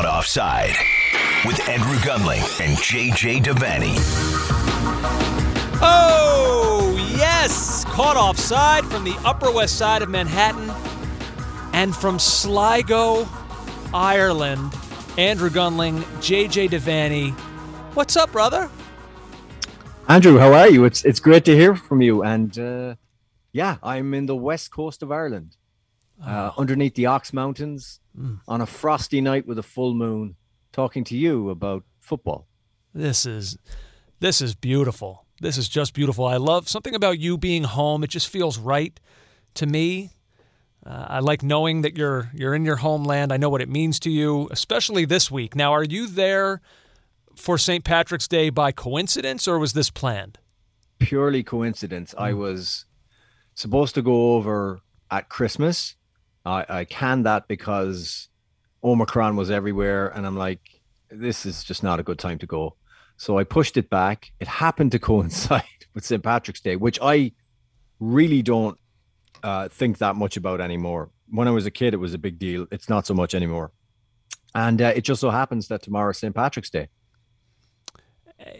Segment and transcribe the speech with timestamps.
[0.00, 0.76] Caught Offside
[1.44, 3.96] with Andrew Gunling and JJ Devaney.
[5.82, 7.84] Oh, yes!
[7.84, 10.70] Caught offside from the Upper West Side of Manhattan
[11.74, 13.28] and from Sligo,
[13.92, 14.74] Ireland.
[15.18, 17.32] Andrew Gunling, JJ Devaney.
[17.92, 18.70] What's up, brother?
[20.08, 20.86] Andrew, how are you?
[20.86, 22.22] It's it's great to hear from you.
[22.22, 22.94] And uh,
[23.52, 25.56] yeah, I'm in the west coast of Ireland,
[26.24, 28.00] uh, underneath the Ox Mountains,
[28.46, 30.36] on a frosty night with a full moon,
[30.72, 32.46] talking to you about football.
[32.94, 33.56] This is
[34.18, 35.24] this is beautiful.
[35.40, 36.26] This is just beautiful.
[36.26, 38.04] I love something about you being home.
[38.04, 38.98] It just feels right
[39.54, 40.10] to me.
[40.84, 43.32] Uh, I like knowing that you're you're in your homeland.
[43.32, 45.54] I know what it means to you, especially this week.
[45.54, 46.60] Now, are you there
[47.36, 47.84] for St.
[47.84, 50.38] Patrick's Day by coincidence, or was this planned?
[50.98, 52.14] Purely coincidence.
[52.18, 52.84] I was
[53.54, 55.96] supposed to go over at Christmas.
[56.44, 58.28] I, I canned that because
[58.82, 60.60] Omicron was everywhere, and I'm like,
[61.10, 62.76] this is just not a good time to go.
[63.16, 64.32] So I pushed it back.
[64.40, 66.22] It happened to coincide with St.
[66.22, 67.32] Patrick's Day, which I
[67.98, 68.78] really don't
[69.42, 71.10] uh, think that much about anymore.
[71.28, 72.66] When I was a kid, it was a big deal.
[72.70, 73.72] It's not so much anymore.
[74.54, 76.34] And uh, it just so happens that tomorrow is St.
[76.34, 76.88] Patrick's Day.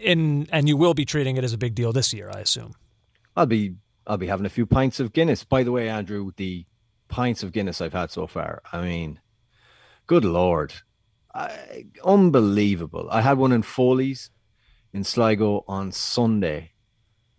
[0.05, 2.75] And and you will be treating it as a big deal this year, I assume.
[3.35, 3.75] I'll be
[4.05, 5.43] I'll be having a few pints of Guinness.
[5.43, 6.65] By the way, Andrew, the
[7.11, 8.61] pints of Guinness I've had so far.
[8.71, 9.19] I mean,
[10.07, 10.73] good lord,
[11.33, 13.07] I, unbelievable.
[13.11, 14.31] I had one in Foley's
[14.93, 16.71] in Sligo on Sunday,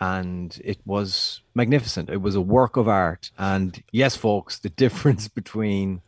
[0.01, 2.09] and it was magnificent.
[2.11, 3.31] It was a work of art.
[3.37, 6.03] And yes, folks, the difference between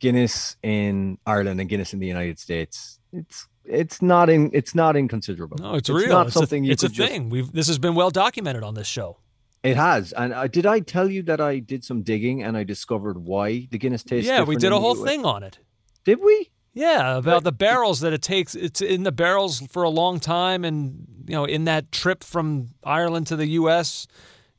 [0.00, 4.96] Guinness in Ireland and Guinness in the United States, it's it's not in it's not
[4.96, 5.58] inconsiderable.
[5.58, 6.08] No, it's, real.
[6.08, 7.28] Not it's something a, it's a just- thing.
[7.28, 9.18] We've this has been well documented on this show.
[9.62, 10.12] It has.
[10.12, 13.66] And uh, did I tell you that I did some digging and I discovered why
[13.70, 15.58] the Guinness tastes yeah, we did a whole thing on it.
[16.04, 16.50] Did we?
[16.74, 18.54] Yeah, about the barrels that it takes.
[18.54, 22.68] It's in the barrels for a long time, and you know, in that trip from
[22.84, 24.06] Ireland to the U.S.,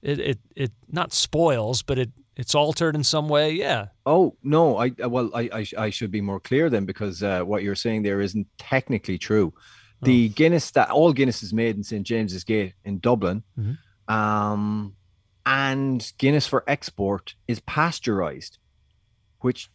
[0.02, 3.52] it it, it not spoils, but it it's altered in some way.
[3.52, 7.24] Yeah, Oh no, I uh, well, I I, I should be more clear then because
[7.24, 9.54] uh, what you're saying there isn't technically true.
[10.02, 13.78] The Guinness that all Guinness is made in St James's Gate in Dublin, Mhm.
[14.10, 14.96] Um,
[15.46, 18.58] and Guinness for export is pasteurized,
[19.40, 19.70] which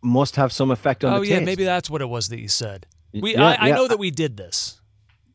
[0.00, 1.46] must have some effect on oh the yeah, taste.
[1.46, 2.86] maybe that's what it was that you said.
[3.12, 3.74] We yeah, I, I yeah.
[3.74, 4.80] know that we did this.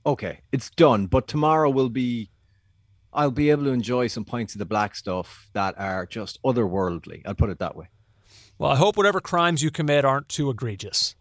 [0.05, 1.07] Okay, it's done.
[1.07, 2.29] But tomorrow will be,
[3.13, 7.21] I'll be able to enjoy some pints of the black stuff that are just otherworldly.
[7.25, 7.89] I'll put it that way.
[8.57, 11.15] Well, I hope whatever crimes you commit aren't too egregious.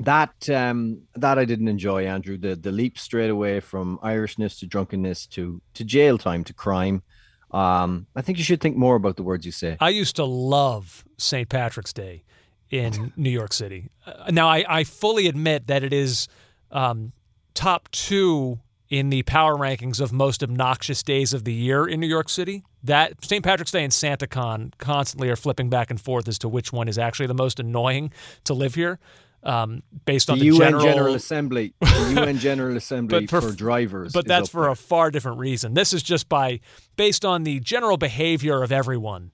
[0.00, 2.38] That um that I didn't enjoy, Andrew.
[2.38, 7.02] The the leap straight away from Irishness to drunkenness to to jail time to crime.
[7.50, 9.76] Um, I think you should think more about the words you say.
[9.80, 11.48] I used to love St.
[11.48, 12.22] Patrick's Day
[12.70, 13.90] in New York City.
[14.06, 16.28] Uh, now, I, I fully admit that it is
[16.70, 17.12] um,
[17.54, 22.08] top two in the power rankings of most obnoxious days of the year in New
[22.08, 22.64] York City.
[22.82, 23.44] That St.
[23.44, 26.98] Patrick's Day and SantaCon constantly are flipping back and forth as to which one is
[26.98, 28.12] actually the most annoying
[28.44, 28.98] to live here,
[29.42, 33.52] um, based The on the, UN general, General Assembly, the UN General Assembly for- for,
[33.52, 34.12] drivers.
[34.12, 34.70] but that's for there.
[34.70, 35.74] a far different reason.
[35.74, 36.60] This is just by
[36.96, 39.32] based on the general behavior of everyone.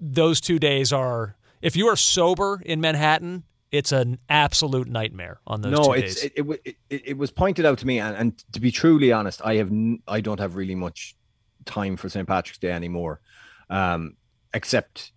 [0.00, 5.60] Those two days are if you are sober in Manhattan, it's an absolute nightmare on
[5.62, 6.30] those no, two it's days.
[6.36, 9.40] it, it, it, it was pointed out to me, and, and to be truly honest,
[9.44, 11.14] I have n- I don't have really much
[11.64, 12.28] time for St.
[12.28, 13.20] Patrick's Day anymore,
[13.70, 14.16] um,
[14.54, 15.12] except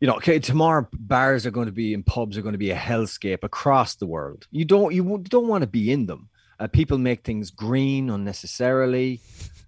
[0.00, 2.70] you know, okay, tomorrow bars are going to be and pubs are going to be
[2.70, 4.46] a hellscape across the world.
[4.50, 6.30] You don't you don't want to be in them.
[6.58, 9.20] Uh, people make things green unnecessarily,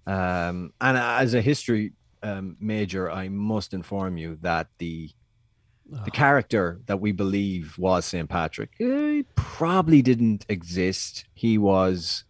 [0.05, 5.09] um, and as a history um, major, I must inform you that the
[6.05, 8.27] the character that we believe was St.
[8.27, 11.25] Patrick eh, probably didn't exist.
[11.35, 12.23] He was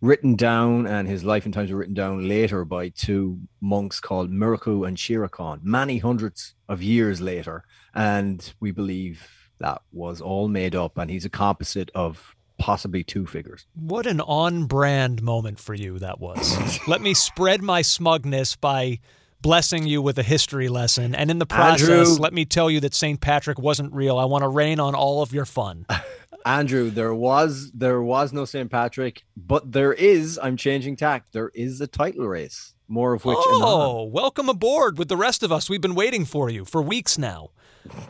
[0.00, 4.30] written down, and his life and times were written down later by two monks called
[4.30, 7.64] Muirchú and Tírechán, many hundreds of years later.
[7.94, 13.26] And we believe that was all made up, and he's a composite of possibly two
[13.26, 13.66] figures.
[13.74, 16.78] what an on-brand moment for you that was.
[16.88, 18.98] Let me spread my smugness by
[19.42, 22.14] blessing you with a history lesson, and in the process, Andrew.
[22.14, 23.20] let me tell you that St.
[23.20, 24.18] Patrick wasn't real.
[24.18, 25.86] I want to rain on all of your fun.
[26.46, 28.70] Andrew, there was there was no St.
[28.70, 30.38] Patrick, but there is.
[30.40, 31.32] I'm changing tack.
[31.32, 33.36] There is a title race, more of which.
[33.40, 35.68] Oh, welcome aboard with the rest of us.
[35.68, 37.50] We've been waiting for you for weeks now.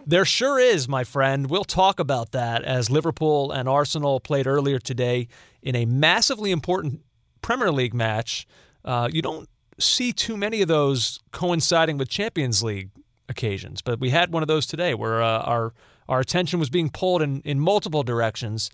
[0.07, 1.49] There sure is, my friend.
[1.49, 5.29] We'll talk about that as Liverpool and Arsenal played earlier today
[5.63, 7.01] in a massively important
[7.41, 8.47] Premier League match.
[8.85, 9.49] Uh, you don't
[9.79, 12.91] see too many of those coinciding with Champions League
[13.31, 15.73] occasions, but we had one of those today where uh, our
[16.09, 18.71] our attention was being pulled in, in multiple directions.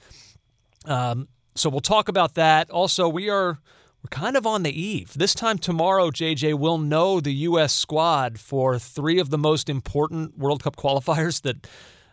[0.84, 2.70] Um, so we'll talk about that.
[2.70, 3.58] Also, we are
[4.02, 5.12] we're kind of on the eve.
[5.14, 7.73] This time tomorrow, JJ will know the U.S.
[7.73, 11.69] squad for three of the most important World Cup qualifiers that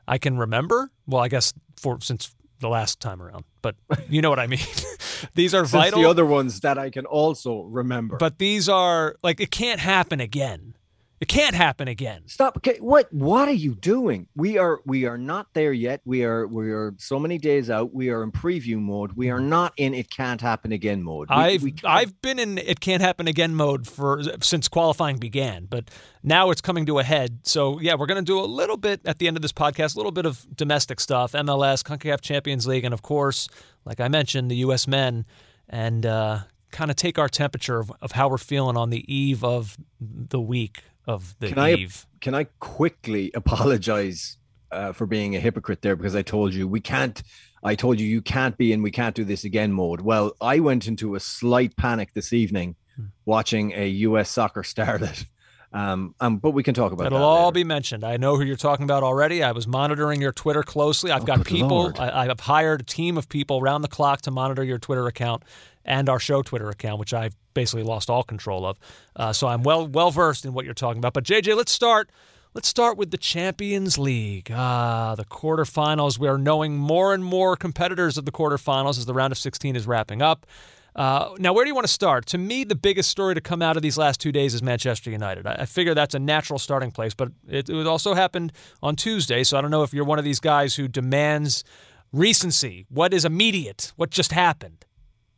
[0.07, 0.91] I can remember.
[1.07, 3.75] Well, I guess for since the last time around, but
[4.09, 4.59] you know what I mean.
[5.33, 6.01] these are Since vital.
[6.01, 8.17] the other ones that I can also remember.
[8.17, 10.75] but these are like it can't happen again.
[11.19, 12.23] It can't happen again.
[12.27, 12.55] Stop.
[12.57, 14.27] Okay, what what are you doing?
[14.37, 15.99] We are we are not there yet.
[16.05, 17.93] We are we are so many days out.
[17.93, 19.13] We are in preview mode.
[19.13, 21.29] We are not in it can't happen again mode.
[21.29, 25.65] We, I've we I've been in it can't happen again mode for since qualifying began,
[25.65, 25.89] but
[26.23, 27.39] now it's coming to a head.
[27.43, 29.99] So yeah, we're gonna do a little bit at the end of this podcast, a
[29.99, 33.49] little bit of domestic stuff, MLS, Concacaf Champions League, and of course,
[33.83, 34.87] like I mentioned, the U.S.
[34.87, 35.25] men,
[35.67, 36.39] and uh,
[36.71, 40.39] kind of take our temperature of, of how we're feeling on the eve of the
[40.39, 41.87] week of the Can I-
[42.21, 44.37] can I quickly apologize
[44.71, 47.21] uh, for being a hypocrite there because I told you we can't.
[47.63, 50.01] I told you you can't be in we can't do this again mode.
[50.01, 53.05] Well, I went into a slight panic this evening Hmm.
[53.25, 54.29] watching a U.S.
[54.29, 55.25] soccer starlet.
[55.71, 57.51] Um, um, but we can talk about It'll that all later.
[57.53, 58.03] be mentioned.
[58.03, 59.43] I know who you're talking about already.
[59.43, 61.11] I was monitoring your Twitter closely.
[61.11, 61.67] I've Oh, got people.
[61.69, 61.99] Lord.
[61.99, 65.43] I, I've hired a team of people around the clock to monitor your Twitter account
[65.89, 68.79] and our show Twitter account, which I've basically lost all control of.
[69.15, 71.13] Uh, so I'm well well versed in what you're talking about.
[71.13, 72.09] But JJ, let's start.
[72.53, 74.49] Let's start with the Champions League.
[74.51, 76.17] Ah, the quarterfinals.
[76.17, 79.75] We are knowing more and more competitors of the quarterfinals as the round of 16
[79.75, 80.47] is wrapping up.
[80.95, 82.25] Uh, now, where do you want to start?
[82.27, 85.11] To me, the biggest story to come out of these last two days is Manchester
[85.11, 85.45] United.
[85.45, 88.51] I, I figure that's a natural starting place, but it, it also happened
[88.81, 89.43] on Tuesday.
[89.43, 91.63] So I don't know if you're one of these guys who demands
[92.11, 92.87] recency.
[92.89, 93.93] What is immediate?
[93.95, 94.85] What just happened?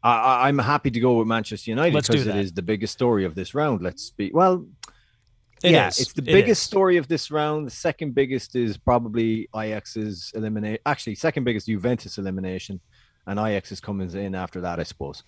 [0.03, 3.25] I- I'm happy to go with Manchester United Let's because it is the biggest story
[3.25, 3.81] of this round.
[3.81, 4.65] Let's be well.
[5.63, 5.99] It yeah, is.
[5.99, 7.67] it's the biggest story of this round.
[7.67, 10.79] The second biggest is probably Ajax's elimination.
[10.87, 12.79] Actually, second biggest Juventus elimination,
[13.27, 15.23] and Ajax is coming in after that, I suppose.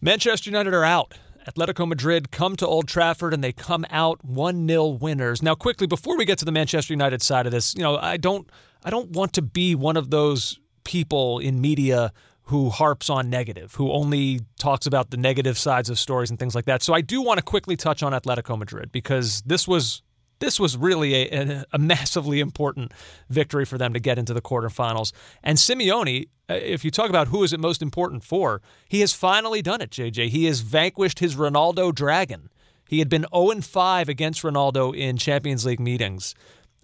[0.00, 1.14] Manchester United are out.
[1.48, 5.42] Atletico Madrid come to Old Trafford and they come out 1-0 winners.
[5.42, 8.18] Now quickly before we get to the Manchester United side of this, you know, I
[8.18, 8.48] don't
[8.84, 12.12] I don't want to be one of those people in media
[12.48, 16.54] who harps on negative, who only talks about the negative sides of stories and things
[16.54, 16.82] like that.
[16.82, 20.02] So I do want to quickly touch on Atletico Madrid because this was
[20.38, 22.92] this was really a, a, massively important
[23.28, 25.12] victory for them to get into the quarterfinals.
[25.42, 29.12] And Simeone, uh, if you talk about who is it most important for, he has
[29.12, 30.28] finally done it, JJ.
[30.28, 32.50] He has vanquished his Ronaldo dragon.
[32.88, 36.34] He had been 0 5 against Ronaldo in Champions League meetings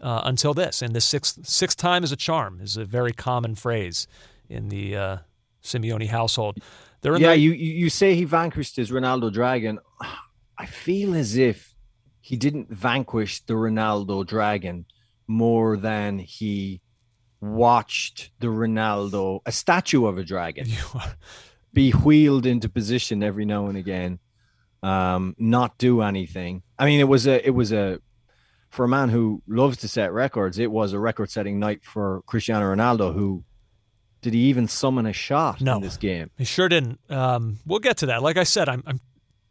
[0.03, 0.83] uh, until this.
[0.83, 4.07] And the sixth, sixth time is a charm, is a very common phrase
[4.49, 5.17] in the uh,
[5.65, 6.59] Simeone household.
[7.01, 9.79] They're Yeah, the- you you say he vanquished his Ronaldo dragon.
[10.59, 11.75] I feel as if
[12.21, 14.87] he didn't vanquish the Ronaldo dragon
[15.27, 16.81] more than he
[17.41, 20.67] watched the Ronaldo, a statue of a dragon,
[21.73, 24.19] be wheeled into position every now and again,
[24.83, 26.63] um, not do anything.
[26.79, 27.99] I mean, it was a it was a
[28.71, 32.65] for a man who loves to set records, it was a record-setting night for Cristiano
[32.75, 33.15] Ronaldo.
[33.15, 33.45] Who
[34.25, 35.77] did he even summon a shot No.
[35.77, 36.31] in this game?
[36.39, 36.99] He sure didn't.
[37.11, 38.23] Um, we'll get to that.
[38.23, 38.99] Like I said, I'm, I'm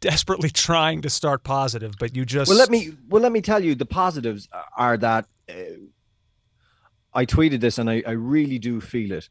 [0.00, 3.62] desperately trying to start positive, but you just Well, let me well let me tell
[3.62, 5.54] you the positives are that uh,
[7.12, 9.28] I tweeted this and I, I really do feel it.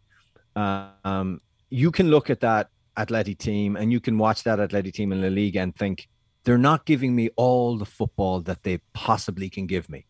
[0.55, 5.11] Um, you can look at that Atleti team and you can watch that Atleti team
[5.11, 6.07] in La Liga and think
[6.45, 10.05] they're not giving me all the football that they possibly can give me.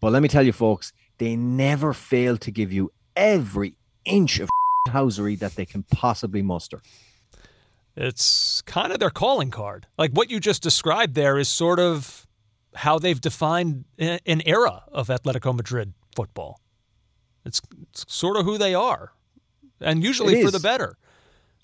[0.00, 4.48] But let me tell you, folks, they never fail to give you every inch of
[4.92, 6.80] housery that they can possibly muster.
[7.96, 9.86] It's kind of their calling card.
[9.98, 12.26] Like what you just described there is sort of
[12.74, 16.60] how they've defined an era of Atletico Madrid football.
[17.44, 17.60] It's,
[17.90, 19.12] it's sort of who they are,
[19.80, 20.96] and usually for the better.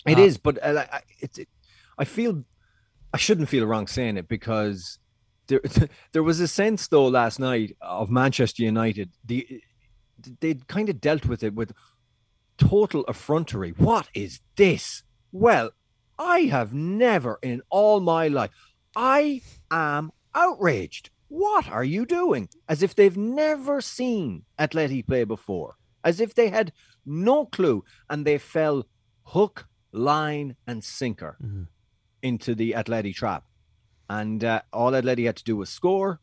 [0.05, 1.39] It Uh, is, but uh, I- it's.
[1.39, 1.47] It,
[1.97, 2.43] I feel
[3.13, 4.99] I shouldn't feel wrong saying it because
[5.47, 5.61] there
[6.11, 9.09] there was a sense though last night of Manchester United.
[9.25, 9.61] The
[10.41, 11.71] they kind of dealt with it with
[12.59, 13.71] total effrontery.
[13.77, 15.03] What is this?
[15.31, 15.71] Well,
[16.17, 18.51] I have never in all my life.
[18.95, 21.09] I am outraged.
[21.29, 22.49] What are you doing?
[22.67, 25.75] As if they've never seen Atleti play before.
[26.03, 26.73] As if they had
[27.05, 28.85] no clue and they fell
[29.25, 31.67] hook, line, and sinker Mhm.
[32.21, 33.45] into the Atleti trap.
[34.09, 36.19] And uh, all Atleti had to do was score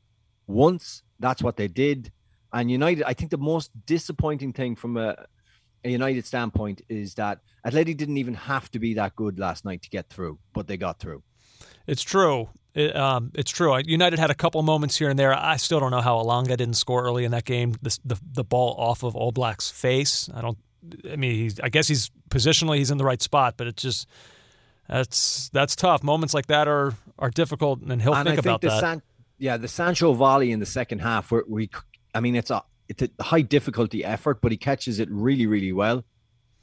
[0.47, 1.03] once.
[1.21, 2.13] That's what they did.
[2.53, 5.27] And United, I think the most disappointing thing from a,
[5.87, 9.83] a United standpoint is that Atleti didn't even have to be that good last night
[9.83, 11.23] to get through, but they got through.
[11.87, 12.49] It's true.
[12.75, 13.79] It, um, it's true.
[13.79, 15.33] United had a couple moments here and there.
[15.33, 17.75] I still don't know how Elanga didn't score early in that game.
[17.81, 20.29] The, the, the ball off of Oblak's face.
[20.35, 20.59] I don't.
[21.11, 24.07] I mean, he's, I guess he's positionally he's in the right spot, but it's just
[24.89, 26.03] that's that's tough.
[26.03, 28.81] Moments like that are are difficult, and he'll and think, I think about the that.
[28.81, 29.03] San,
[29.39, 31.71] yeah, the Sancho volley in the second half, where we,
[32.15, 35.73] I mean, it's a it's a high difficulty effort, but he catches it really, really
[35.73, 36.05] well,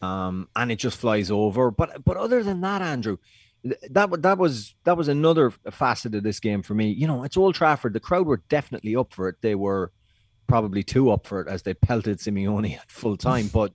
[0.02, 1.72] um, and it just flies over.
[1.72, 3.18] But but other than that, Andrew,
[3.90, 6.92] that that was that was another facet of this game for me.
[6.92, 7.94] You know, it's Old Trafford.
[7.94, 9.36] The crowd were definitely up for it.
[9.42, 9.92] They were
[10.48, 13.74] probably too up for it as they pelted Simeone at full time, but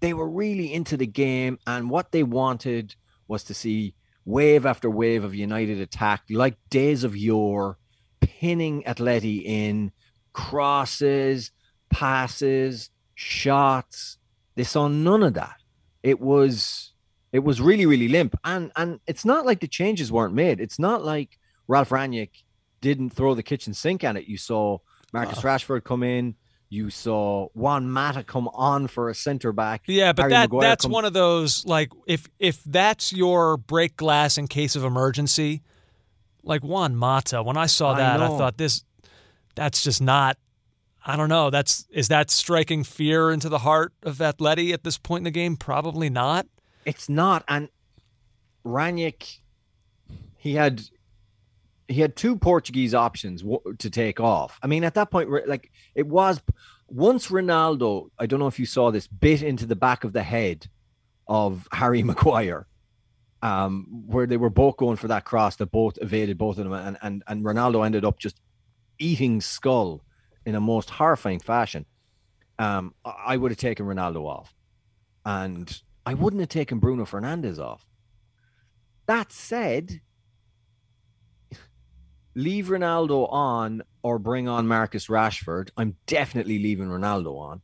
[0.00, 2.94] they were really into the game, and what they wanted
[3.28, 3.94] was to see
[4.24, 7.78] wave after wave of United attack, like days of yore,
[8.20, 9.92] pinning Atleti in
[10.36, 11.50] crosses,
[11.90, 14.18] passes, shots.
[14.54, 15.56] They saw none of that.
[16.02, 16.92] It was
[17.32, 18.38] it was really, really limp.
[18.44, 20.60] And and it's not like the changes weren't made.
[20.60, 22.30] It's not like Ralf Rangnick
[22.80, 24.26] didn't throw the kitchen sink at it.
[24.28, 24.78] You saw
[25.12, 26.36] Marcus Rashford come in.
[26.68, 29.84] You saw Juan Mata come on for a center back.
[29.86, 30.92] Yeah, but Harry that Maguire that's come...
[30.92, 35.62] one of those like if if that's your break glass in case of emergency,
[36.42, 37.42] like Juan Mata.
[37.42, 38.84] When I saw that, I, I thought this
[39.56, 40.38] that's just not
[41.08, 41.50] I don't know.
[41.50, 45.30] That's is that striking fear into the heart of Atleti at this point in the
[45.30, 45.56] game?
[45.56, 46.48] Probably not.
[46.84, 47.44] It's not.
[47.46, 47.68] And
[48.64, 49.38] Rangnick,
[50.36, 50.82] he had
[51.86, 53.44] he had two Portuguese options
[53.78, 54.58] to take off.
[54.64, 56.42] I mean, at that point, like it was
[56.88, 58.10] once Ronaldo.
[58.18, 60.66] I don't know if you saw this bit into the back of the head
[61.28, 62.66] of Harry Maguire,
[63.42, 66.72] um, where they were both going for that cross that both evaded both of them,
[66.72, 68.40] and and and Ronaldo ended up just
[68.98, 70.04] eating skull
[70.44, 71.86] in a most horrifying fashion.
[72.58, 74.54] Um, I would have taken Ronaldo off,
[75.24, 77.86] and I wouldn't have taken Bruno Fernandes off.
[79.06, 80.00] That said,
[82.34, 87.62] leave Ronaldo on or bring on Marcus Rashford, I'm definitely leaving Ronaldo on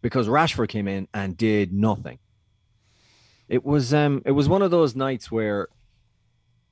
[0.00, 2.18] because Rashford came in and did nothing.
[3.48, 5.68] It was um it was one of those nights where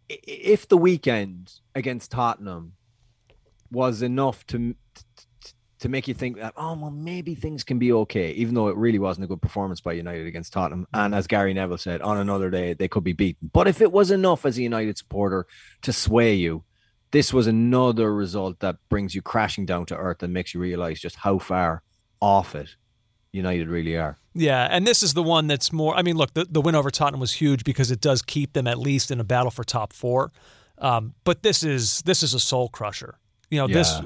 [0.09, 2.75] if the weekend against Tottenham
[3.73, 4.75] was enough to
[5.81, 8.77] to make you think that oh well maybe things can be okay even though it
[8.77, 12.19] really wasn't a good performance by United against Tottenham and as Gary Neville said on
[12.19, 15.47] another day they could be beaten but if it was enough as a United supporter
[15.83, 16.63] to sway you
[17.11, 21.01] this was another result that brings you crashing down to earth and makes you realize
[21.01, 21.83] just how far
[22.21, 22.77] off it
[23.33, 24.19] United really are.
[24.35, 25.95] Yeah, and this is the one that's more.
[25.95, 28.67] I mean, look, the, the win over Tottenham was huge because it does keep them
[28.67, 30.33] at least in a battle for top four.
[30.79, 33.19] Um, but this is this is a soul crusher.
[33.53, 33.75] You know, yeah.
[33.75, 34.01] this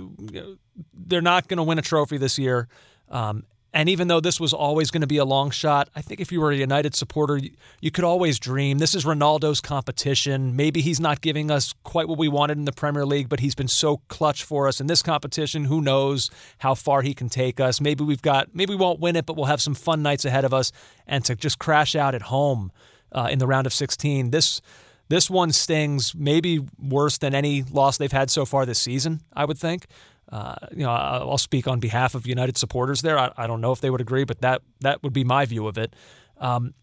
[0.92, 2.66] they're not going to win a trophy this year.
[3.08, 6.20] Um, and even though this was always going to be a long shot, I think
[6.20, 7.50] if you were a United supporter, you,
[7.80, 8.78] you, could always dream.
[8.78, 10.56] This is Ronaldo's competition.
[10.56, 13.54] Maybe he's not giving us quite what we wanted in the Premier League, but he's
[13.54, 15.66] been so clutch for us in this competition.
[15.66, 17.80] Who knows how far he can take us?
[17.80, 20.44] Maybe we've got, maybe we won't win it, but we'll have some fun nights ahead
[20.44, 20.72] of us.
[21.06, 22.72] And to just crash out at home
[23.12, 24.60] uh, in the round of 16, this
[25.08, 29.20] this one stings maybe worse than any loss they've had so far this season.
[29.32, 29.86] I would think.
[30.30, 33.16] Uh, you know, I'll speak on behalf of United supporters there.
[33.16, 35.68] I, I, don't know if they would agree, but that that would be my view
[35.68, 35.94] of it.
[36.38, 36.74] Um,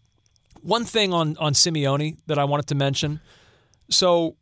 [0.62, 3.20] one thing on on Simeone that I wanted to mention.
[3.90, 4.36] So,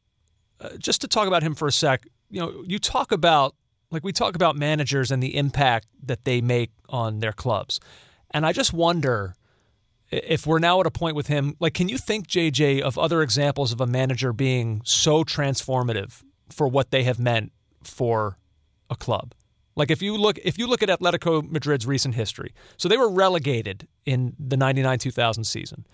[0.60, 3.56] uh, just to talk about him for a sec, you know, you talk about
[3.90, 7.80] like we talk about managers and the impact that they make on their clubs,
[8.30, 9.34] and I just wonder
[10.12, 11.57] if we're now at a point with him.
[11.59, 16.69] Like, can you think, JJ, of other examples of a manager being so transformative for
[16.69, 17.52] what they have meant
[17.83, 18.38] for
[18.90, 19.35] a club.
[19.75, 22.52] Like if you look if you look at Atletico Madrid's recent history.
[22.76, 25.87] So they were relegated in the 99-2000 season.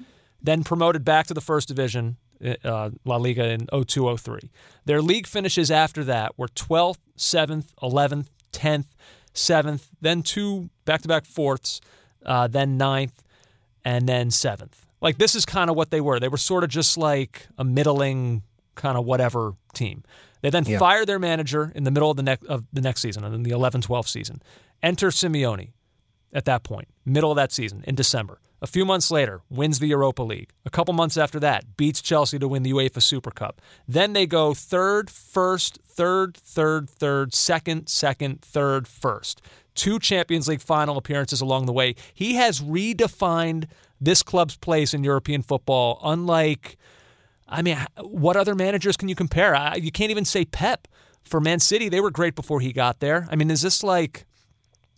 [0.43, 2.17] Then promoted back to the first division
[2.65, 4.51] uh, La Liga in 0203.
[4.85, 8.87] Their league finishes after that were 12th, 7th, 11th, 10th,
[9.35, 11.81] 7th, then two back-to-back fourths,
[12.25, 13.15] uh, then 9th,
[13.88, 14.73] and then 7th.
[15.00, 16.21] Like this is kind of what they were.
[16.21, 18.42] They were sort of just like a middling
[18.75, 20.04] kind of whatever team.
[20.42, 20.78] They then yeah.
[20.78, 23.50] fire their manager in the middle of the next of the next season, in the
[23.50, 24.42] 11-12 season.
[24.83, 25.71] Enter Simeone
[26.35, 28.40] at that point, middle of that season in December.
[28.61, 30.50] A few months later, wins the Europa League.
[30.66, 33.62] A couple months after that, beats Chelsea to win the UEFA Super Cup.
[33.87, 39.40] Then they go third, first, third, third, third, second, second, third, first.
[39.78, 41.94] Two Champions League final appearances along the way.
[42.12, 43.66] He has redefined
[44.00, 46.76] this club's place in European football, unlike
[47.49, 49.54] I mean, what other managers can you compare?
[49.56, 50.87] I, you can't even say Pep
[51.25, 51.88] for Man City.
[51.88, 53.26] They were great before he got there.
[53.30, 54.26] I mean, is this like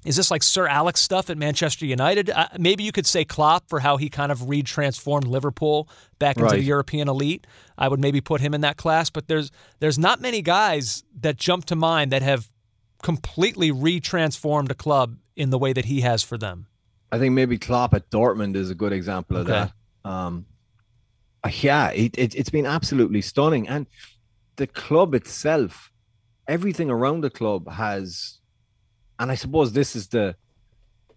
[0.05, 2.29] Is this like Sir Alex stuff at Manchester United?
[2.31, 6.47] Uh, maybe you could say Klopp for how he kind of retransformed Liverpool back into
[6.47, 6.57] Right.
[6.59, 7.47] the European elite.
[7.79, 11.37] I would maybe put him in that class, but there's there's not many guys that
[11.37, 12.50] jump to mind that have
[13.03, 16.67] completely retransformed a club in the way that he has for them.
[17.13, 19.71] I think maybe Klopp at Dortmund is a good example of Okay.
[20.05, 20.11] that.
[20.11, 20.47] Um,
[21.43, 23.87] uh, yeah, it, it, it's been absolutely stunning, and
[24.57, 25.91] the club itself,
[26.47, 28.39] everything around the club has,
[29.19, 30.37] and I suppose this is the,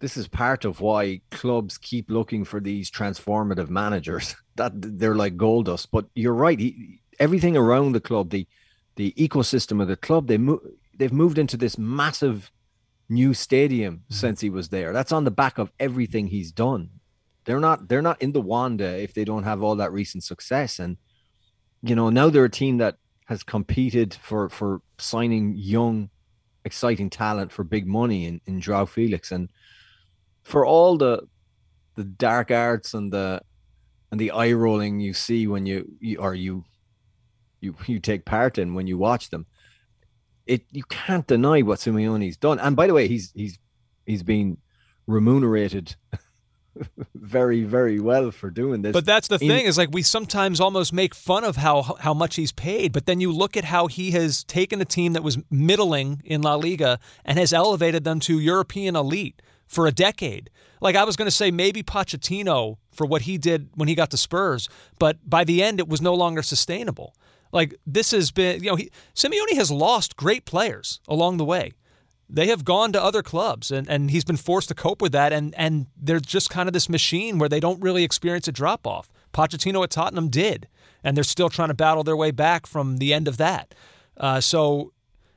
[0.00, 4.34] this is part of why clubs keep looking for these transformative managers.
[4.56, 5.90] That they're like gold dust.
[5.90, 6.60] But you're right.
[6.60, 8.46] He, everything around the club, the,
[8.94, 10.60] the ecosystem of the club, they move,
[10.98, 12.50] they've moved into this massive
[13.08, 14.14] new stadium mm-hmm.
[14.14, 14.92] since he was there.
[14.92, 16.90] That's on the back of everything he's done.
[17.44, 20.78] They're not they're not in the Wanda if they don't have all that recent success.
[20.78, 20.96] And
[21.82, 22.96] you know, now they're a team that
[23.26, 26.10] has competed for for signing young,
[26.64, 29.30] exciting talent for big money in, in Joao Felix.
[29.30, 29.50] And
[30.42, 31.26] for all the
[31.96, 33.42] the dark arts and the
[34.10, 36.64] and the eye rolling you see when you, you or you
[37.60, 39.46] you you take part in when you watch them,
[40.46, 42.58] it you can't deny what Simeone's done.
[42.58, 43.58] And by the way, he's he's
[44.06, 44.58] he's been
[45.06, 45.96] remunerated
[47.14, 48.92] very very well for doing this.
[48.92, 52.14] But that's the in- thing is like we sometimes almost make fun of how how
[52.14, 55.22] much he's paid, but then you look at how he has taken a team that
[55.22, 60.50] was middling in La Liga and has elevated them to European elite for a decade.
[60.80, 64.10] Like I was going to say maybe Pochettino for what he did when he got
[64.10, 67.14] to Spurs, but by the end it was no longer sustainable.
[67.54, 71.72] Like this has been, you know, he, Simeone has lost great players along the way
[72.28, 75.32] they have gone to other clubs and, and he's been forced to cope with that
[75.32, 78.86] and and they're just kind of this machine where they don't really experience a drop
[78.86, 79.10] off.
[79.32, 80.68] Pochettino at Tottenham did,
[81.02, 83.74] and they're still trying to battle their way back from the end of that.
[84.16, 84.92] Uh, so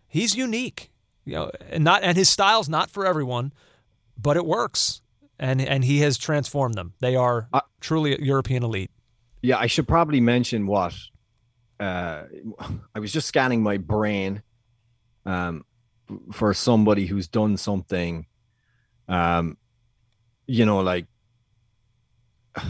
[0.08, 0.92] he's unique,
[1.26, 3.52] you know, and not and his style's not for everyone,
[4.18, 5.02] but it works,
[5.40, 6.94] and and he has transformed them.
[7.00, 8.92] They are Uh, truly a European elite.
[9.42, 10.94] Yeah, I should probably mention what
[11.80, 12.24] uh,
[12.96, 14.42] I was just scanning my brain
[15.26, 15.66] um,
[16.32, 18.26] for somebody who's done something,
[19.08, 19.58] um,
[20.46, 21.06] you know, like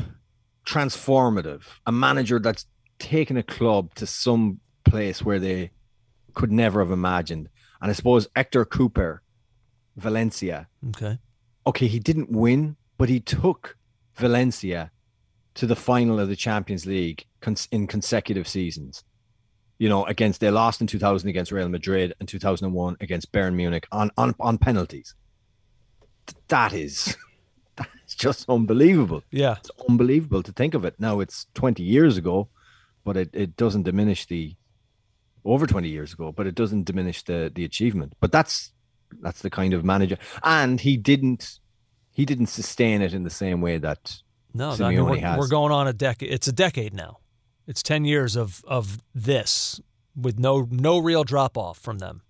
[0.66, 2.66] transformative, a manager that's
[3.00, 5.72] taken a club to some place where they
[6.34, 7.50] could never have imagined.
[7.82, 9.20] And I suppose Héctor Cúper,
[9.96, 11.20] Valencia, Okay,
[11.66, 13.78] okay, he didn't win, but he took
[14.16, 14.92] Valencia
[15.54, 19.04] to the final of the Champions League cons- in consecutive seasons.
[19.80, 23.88] You know, against they lost in 2000 against Real Madrid and 2001 against Bayern Munich
[23.92, 25.16] on on, on penalties.
[26.48, 27.16] That is
[27.78, 29.24] that's just unbelievable.
[29.32, 30.96] yeah, It's unbelievable to think of it.
[31.00, 32.50] Now it's 20 years ago,
[33.04, 34.56] but it, it doesn't diminish the
[35.46, 38.14] over 20 years ago, but it doesn't diminish the the achievement.
[38.20, 38.74] But that's
[39.22, 40.18] that's the kind of manager.
[40.44, 41.60] And he didn't
[42.12, 44.18] he didn't sustain it in the same way that
[44.56, 45.38] no, no I mean, Simeone we're, has.
[45.38, 46.32] we're going on a decade.
[46.32, 47.20] It's a decade now.
[47.68, 49.82] It's ten years of of this
[50.16, 52.22] with no no real drop off from them.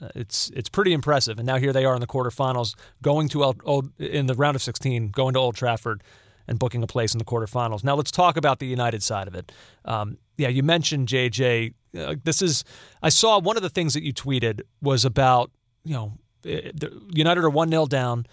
[0.00, 3.44] Uh, It's it's pretty impressive, and now here they are in the quarterfinals, going to
[3.44, 6.02] Old, in the round of sixteen, going to Old Trafford,
[6.46, 7.84] and booking a place in the quarterfinals.
[7.84, 9.52] Now let's talk about the United side of it.
[9.84, 11.74] Um, yeah, you mentioned JJ.
[11.96, 12.64] Uh, this is
[13.02, 15.50] I saw one of the things that you tweeted was about
[15.84, 16.12] you know
[16.46, 16.70] eh,
[17.12, 18.26] United are one 0 down,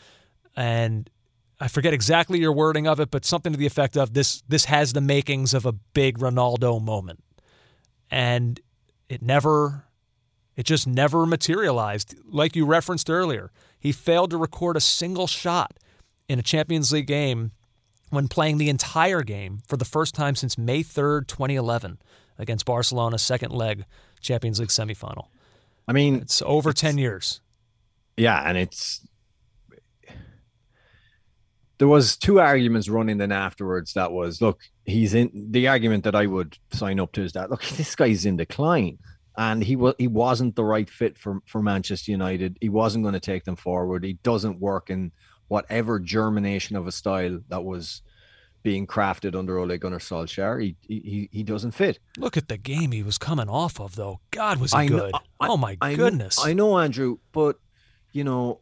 [0.55, 1.09] and
[1.61, 4.65] I forget exactly your wording of it, but something to the effect of this this
[4.65, 7.23] has the makings of a big Ronaldo moment.
[8.09, 8.59] And
[9.07, 9.85] it never
[10.55, 12.15] it just never materialized.
[12.25, 15.77] Like you referenced earlier, he failed to record a single shot
[16.27, 17.51] in a Champions League game
[18.09, 21.99] when playing the entire game for the first time since May 3rd, 2011
[22.39, 23.85] against Barcelona second leg
[24.19, 25.27] Champions League semifinal.
[25.87, 27.39] I mean It's over 10 years.
[28.17, 29.01] yeah, and it's
[31.81, 36.13] there was two arguments running then afterwards that was look, he's in the argument that
[36.13, 38.99] I would sign up to is that look, this guy's in decline.
[39.35, 42.57] And he was he wasn't the right fit for, for Manchester United.
[42.61, 44.03] He wasn't going to take them forward.
[44.03, 45.11] He doesn't work in
[45.47, 48.03] whatever germination of a style that was
[48.61, 50.61] being crafted under Ole Gunnar Solskjaer.
[50.61, 51.97] He he he doesn't fit.
[52.19, 54.19] Look at the game he was coming off of, though.
[54.29, 55.15] God, was he I know- good.
[55.15, 56.37] I- oh, my I know- goodness.
[56.45, 57.55] I know, Andrew, but
[58.11, 58.59] you know,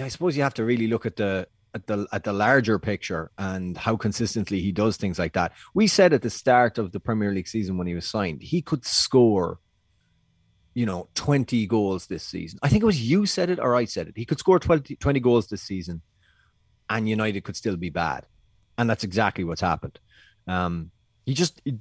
[0.00, 3.30] I suppose you have to really look at the at the at the larger picture
[3.36, 5.52] and how consistently he does things like that.
[5.74, 8.62] We said at the start of the Premier League season when he was signed, he
[8.62, 9.60] could score,
[10.72, 12.58] you know, 20 goals this season.
[12.62, 14.14] I think it was you said it or I said it.
[14.16, 16.00] He could score 20, 20 goals this season
[16.88, 18.26] and United could still be bad.
[18.78, 19.98] And that's exactly what's happened.
[20.46, 20.90] Um,
[21.26, 21.78] he just he,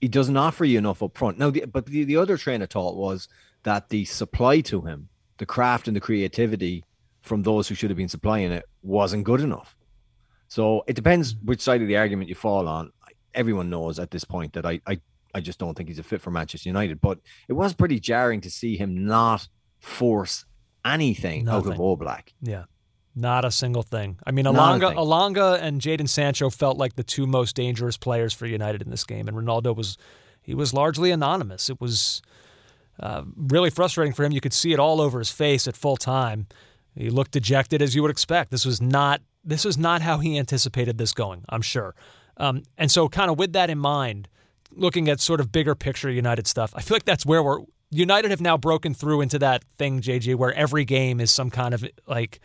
[0.00, 1.38] he doesn't offer you enough up front.
[1.38, 3.28] Now, the, but the, the other train of thought was
[3.64, 6.84] that the supply to him, the craft and the creativity
[7.20, 9.76] from those who should have been supplying it wasn't good enough.
[10.48, 12.92] So it depends which side of the argument you fall on.
[13.34, 15.00] Everyone knows at this point that I, I,
[15.34, 17.00] I just don't think he's a fit for Manchester United.
[17.00, 17.18] But
[17.48, 19.48] it was pretty jarring to see him not
[19.80, 20.44] force
[20.84, 21.72] anything Nothing.
[21.72, 22.28] out of Oblak.
[22.40, 22.64] Yeah.
[23.16, 24.18] Not a single thing.
[24.26, 24.92] I mean, Elanga.
[24.94, 29.04] Elanga and Jadon Sancho felt like the two most dangerous players for United in this
[29.04, 29.96] game, and Ronaldo was
[30.42, 31.70] he was largely anonymous.
[31.70, 32.22] It was
[32.98, 34.32] uh, really frustrating for him.
[34.32, 36.48] You could see it all over his face at full time.
[36.94, 38.50] He looked dejected, as you would expect.
[38.50, 41.44] This was not this was not how he anticipated this going.
[41.48, 41.94] I'm sure.
[42.38, 44.28] Um, and so, kind of with that in mind,
[44.70, 48.30] looking at sort of bigger picture United stuff, I feel like that's where we're United
[48.30, 51.84] have now broken through into that thing, JJ, where every game is some kind of
[52.06, 52.40] like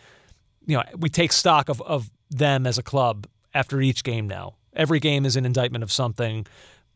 [0.69, 4.55] you know, we take stock of, of them as a club after each game now.
[4.73, 6.45] Every game is an indictment of something.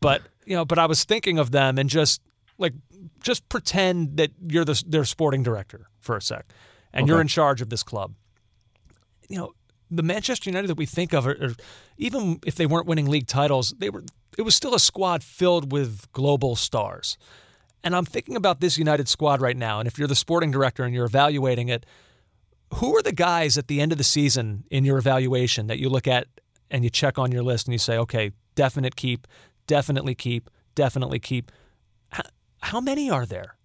[0.00, 2.22] But, you know, but I was thinking of them and just
[2.56, 2.72] like
[3.20, 6.46] just pretend that you're the, their sporting director for a sec
[6.94, 8.14] and you're in charge of this club.
[9.28, 9.52] You know,
[9.90, 11.54] the Manchester United that we think of are, are
[11.98, 14.04] even if they weren't winning league titles, they were
[14.36, 17.16] it was still a squad filled with global stars.
[17.82, 20.84] And I'm thinking about this United squad right now, and if you're the sporting director
[20.84, 21.84] and you're evaluating it,
[22.74, 25.88] who are the guys at the end of the season in your evaluation that you
[25.88, 26.26] look at
[26.70, 29.26] and you check on your list and you say, okay, definite keep,
[29.66, 31.52] definitely keep, definitely keep?
[32.08, 32.22] How,
[32.62, 33.56] how many are there?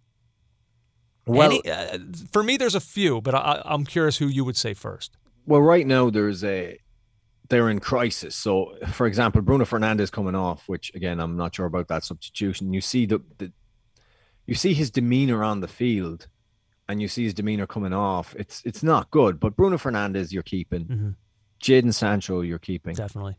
[1.29, 1.97] Well, Any, uh,
[2.31, 5.15] for me, there's a few, but I, I'm curious who you would say first.
[5.45, 6.77] well, right now there's a
[7.49, 8.35] they're in crisis.
[8.35, 12.73] So, for example, Bruno Fernandes coming off, which again I'm not sure about that substitution.
[12.73, 13.51] You see the, the
[14.45, 16.27] you see his demeanor on the field,
[16.87, 18.35] and you see his demeanor coming off.
[18.37, 19.39] It's it's not good.
[19.39, 20.85] But Bruno Fernandes, you're keeping.
[20.85, 21.15] Mhm.
[21.61, 22.95] Jadon Sancho, you're keeping.
[22.95, 23.35] Definitely.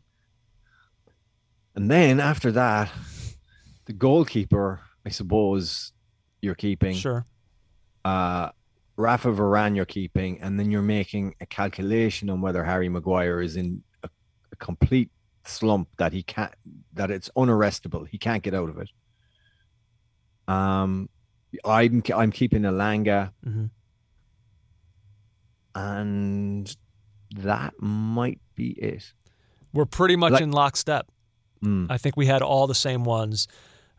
[1.75, 2.91] And then after that,
[3.85, 5.93] the goalkeeper, I suppose,
[6.41, 6.93] you're keeping.
[6.95, 7.25] Sure.
[8.05, 8.49] Uh,
[8.97, 13.55] Rafa Varane you're keeping, and then you're making a calculation on whether Harry Maguire is
[13.55, 14.09] in a,
[14.51, 15.09] a complete
[15.45, 16.53] slump that he can't,
[16.93, 18.07] that it's unarrestable.
[18.07, 18.89] He can't get out of it.
[20.47, 21.09] Um,
[21.65, 23.65] I'm I'm keeping Elanga, hmm
[25.75, 26.75] and
[27.37, 29.13] that might be it.
[29.73, 31.07] We're pretty much Like- in lockstep.
[31.63, 31.87] Mm.
[31.89, 33.47] I think we had all the same ones.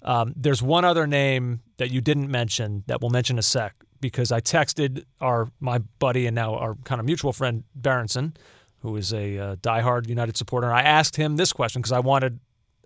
[0.03, 4.31] Um, there's one other name that you didn't mention that we'll mention a sec because
[4.31, 8.37] I texted our my buddy and now our kind of mutual friend Berenson,
[8.81, 10.71] who is a uh, diehard United supporter.
[10.71, 12.41] I asked him this question because I wanted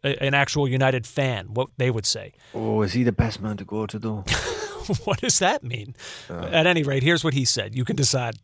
[0.05, 2.35] a, an actual United fan what they would say.
[2.55, 4.25] Oh, is he the best man to go to though?
[5.05, 5.97] what does that mean?
[6.31, 7.75] At any rate, here's what he said.
[7.75, 8.37] You can decide.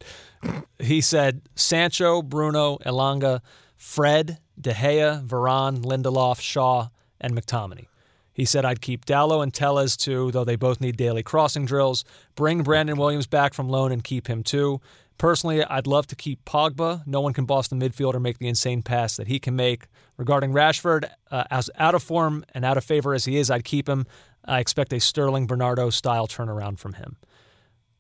[0.81, 3.41] He said Sancho, Bruno, Elanga,
[3.77, 6.89] Fred, De Gea, Varane, Lindelof, Shaw,
[7.21, 7.87] and McTominay.
[8.33, 12.05] He said I'd keep Dalot and Telles too, though they both need daily crossing drills.
[12.35, 14.81] Bring Brandon Williams back from loan and keep him too.
[15.19, 17.07] Personally, I'd love to keep Pogba.
[17.07, 19.85] No one can boss the midfielder make the insane pass that he can make.
[20.17, 23.65] Regarding Rashford, uh, as out of form and out of favor as he is, I'd
[23.65, 24.07] keep him.
[24.45, 27.17] I expect a Sterling Bernardo style turnaround from him.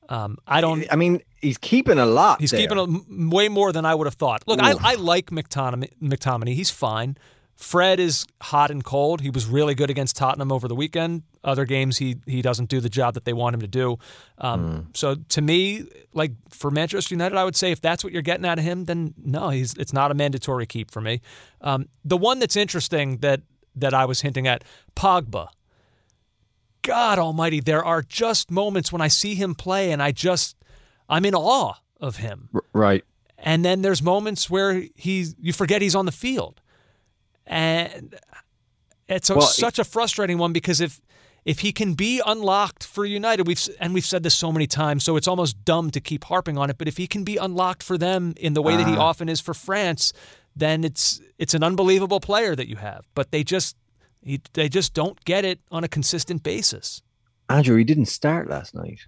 [0.09, 0.85] Um, I don't.
[0.90, 2.40] I mean, he's keeping a lot.
[2.40, 2.61] He's there.
[2.61, 4.42] keeping a, way more than I would have thought.
[4.47, 6.55] Look, I, I like McTominay.
[6.55, 7.16] He's fine.
[7.62, 9.20] Fred is hot and cold.
[9.20, 11.22] He was really good against Tottenham over the weekend.
[11.44, 13.98] Other games, he he doesn't do the job that they want him to do.
[14.38, 18.22] Um, So to me, like for Manchester United, I would say if that's what you're
[18.22, 21.20] getting out of him, then no, he's it's not a mandatory keep for me.
[21.61, 23.42] Um, the one that's interesting that
[23.77, 24.64] that I was hinting at,
[24.96, 25.46] Pogba.
[26.83, 30.57] God Almighty, there are just moments when I see him play, and I just
[31.09, 32.48] I'm in awe of him.
[32.72, 33.05] Right.
[33.38, 36.61] And then there's moments where he's you forget he's on the field,
[37.46, 38.14] and
[39.09, 41.00] it's a, Well, such a frustrating one because if
[41.44, 45.02] if he can be unlocked for United, we've and we've said this so many times,
[45.05, 46.78] so it's almost dumb to keep harping on it.
[46.78, 49.00] But if he can be unlocked for them in the way that he Ah.
[49.09, 50.12] often is for France,
[50.55, 53.07] then it's it's an unbelievable player that you have.
[53.14, 53.76] But they just
[54.22, 57.02] he, they just don't get it on a consistent basis.
[57.48, 59.00] Andrew, he didn't start last night.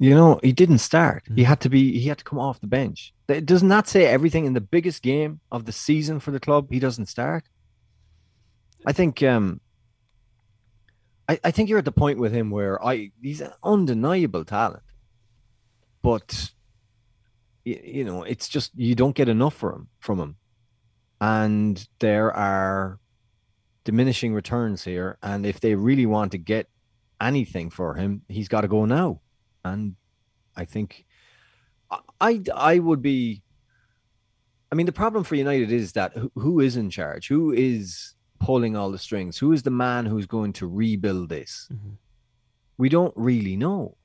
[0.00, 1.24] You know, he didn't start.
[1.34, 1.98] He had to be.
[1.98, 3.12] He had to come off the bench.
[3.26, 6.68] Doesn't that say everything in the biggest game of the season for the club?
[6.70, 7.44] He doesn't start.
[8.86, 9.22] I think.
[9.24, 9.60] Um,
[11.28, 14.84] I, I think you're at the point with him where I he's an undeniable talent,
[16.00, 16.52] but
[17.64, 20.36] you, you know it's just you don't get enough for him from him,
[21.20, 23.00] and there are
[23.84, 25.18] diminishing returns here.
[25.22, 26.68] And if they really want to get
[27.20, 29.20] anything for him, he's got to go now.
[29.72, 29.96] And
[30.56, 31.06] I think
[32.20, 33.42] I I, would be.
[34.70, 37.28] I mean, the problem for United is that who, who is in charge?
[37.28, 39.38] Who is pulling all the strings?
[39.38, 41.68] Who is the man who's going to rebuild this?
[41.72, 41.94] Mm-hmm.
[42.76, 43.96] We don't really know.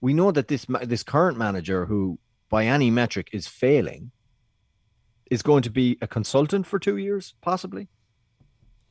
[0.00, 2.18] We know that this this current manager, who
[2.50, 4.10] by any metric is failing
[5.30, 7.88] is going to be a consultant for two years, possibly.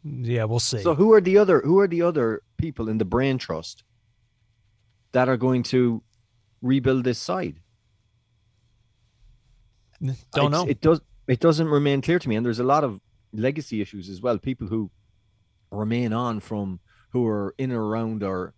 [0.03, 0.81] Yeah, we'll see.
[0.81, 3.83] So who are the other who are the other people in the brain trust
[5.13, 6.03] that are going to
[6.61, 7.59] rebuild this side?
[10.01, 10.65] Don't It's- know.
[10.67, 12.35] It does it doesn't remain clear to me.
[12.35, 12.99] And there's a lot of
[13.31, 14.37] legacy issues as well.
[14.37, 14.91] People who
[15.71, 18.53] remain on from who are in or around or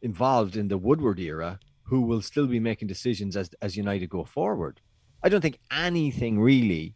[0.00, 4.24] involved in the Woodward era who will still be making decisions as as United go
[4.24, 4.80] forward.
[5.22, 6.94] I don't think anything really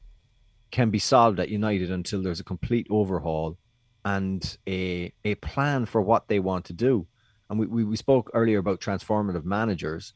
[0.71, 3.59] can be solved at United until there's a complete overhaul
[4.05, 7.09] and a a plan for what they want to do.
[7.53, 10.15] And we, we, we spoke earlier about transformative managers.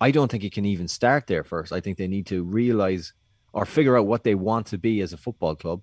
[0.00, 1.72] I don't think it can even start there first.
[1.72, 3.12] I think they need to realize
[3.52, 5.82] or figure out what they want to be as a football club,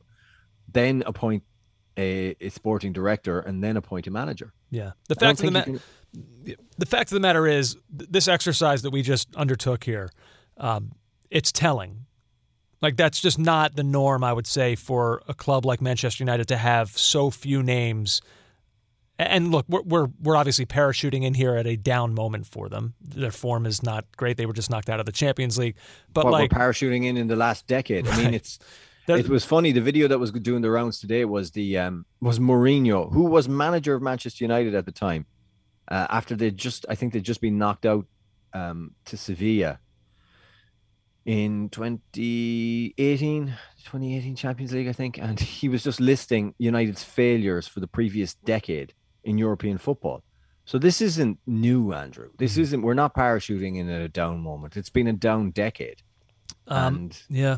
[0.71, 1.43] then appoint
[1.97, 4.53] a, a sporting director, and then appoint a manager.
[4.69, 4.91] yeah.
[5.09, 5.71] The fact of the matter.
[5.71, 10.09] can- the fact of the matter is, th- this exercise that we just undertook here,
[10.57, 10.93] um,
[11.29, 12.05] it's telling.
[12.81, 16.47] Like that's just not the norm, I would say, for a club like Manchester United
[16.47, 18.21] to have so few names.
[19.19, 22.95] And look, we're we're, we're obviously parachuting in here at a down moment for them.
[22.99, 24.37] Their form is not great.
[24.37, 25.75] They were just knocked out of the Champions League.
[26.13, 28.07] But what like, we're parachuting in in the last decade.
[28.07, 28.33] I mean, Right.
[28.35, 28.57] it's
[29.05, 29.71] There- it was funny.
[29.71, 33.47] The video that was doing the rounds today was the um was Mourinho, who was
[33.47, 35.25] manager of Manchester United at the time,
[35.89, 38.07] uh, after they just I think they'd just been knocked out
[38.53, 39.79] um to Sevilla
[41.25, 43.45] in 2018
[43.85, 48.33] 2018 Champions League I think and he was just listing United's failures for the previous
[48.33, 50.23] decade in European football.
[50.65, 52.29] So this isn't new, Andrew.
[52.37, 52.81] This isn't.
[52.81, 54.77] We're not parachuting in at a down moment.
[54.77, 56.01] It's been a down decade.
[56.67, 57.57] um, and yeah,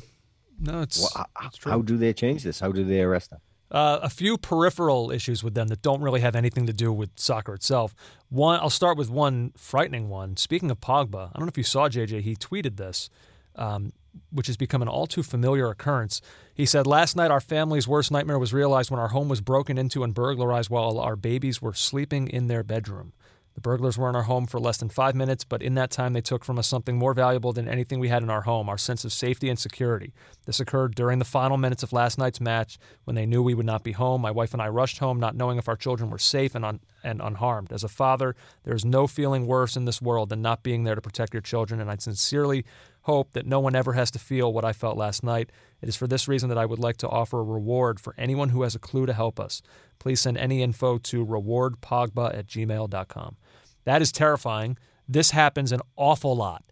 [0.60, 1.72] no, it's, how, it's true.
[1.72, 2.60] how do they change this?
[2.60, 3.42] How do they arrest that?
[3.72, 7.10] Uh, a few peripheral issues with them that don't really have anything to do with
[7.16, 7.94] soccer itself.
[8.30, 10.38] One, I'll start with one frightening one.
[10.38, 12.22] Speaking of Pogba, I don't know if you saw JJ.
[12.22, 13.10] He tweeted this,
[13.56, 13.92] um,
[14.32, 16.22] which has become an all too familiar occurrence.
[16.54, 19.78] He said, "Last night, our family's worst nightmare was realized when our home was broken
[19.78, 23.14] into and burglarized while our babies were sleeping in their bedroom."
[23.56, 26.12] The burglars were in our home for less than five minutes, but in that time,
[26.12, 28.78] they took from us something more valuable than anything we had in our home our
[28.78, 30.14] sense of safety and security.
[30.46, 33.66] This occurred during the final minutes of last night's match when they knew we would
[33.66, 34.22] not be home.
[34.22, 36.82] My wife and I rushed home, not knowing if our children were safe and, un-
[37.02, 37.72] and unharmed.
[37.72, 40.96] As a father, there is no feeling worse in this world than not being there
[40.96, 42.66] to protect your children, and I sincerely
[43.06, 45.52] hope that no one ever has to feel what I felt last night.
[45.80, 48.50] It is for this reason that I would like to offer a reward for anyone
[48.50, 49.62] who has a clue to help us.
[50.00, 53.38] Please send any info to rewardpogba at gmail.com.
[53.84, 54.80] That is terrifying.
[55.08, 56.64] This happens an awful lot.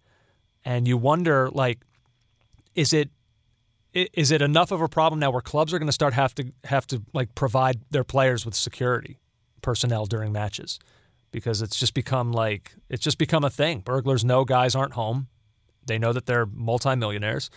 [0.65, 1.81] And you wonder, like,
[2.73, 3.11] is it
[3.93, 6.51] is it enough of a problem now where clubs are going to start have to
[6.63, 9.19] have to like provide their players with security
[9.61, 10.79] personnel during matches
[11.31, 13.81] because it's just become like it's just become a thing.
[13.81, 15.27] Burglars know guys aren't home.
[15.85, 17.49] They know that they're multimillionaires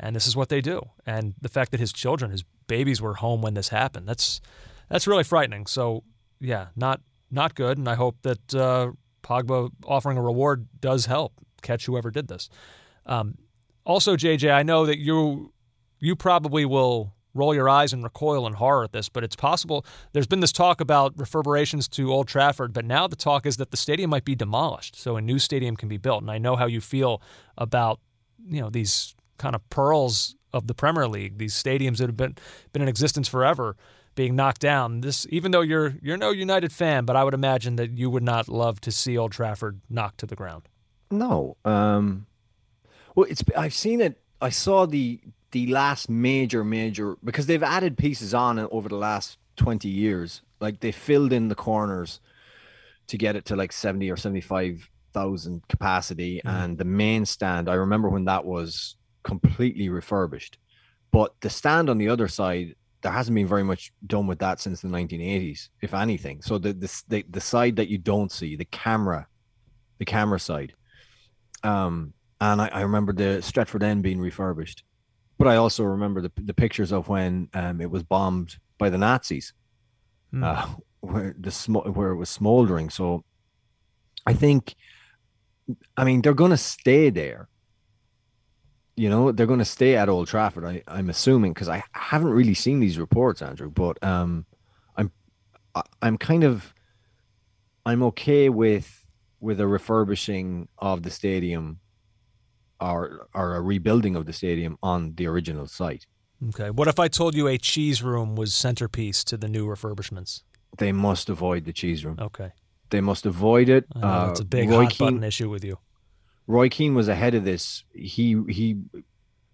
[0.00, 0.80] and this is what they do.
[1.06, 4.40] And the fact that his children, his babies were home when this happened, that's
[4.88, 5.66] that's really frightening.
[5.66, 6.04] So,
[6.40, 11.32] yeah, not not good and I hope that uh, Pogba offering a reward does help
[11.62, 12.48] catch whoever did this.
[13.06, 13.36] Um,
[13.84, 15.52] also, JJ, I know that you
[15.98, 19.84] you probably will roll your eyes and recoil in horror at this, but it's possible.
[20.12, 23.70] There's been this talk about reverberations to Old Trafford, but now the talk is that
[23.70, 26.22] the stadium might be demolished, so a new stadium can be built.
[26.22, 27.22] And I know how you feel
[27.56, 28.00] about
[28.46, 32.36] you know these kind of pearls of the Premier League, these stadiums that have been
[32.72, 33.76] been in existence forever
[34.14, 35.00] being knocked down.
[35.00, 38.24] This, even though you're you're no United fan, but I would imagine that you would
[38.24, 40.68] not love to see Old Trafford knocked to the ground.
[41.10, 41.56] No.
[41.64, 42.26] Um,
[43.14, 44.20] well, it's I've seen it.
[44.40, 45.20] I saw the
[45.52, 50.42] the last major major because they've added pieces on over the last twenty years.
[50.60, 52.20] Like they filled in the corners
[53.06, 57.68] to get it to like seventy or seventy five thousand capacity, and the main stand.
[57.68, 60.58] I remember when that was completely refurbished,
[61.12, 62.74] but the stand on the other side.
[63.00, 66.42] There hasn't been very much done with that since the 1980s, if anything.
[66.42, 69.28] So the the the, the side that you don't see, the camera,
[69.98, 70.74] the camera side,
[71.62, 74.82] um, and I, I remember the Stretford End being refurbished,
[75.38, 78.98] but I also remember the the pictures of when um, it was bombed by the
[78.98, 79.52] Nazis,
[80.32, 80.44] Hmm.
[80.44, 80.66] uh,
[81.00, 82.90] where the sm- where it was smoldering.
[82.90, 83.24] So,
[84.26, 84.74] I think,
[85.96, 87.48] I mean, they're going to stay there.
[88.96, 90.64] You know, they're going to stay at Old Trafford.
[90.64, 93.70] I, I'm assuming because I haven't really seen these reports, Andrew.
[93.70, 94.44] But um,
[94.96, 95.12] I'm
[95.74, 96.74] I, I'm kind of
[97.86, 99.04] I'm okay with
[99.40, 101.78] with a refurbishing of the stadium
[102.80, 106.06] or or a rebuilding of the stadium on the original site.
[106.50, 106.70] Okay.
[106.70, 110.42] What if I told you a cheese room was centerpiece to the new refurbishments?
[110.78, 112.16] They must avoid the cheese room.
[112.20, 112.52] Okay.
[112.90, 113.86] They must avoid it.
[113.94, 115.78] Know Uh, that's a big Roy hot Keane, button issue with you.
[116.46, 117.84] Roy Keane was ahead of this.
[117.92, 118.76] He he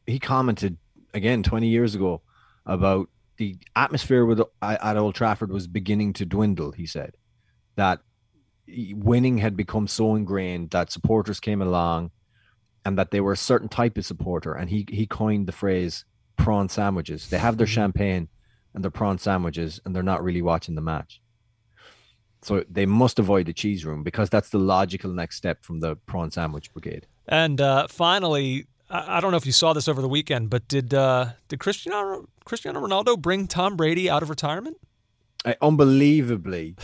[0.07, 0.77] he commented
[1.15, 2.23] again 20 years ago
[2.67, 6.73] about the atmosphere with at Old Trafford was beginning to dwindle.
[6.73, 7.17] He said
[7.77, 8.01] that
[8.69, 12.11] winning had become so ingrained that supporters came along
[12.85, 14.53] and that they were a certain type of supporter.
[14.53, 16.05] And he he coined the phrase
[16.37, 17.29] prawn sandwiches.
[17.29, 17.75] They have their mm-hmm.
[17.75, 18.29] champagne
[18.75, 21.21] and their prawn sandwiches, and they're not really watching the match.
[22.43, 25.97] So they must avoid the cheese room because that's the logical next step from the
[25.97, 27.07] prawn sandwich brigade.
[27.27, 30.93] And uh, finally, I don't know if you saw this over the weekend, but did
[30.93, 34.77] uh, did Cristiano Cristiano Ronaldo bring Tom Brady out of retirement?
[35.45, 36.77] I, unbelievably,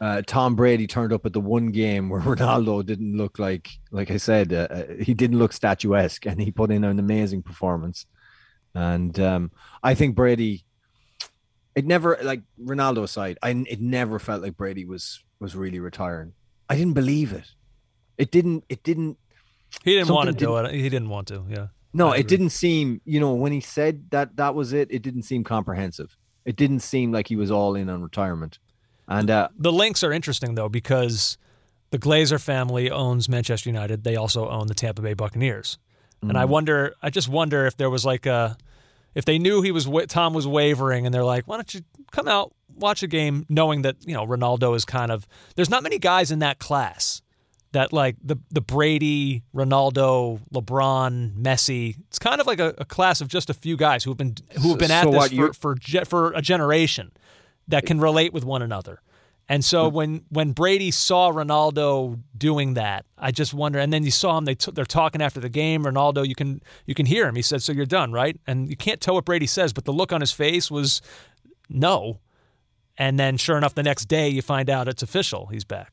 [0.00, 4.10] uh, Tom Brady turned up at the one game where Ronaldo didn't look like, like
[4.10, 8.06] I said, uh, uh, he didn't look statuesque, and he put in an amazing performance.
[8.74, 10.64] And um, I think Brady,
[11.74, 16.34] it never like Ronaldo aside, I it never felt like Brady was was really retiring.
[16.68, 17.46] I didn't believe it.
[18.18, 18.64] It didn't.
[18.68, 19.18] It didn't.
[19.84, 20.72] He didn't want to do it.
[20.74, 21.44] He didn't want to.
[21.48, 21.68] Yeah.
[21.92, 23.00] No, it didn't seem.
[23.04, 26.16] You know, when he said that that was it, it didn't seem comprehensive.
[26.44, 28.58] It didn't seem like he was all in on retirement.
[29.08, 31.38] And uh, the links are interesting though because
[31.90, 34.04] the Glazer family owns Manchester United.
[34.04, 35.78] They also own the Tampa Bay Buccaneers.
[36.16, 36.30] Mm-hmm.
[36.30, 36.48] And I mm.
[36.48, 38.56] wonder, I just wonder if there was like a,
[39.14, 42.28] if they knew he was Tom was wavering, and they're like, why don't you come
[42.28, 45.26] out watch a game, knowing that you know Ronaldo is kind of.
[45.54, 47.22] There's not many guys in that class
[47.72, 51.96] that like the the Brady, Ronaldo, LeBron, Messi.
[52.08, 54.34] It's kind of like a, a class of just a few guys who have been
[54.60, 57.10] who have been at so this for, for for a generation
[57.68, 59.00] that can relate with one another.
[59.48, 59.94] And so hmm.
[59.94, 63.78] when when Brady saw Ronaldo doing that, I just wonder.
[63.78, 65.84] And then you saw him; they t- they're talking after the game.
[65.84, 67.36] Ronaldo, you can you can hear him.
[67.36, 69.92] He said, "So you're done, right?" And you can't tell what Brady says, but the
[69.92, 71.00] look on his face was
[71.68, 72.20] no.
[72.98, 75.46] And then, sure enough, the next day you find out it's official.
[75.46, 75.92] He's back.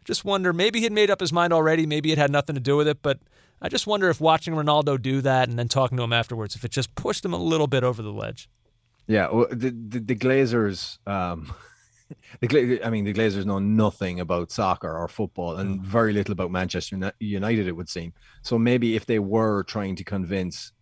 [0.00, 0.52] I Just wonder.
[0.52, 1.86] Maybe he'd made up his mind already.
[1.86, 3.02] Maybe it had nothing to do with it.
[3.02, 3.20] But
[3.60, 6.64] I just wonder if watching Ronaldo do that and then talking to him afterwards, if
[6.64, 8.48] it just pushed him a little bit over the ledge.
[9.08, 10.98] Yeah, well, the, the, the Glazers.
[11.06, 11.52] Um,
[12.40, 16.50] the I mean, the Glazers know nothing about soccer or football, and very little about
[16.50, 17.66] Manchester United.
[17.66, 18.12] It would seem.
[18.42, 20.72] So maybe if they were trying to convince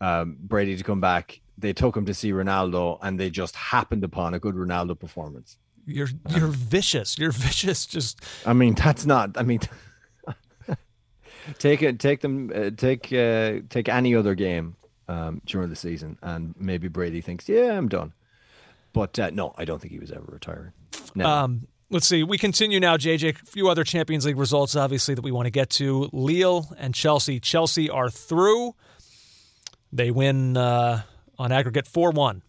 [0.00, 4.02] um, Brady to come back, they took him to see Ronaldo, and they just happened
[4.02, 5.56] upon a good Ronaldo performance.
[5.86, 7.18] You're you're vicious.
[7.18, 7.86] You're vicious.
[7.86, 8.20] Just.
[8.44, 9.38] I mean, that's not.
[9.38, 9.60] I mean.
[11.58, 12.00] take it.
[12.00, 12.50] Take them.
[12.52, 14.74] Uh, take uh, take any other game
[15.10, 18.12] um, during the season, and maybe Brady thinks, "Yeah, I'm done."
[18.92, 20.72] But uh, no, I don't think he was ever retiring.
[21.20, 22.22] Um, let's see.
[22.22, 23.42] We continue now, JJ.
[23.42, 26.08] A few other Champions League results, obviously, that we want to get to.
[26.12, 27.40] Lille and Chelsea.
[27.40, 28.74] Chelsea are through.
[29.92, 31.02] They win uh,
[31.38, 32.42] on aggregate 4 1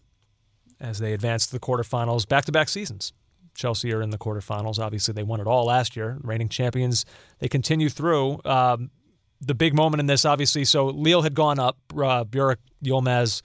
[0.80, 3.12] as they advance to the quarterfinals, back to back seasons.
[3.54, 4.78] Chelsea are in the quarterfinals.
[4.78, 7.04] Obviously, they won it all last year, reigning champions.
[7.38, 8.40] They continue through.
[8.44, 8.90] Um,
[9.44, 11.76] the big moment in this, obviously, so Lille had gone up.
[11.92, 13.42] Uh, Burak Yilmaz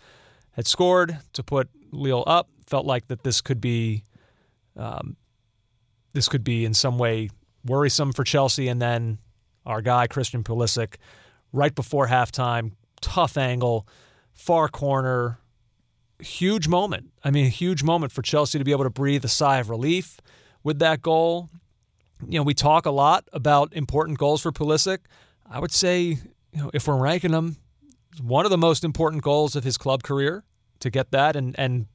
[0.51, 2.47] had scored to put Lille up.
[2.67, 4.03] Felt like that this could be,
[4.75, 5.15] um,
[6.13, 7.29] this could be in some way
[7.65, 8.67] worrisome for Chelsea.
[8.67, 9.17] And then
[9.65, 10.95] our guy Christian Pulisic,
[11.51, 13.87] right before halftime, tough angle,
[14.33, 15.39] far corner,
[16.19, 17.11] huge moment.
[17.23, 19.69] I mean, a huge moment for Chelsea to be able to breathe a sigh of
[19.69, 20.19] relief
[20.63, 21.49] with that goal.
[22.27, 24.99] You know, we talk a lot about important goals for Pulisic.
[25.49, 26.17] I would say, you
[26.53, 27.57] know, if we're ranking him,
[28.21, 30.43] one of the most important goals of his club career
[30.79, 31.87] to get that and and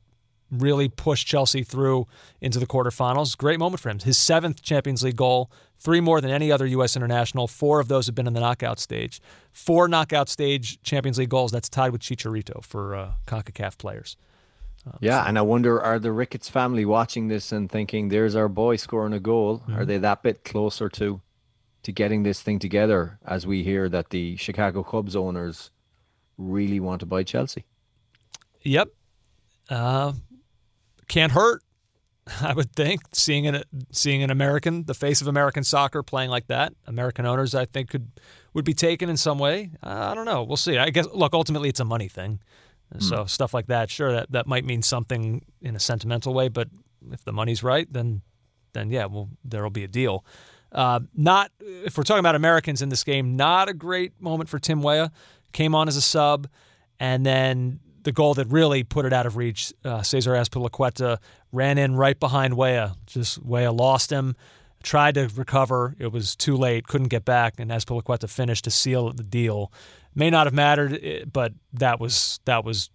[0.50, 2.06] really push Chelsea through
[2.40, 3.36] into the quarterfinals.
[3.36, 3.98] Great moment for him.
[3.98, 6.94] His seventh Champions League goal, three more than any other U.S.
[6.94, 7.48] international.
[7.48, 9.20] Four of those have been in the knockout stage.
[9.52, 11.52] Four knockout stage Champions League goals.
[11.52, 14.16] That's tied with Chicharito for uh, CONCACAF players.
[14.86, 15.28] Um, yeah, so.
[15.28, 19.14] and I wonder are the Ricketts family watching this and thinking, there's our boy scoring
[19.14, 19.60] a goal?
[19.60, 19.78] Mm-hmm.
[19.78, 21.20] Are they that bit closer to
[21.82, 25.70] to getting this thing together as we hear that the Chicago Cubs owners
[26.38, 27.64] really want to buy Chelsea.
[28.62, 28.88] Yep.
[29.68, 30.12] Uh,
[31.08, 31.62] can't hurt.
[32.40, 36.46] I would think seeing an seeing an American, the face of American soccer, playing like
[36.46, 36.72] that.
[36.86, 38.12] American owners, I think, could
[38.54, 39.72] would be taken in some way.
[39.82, 40.44] Uh, I don't know.
[40.44, 40.78] We'll see.
[40.78, 41.08] I guess.
[41.12, 42.40] Look, ultimately, it's a money thing.
[42.98, 43.30] So mm.
[43.30, 46.48] stuff like that, sure, that that might mean something in a sentimental way.
[46.48, 46.68] But
[47.10, 48.22] if the money's right, then
[48.72, 50.24] then yeah, well, there'll be a deal.
[50.72, 54.58] Uh, not if we're talking about Americans in this game, not a great moment for
[54.58, 55.10] Tim Weah.
[55.52, 56.48] Came on as a sub,
[56.98, 59.72] and then the goal that really put it out of reach.
[59.84, 61.18] Uh, Cesar Azpilicueta
[61.52, 62.94] ran in right behind Weah.
[63.06, 64.34] Just Weah lost him,
[64.82, 65.94] tried to recover.
[65.98, 69.70] It was too late, couldn't get back, and Azpilicueta finished to seal the deal.
[70.14, 72.90] May not have mattered, eh, but that was that was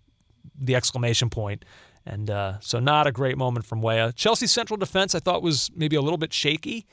[0.59, 1.63] the exclamation point.
[2.05, 4.13] And uh, so, not a great moment from Weah.
[4.13, 6.87] Chelsea's central defense, I thought, was maybe a little bit shaky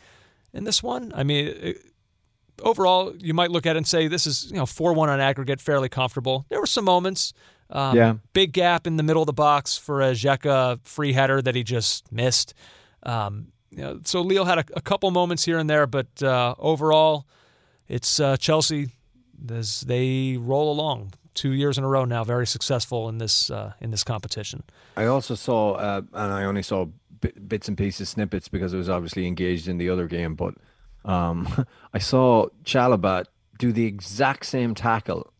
[0.54, 1.12] in this one.
[1.14, 1.76] I mean, it,
[2.62, 5.20] overall, you might look at it and say this is you know four one on
[5.20, 6.46] aggregate, fairly comfortable.
[6.48, 7.32] There were some moments.
[7.70, 8.14] Um, Yeah.
[8.32, 11.62] Big gap in the middle of the box for a Zeka free header that he
[11.62, 12.54] just missed.
[13.02, 16.54] Um, you know, so Lille had a, a couple moments here and there, but uh,
[16.58, 17.26] overall,
[17.88, 18.88] it's uh, Chelsea
[19.50, 21.14] as they roll along.
[21.34, 24.62] Two years in a row now, very successful in this uh, in this competition.
[24.96, 26.92] I also saw, uh, and I only saw bit,
[27.46, 30.34] bits and pieces, snippets, because I was obviously engaged in the other game.
[30.34, 30.54] But
[31.04, 33.26] um, I saw Chalobah
[33.58, 35.32] do the exact same tackle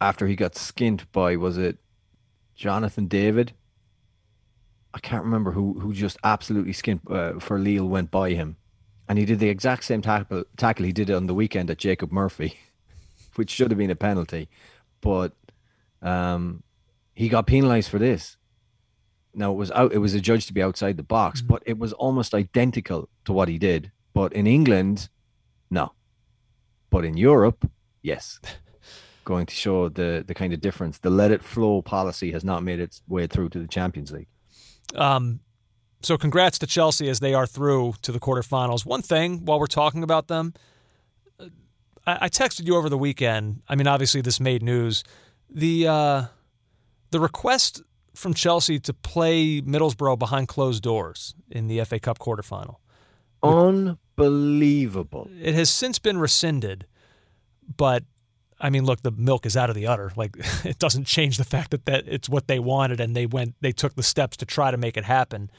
[0.00, 1.78] after he got skint by was it
[2.54, 3.52] Jonathan David?
[4.92, 8.56] I can't remember who who just absolutely skint uh, for Lille went by him,
[9.08, 12.10] and he did the exact same tackle tackle he did on the weekend at Jacob
[12.10, 12.58] Murphy,
[13.36, 14.48] which should have been a penalty,
[15.00, 15.32] but
[16.02, 16.62] um,
[17.14, 18.36] he got penalised for this.
[19.34, 19.92] Now it was out.
[19.92, 23.48] It was adjudged to be outside the box, but it was almost identical to what
[23.48, 23.92] he did.
[24.12, 25.08] But in England,
[25.70, 25.92] no.
[26.90, 27.70] But in Europe,
[28.02, 28.40] yes.
[29.24, 30.98] Going to show the the kind of difference.
[30.98, 34.28] The let it flow policy has not made its way through to the Champions League.
[34.96, 35.40] Um,
[36.02, 38.86] so congrats to Chelsea as they are through to the quarterfinals.
[38.86, 40.54] One thing while we're talking about them,
[41.38, 41.46] uh,
[42.06, 43.62] I, I texted you over the weekend.
[43.68, 45.04] I mean, obviously this made news.
[45.48, 46.24] The uh,
[47.10, 47.82] the request
[48.14, 52.76] from Chelsea to play Middlesbrough behind closed doors in the FA Cup quarterfinal.
[53.42, 55.30] Unbelievable.
[55.40, 56.86] It has since been rescinded,
[57.76, 58.04] but
[58.60, 60.12] I mean, look, the milk is out of the udder.
[60.16, 63.54] Like it doesn't change the fact that, that it's what they wanted and they went
[63.60, 65.50] they took the steps to try to make it happen.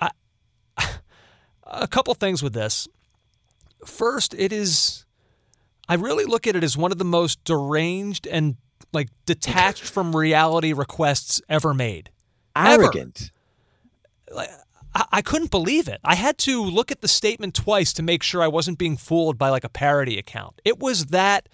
[0.00, 0.10] I,
[1.64, 2.88] a couple things with this.
[3.86, 5.06] First, it is
[5.88, 8.56] I really look at it as one of the most deranged and
[8.92, 12.10] like detached from reality requests ever made.
[12.54, 12.82] Ever.
[12.84, 13.30] Arrogant.
[14.94, 16.00] I, I couldn't believe it.
[16.04, 19.38] I had to look at the statement twice to make sure I wasn't being fooled
[19.38, 20.60] by like a parody account.
[20.64, 21.48] It was that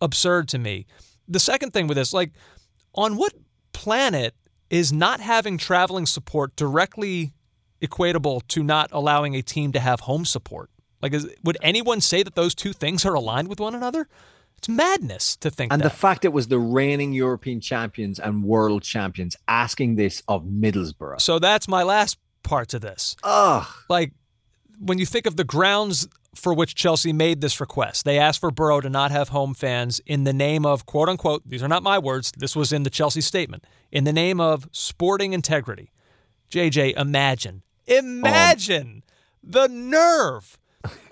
[0.00, 0.86] absurd to me.
[1.28, 2.32] The second thing with this, like,
[2.94, 3.34] on what
[3.72, 4.34] planet
[4.68, 7.32] is not having traveling support directly
[7.80, 10.70] equatable to not allowing a team to have home support?
[11.02, 14.08] Like, is, would anyone say that those two things are aligned with one another?
[14.60, 15.84] It's madness to think And that.
[15.84, 21.18] the fact it was the reigning European champions and world champions asking this of Middlesbrough.
[21.22, 23.16] so that's my last part to this.
[23.24, 23.66] Ugh.
[23.88, 24.12] like
[24.78, 28.50] when you think of the grounds for which Chelsea made this request, they asked for
[28.50, 31.82] Boro to not have home fans in the name of quote unquote, these are not
[31.82, 35.90] my words, this was in the Chelsea statement, in the name of sporting integrity.
[36.50, 39.12] JJ, imagine, imagine oh.
[39.42, 40.58] the nerve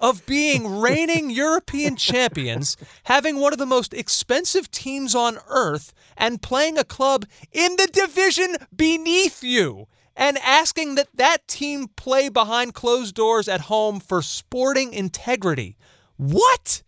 [0.01, 6.43] of being reigning European champions, having one of the most expensive teams on earth, and
[6.43, 12.75] playing a club in the division beneath you, and asking that that team play behind
[12.75, 15.77] closed doors at home for sporting integrity.
[16.17, 16.83] What?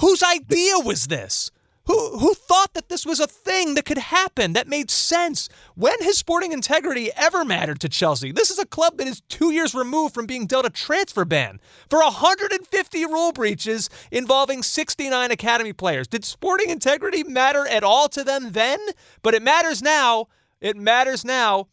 [0.00, 1.50] Whose idea was this?
[1.88, 5.48] Who, who thought that this was a thing that could happen that made sense?
[5.74, 8.30] When has sporting integrity ever mattered to Chelsea?
[8.30, 11.60] This is a club that is two years removed from being dealt a transfer ban
[11.88, 16.06] for 150 rule breaches involving 69 academy players.
[16.06, 18.78] Did sporting integrity matter at all to them then?
[19.22, 20.26] But it matters now.
[20.60, 21.68] It matters now.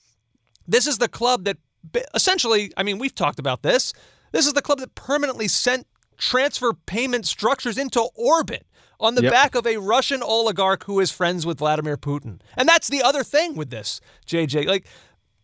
[0.66, 1.58] This is the club that
[2.14, 3.92] essentially, I mean, we've talked about this.
[4.32, 5.88] This is the club that permanently sent
[6.18, 8.66] transfer payment structures into orbit
[9.00, 9.32] on the Yep.
[9.32, 12.40] back of a Russian oligarch who is friends with Vladimir Putin.
[12.58, 14.66] And that's the other thing with this, JJ.
[14.68, 14.86] Like,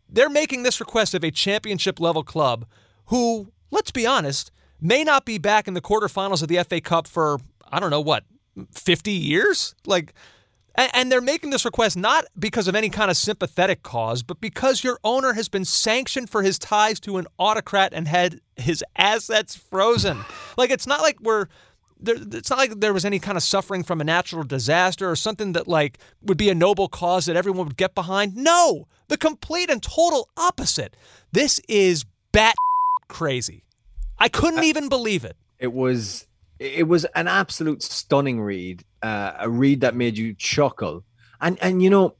[0.10, 2.66] they're making this request of a championship level club
[3.06, 7.08] who, let's be honest, may not be back in the quarterfinals of the FA Cup
[7.08, 7.40] for,
[7.72, 8.24] I don't know, what,
[8.72, 9.74] 50 years?
[9.86, 10.14] Like,
[10.76, 14.84] and they're making this request not because of any kind of sympathetic cause, but because
[14.84, 19.56] your owner has been sanctioned for his ties to an autocrat and had his assets
[19.56, 20.24] frozen.
[20.58, 21.48] Like it's not like we're
[22.02, 25.16] there, it's not like there was any kind of suffering from a natural disaster or
[25.16, 28.36] something that like would be a noble cause that everyone would get behind.
[28.36, 30.96] No, the complete and total opposite.
[31.32, 32.56] This is bat
[33.08, 33.64] crazy.
[34.20, 35.38] I couldn't even believe it.
[35.60, 36.28] It was
[36.60, 41.04] it was an absolute stunning read, uh, a read that made you chuckle.
[41.40, 42.16] And and you know,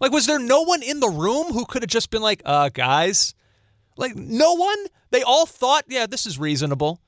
[0.00, 2.68] Like, was there no one in the room who could have just been like, uh,
[2.68, 3.34] guys?
[3.96, 4.78] Like, no one?
[5.10, 7.00] They all thought, yeah, this is reasonable.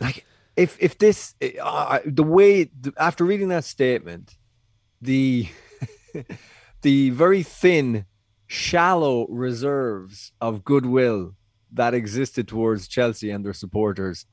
[0.00, 0.25] like
[0.56, 4.36] if if this uh, the way after reading that statement,
[5.00, 5.48] the
[6.82, 8.06] the very thin,
[8.46, 11.34] shallow reserves of goodwill
[11.72, 14.24] that existed towards Chelsea and their supporters,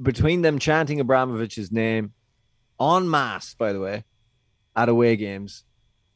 [0.00, 2.12] between them chanting Abramovich's name
[2.80, 4.04] en masse, by the way,
[4.74, 5.64] at away games,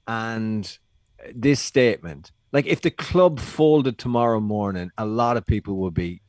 [0.06, 0.78] and
[1.34, 2.32] this statement.
[2.52, 6.21] Like if the club folded tomorrow morning, a lot of people would be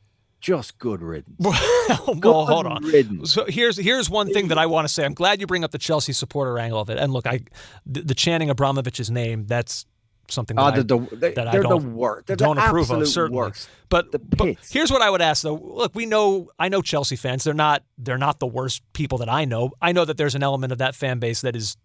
[0.44, 1.36] just good riddance.
[1.40, 2.84] well, Good hold on.
[2.84, 3.32] riddance.
[3.34, 5.06] So here's here's one thing that I want to say.
[5.06, 6.98] I'm glad you bring up the Chelsea supporter angle of it.
[7.00, 7.40] And look, I
[7.86, 9.86] the, the chanting Abramovich's name that's
[10.30, 12.28] something that, Ah, I, the, they, that I they're the don't worst.
[12.28, 13.38] They're don't the approve of certainly.
[13.38, 13.70] worst.
[13.88, 15.56] But, but here's what I would ask though.
[15.56, 17.46] Look, we know I know Chelsea fans.
[17.46, 19.72] They're not they're not the worst people that I know.
[19.82, 21.78] I know that there's an element of that fan base that is,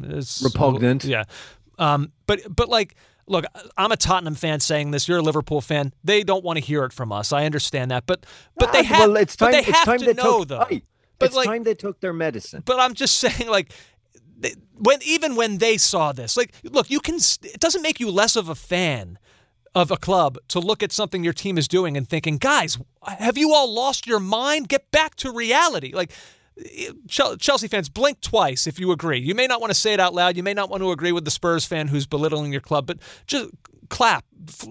[0.00, 1.02] is Repugnant.
[1.04, 1.24] Yeah.
[1.78, 2.94] Um, but but like
[3.28, 3.44] look,
[3.76, 5.08] I'm a Tottenham fan saying this.
[5.08, 5.92] You're a Liverpool fan.
[6.02, 7.32] They don't want to hear it from us.
[7.32, 8.06] I understand that.
[8.06, 8.24] But
[8.56, 10.66] but they have well, it's time, they it's time to they know took, though.
[11.18, 12.62] But it's like time they took their medicine.
[12.64, 13.72] but I'm just saying, like,
[14.38, 17.16] they- when even when they saw this, like, look, you can.
[17.42, 19.18] It doesn't make you less of a fan
[19.74, 23.36] of a club to look at something your team is doing and thinking, guys, have
[23.36, 24.68] you all lost your mind?
[24.68, 25.92] Get back to reality.
[25.92, 26.12] Like.
[27.08, 29.18] Chel- Chelsea fans, blink twice if you agree.
[29.18, 30.36] You may not want to say it out loud.
[30.36, 32.98] You may not want to agree with the Spurs fan who's belittling your club, but
[33.26, 33.50] just
[33.88, 34.24] clap,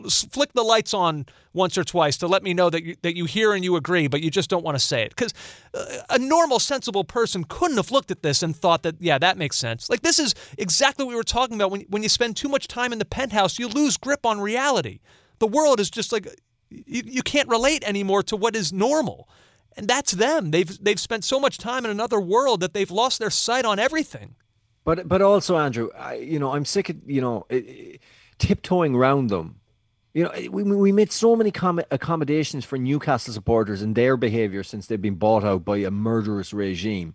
[0.10, 3.26] flick the lights on once or twice to let me know that you, that you
[3.26, 5.10] hear and you agree, but you just don't want to say it.
[5.10, 5.34] Because
[5.74, 9.38] uh, a normal, sensible person couldn't have looked at this and thought that, yeah, that
[9.38, 9.90] makes sense.
[9.90, 11.72] Like this is exactly what we were talking about.
[11.72, 15.00] When when you spend too much time in the penthouse, you lose grip on reality.
[15.40, 16.28] The world is just like
[16.70, 19.28] you, you can't relate anymore to what is normal.
[19.78, 20.52] And that's them.
[20.52, 23.78] They've they've spent so much time in another world that they've lost their sight on
[23.80, 24.36] everything.
[24.84, 27.46] But but also Andrew, I, you know, I'm sick of you know
[28.40, 29.60] tiptoeing around them.
[30.14, 34.64] You know, we we made so many com- accommodations for Newcastle supporters and their behaviour
[34.64, 37.14] since they've been bought out by a murderous regime,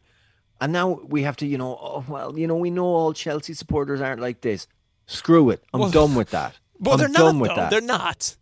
[0.60, 3.54] and now we have to, you know, oh well, you know, we know all Chelsea
[3.54, 4.68] supporters aren't like this.
[5.06, 6.54] Screw it, I'm Well- done with that.
[6.78, 7.40] Well, I'm they're done not.
[7.42, 7.56] with though.
[7.56, 7.70] that.
[7.70, 8.36] They're not.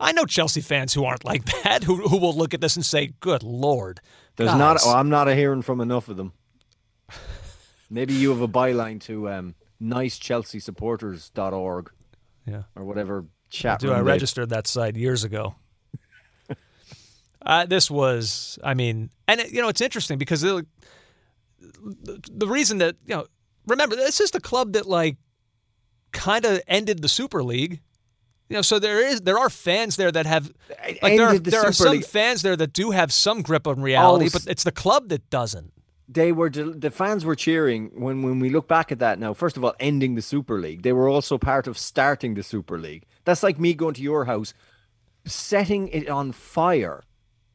[0.00, 2.84] I know Chelsea fans who aren't like that, who who will look at this and
[2.84, 4.00] say, "Good lord."
[4.36, 4.78] There's not.
[4.84, 6.32] Oh, I'm not hearing from enough of them.
[7.90, 11.90] Maybe you have a byline to um, nicechelseasupporters.org
[12.46, 12.62] yeah.
[12.76, 13.80] or whatever chat.
[13.80, 15.54] Do I registered that site years ago?
[17.42, 20.66] uh, this was, I mean, and it, you know, it's interesting because it,
[21.58, 23.26] the, the reason that you know,
[23.66, 25.16] remember, this is the club that like
[26.12, 27.80] kind of ended the Super League.
[28.50, 30.52] You know, so there is there are fans there that have
[31.02, 32.04] like there are, the there are some League.
[32.04, 35.30] fans there that do have some grip on reality, Oh, but it's the club that
[35.30, 35.72] doesn't.
[36.08, 39.32] they were the fans were cheering when when we look back at that now.
[39.34, 40.82] First of all ending the super league.
[40.82, 43.04] They were also part of starting the super league.
[43.24, 44.52] That's like me going to your house
[45.24, 47.04] setting it on fire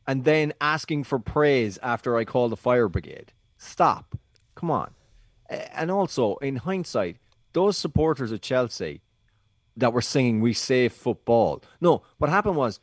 [0.08, 3.34] and then asking for praise after i call the fire brigade.
[3.58, 4.16] Stop.
[4.56, 4.92] Come on.
[5.50, 7.18] And also in hindsight
[7.54, 9.02] those supporters of chelsea
[9.78, 12.80] that were singing we save football no what happened was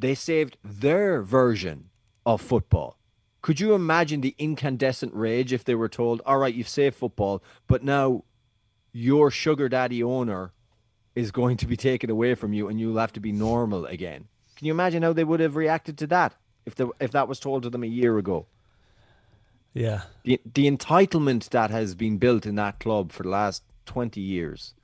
[0.00, 1.90] they saved their version
[2.24, 2.98] of football.
[3.42, 7.42] Could you imagine the incandescent rage if they were told, all right, you've saved football,
[7.66, 8.24] but now
[8.92, 10.52] your sugar daddy owner
[11.14, 14.28] is going to be taken away from you and you'll have to be normal again?
[14.56, 16.34] Can you imagine how they would have reacted to that
[16.66, 18.46] if, the, if that was told to them a year ago?
[19.72, 24.20] Yeah, The, the entitlement that has been built in that club for the last 20
[24.20, 24.74] years.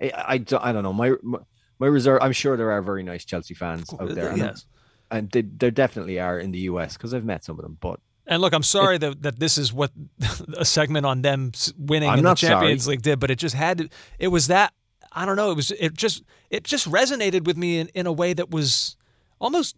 [0.00, 0.92] I, I, don't- I don't know.
[0.92, 1.38] My, my,
[1.78, 4.28] my reserve, I'm sure there are very nice Chelsea fans out there.
[4.30, 4.64] and- yes.
[5.10, 7.76] and they, there definitely are in the US because I've met some of them.
[7.80, 9.92] But And look, I'm sorry that, that this is what
[10.56, 12.52] a segment on them winning I'm in the not sorry.
[12.52, 13.88] Champions League did, but it just had to.
[14.18, 14.72] It was that
[15.12, 15.50] I don't know.
[15.50, 18.96] It was it just it just resonated with me in, in a way that was
[19.38, 19.76] almost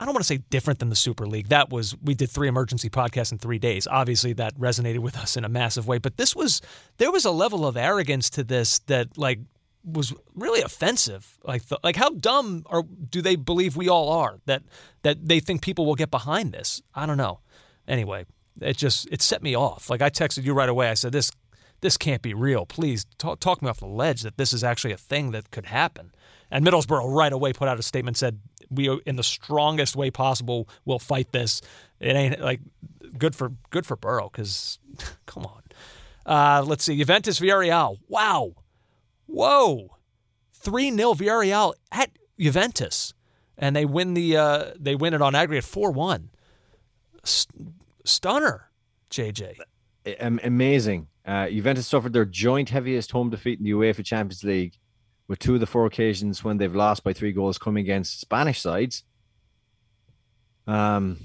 [0.00, 1.48] I don't want to say different than the Super League.
[1.48, 3.86] That was we did three emergency podcasts in three days.
[3.86, 5.98] Obviously, that resonated with us in a massive way.
[5.98, 6.60] But this was
[6.98, 9.40] there was a level of arrogance to this that like
[9.84, 11.38] was really offensive.
[11.44, 14.62] Like the, like how dumb or do they believe we all are that
[15.02, 16.82] that they think people will get behind this?
[16.94, 17.40] I don't know.
[17.88, 18.26] Anyway,
[18.60, 19.88] it just it set me off.
[19.88, 20.90] Like I texted you right away.
[20.90, 21.30] I said this
[21.86, 22.66] this can't be real.
[22.66, 25.66] Please talk, talk me off the ledge that this is actually a thing that could
[25.66, 26.10] happen.
[26.50, 30.68] And Middlesbrough right away put out a statement said we in the strongest way possible
[30.84, 31.62] will fight this.
[32.00, 32.58] It ain't like
[33.16, 34.80] good for good for Boro because
[35.26, 35.62] come on.
[36.26, 37.98] Uh, let's see Juventus Villarreal.
[38.08, 38.54] Wow,
[39.26, 39.96] whoa,
[40.54, 43.14] three 0 Villarreal at Juventus,
[43.56, 46.30] and they win the uh, they win it on aggregate four one.
[48.04, 48.70] Stunner,
[49.08, 49.58] JJ.
[50.42, 51.06] amazing.
[51.26, 54.74] Uh, Juventus suffered their joint heaviest home defeat in the UEFA Champions League,
[55.26, 58.60] with two of the four occasions when they've lost by three goals coming against Spanish
[58.60, 59.02] sides.
[60.68, 61.18] Um,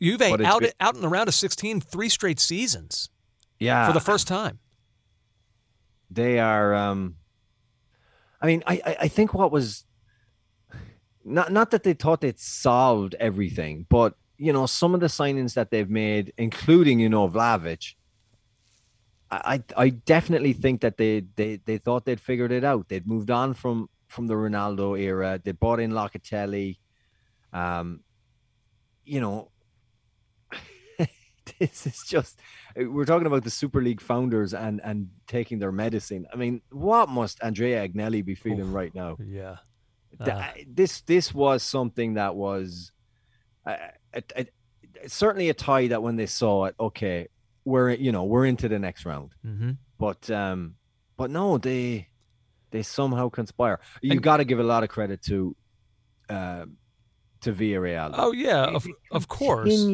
[0.00, 3.10] Juve out been- out in the round of 16, three straight seasons
[3.58, 4.58] yeah, for the first time.
[6.10, 6.74] they are.
[6.74, 7.16] Um,
[8.40, 9.84] I mean, I, I I think what was
[11.24, 15.54] not not that they thought they'd solved everything, but you know, some of the signings
[15.54, 17.94] that they've made, including you know Vlahovic,
[19.32, 22.88] I I definitely think that they they they thought they'd figured it out.
[22.88, 25.40] They'd moved on from from the Ronaldo era.
[25.42, 26.78] They bought in Locatelli,
[27.52, 28.00] Um,
[29.04, 29.50] you know,
[31.58, 32.38] this is just
[32.76, 36.26] we're talking about the Super League founders and and taking their medicine.
[36.32, 39.16] I mean, what must Andrea Agnelli be feeling Oof, right now?
[39.18, 39.56] Yeah,
[40.20, 42.92] uh, this this was something that was
[43.64, 43.76] uh,
[45.06, 47.28] certainly a tie that when they saw it, okay,
[47.64, 49.30] we're you know we're into the next round.
[49.46, 49.72] Mm-hmm.
[49.98, 50.74] But um,
[51.16, 52.08] but no, they
[52.70, 53.80] they somehow conspire.
[54.00, 55.56] You got to give a lot of credit to
[56.28, 56.66] uh,
[57.42, 58.10] to Villarreal.
[58.14, 59.86] Oh yeah, of, of course.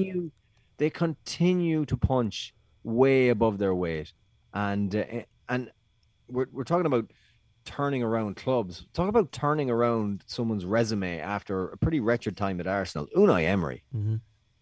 [0.78, 2.54] They continue to punch
[2.84, 4.12] way above their weight,
[4.54, 5.04] and uh,
[5.48, 5.70] and
[6.28, 7.10] we're we're talking about
[7.64, 8.86] turning around clubs.
[8.94, 13.08] Talk about turning around someone's resume after a pretty wretched time at Arsenal.
[13.16, 14.16] Unai Emery, mm-hmm.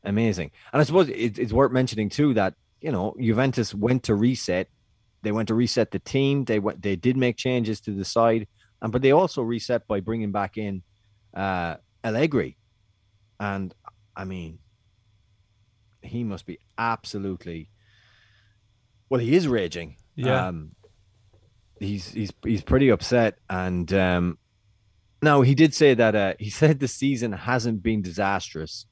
[0.04, 0.50] amazing.
[0.72, 2.54] And I suppose it, it's worth mentioning too that
[2.86, 4.68] you know Juventus went to reset.
[5.22, 6.44] They went to reset the team.
[6.44, 6.80] They went.
[6.80, 8.46] They did make changes to the side,
[8.80, 10.84] and but they also reset by bringing back in
[11.34, 11.74] uh,
[12.04, 12.56] Allegri,
[13.40, 13.74] and
[14.14, 14.60] I mean,
[16.00, 17.70] he must be absolutely.
[19.10, 19.96] Well, he is raging.
[20.14, 20.46] Yeah.
[20.46, 20.76] Um,
[21.80, 24.38] he's he's he's pretty upset and um
[25.22, 28.86] now he did say that uh he said the season hasn't been disastrous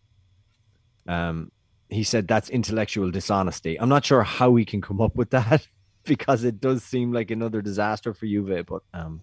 [1.08, 1.50] um
[1.94, 3.78] he said that's intellectual dishonesty.
[3.78, 5.66] I'm not sure how he can come up with that
[6.04, 9.22] because it does seem like another disaster for Juve but um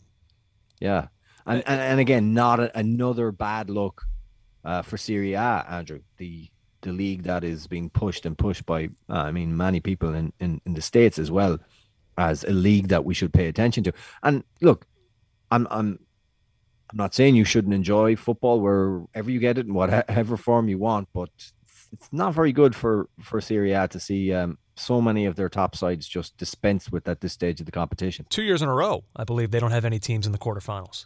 [0.79, 1.07] yeah.
[1.45, 4.03] And and, and again not a, another bad look
[4.63, 6.01] uh for Serie A Andrew.
[6.17, 6.49] The
[6.81, 10.33] the league that is being pushed and pushed by uh, I mean many people in,
[10.39, 11.59] in in the states as well
[12.17, 13.93] as a league that we should pay attention to.
[14.23, 14.85] And look,
[15.51, 15.99] I'm I'm
[16.91, 20.77] I'm not saying you shouldn't enjoy football wherever you get it in whatever form you
[20.77, 21.29] want, but
[21.91, 25.49] it's not very good for for Serie A to see um, so many of their
[25.49, 28.25] top sides just dispensed with at this stage of the competition.
[28.29, 31.05] Two years in a row, I believe they don't have any teams in the quarterfinals.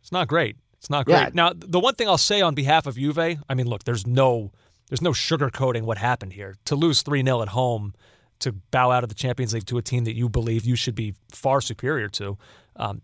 [0.00, 0.56] It's not great.
[0.78, 1.14] It's not great.
[1.14, 1.30] Yeah.
[1.34, 4.50] Now, the one thing I'll say on behalf of Juve, I mean, look, there's no
[4.88, 6.56] there's no sugarcoating what happened here.
[6.64, 7.94] To lose 3-0 at home
[8.40, 10.94] to bow out of the Champions League to a team that you believe you should
[10.94, 12.38] be far superior to.
[12.74, 13.02] Um,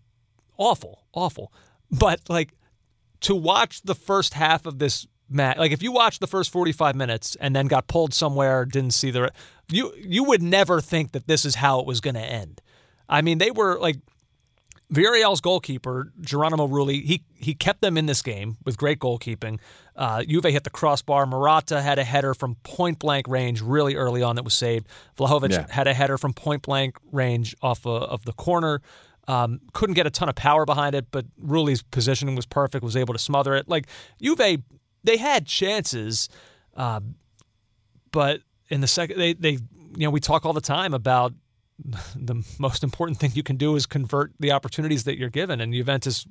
[0.57, 1.52] awful, awful.
[1.90, 2.54] But like
[3.20, 6.94] to watch the first half of this match, like if you watched the first 45
[6.94, 9.32] minutes and then got pulled somewhere, didn't see the,
[9.70, 12.60] you you would never think that this is how it was going to end.
[13.08, 13.96] I mean, they were like
[14.92, 19.58] Villarreal's goalkeeper, Geronimo Rulli, he he kept them in this game with great goalkeeping.
[19.96, 21.26] Uh, Juve hit the crossbar.
[21.26, 24.86] Morata had a header from point blank range really early on that was saved.
[25.18, 25.66] Vlahovic yeah.
[25.68, 28.80] had a header from point blank range off uh, of the corner.
[29.26, 32.96] Um, couldn't get a ton of power behind it, but Rulli's positioning was perfect, was
[32.96, 33.68] able to smother it.
[33.68, 33.88] Like
[34.22, 34.62] Juve,
[35.07, 36.28] they had chances,
[36.76, 37.00] uh,
[38.12, 39.61] but in the second, they, they, you
[39.98, 41.32] know, we talk all the time about
[42.16, 45.61] the most important thing you can do is convert the opportunities that you're given.
[45.61, 46.26] And Juventus,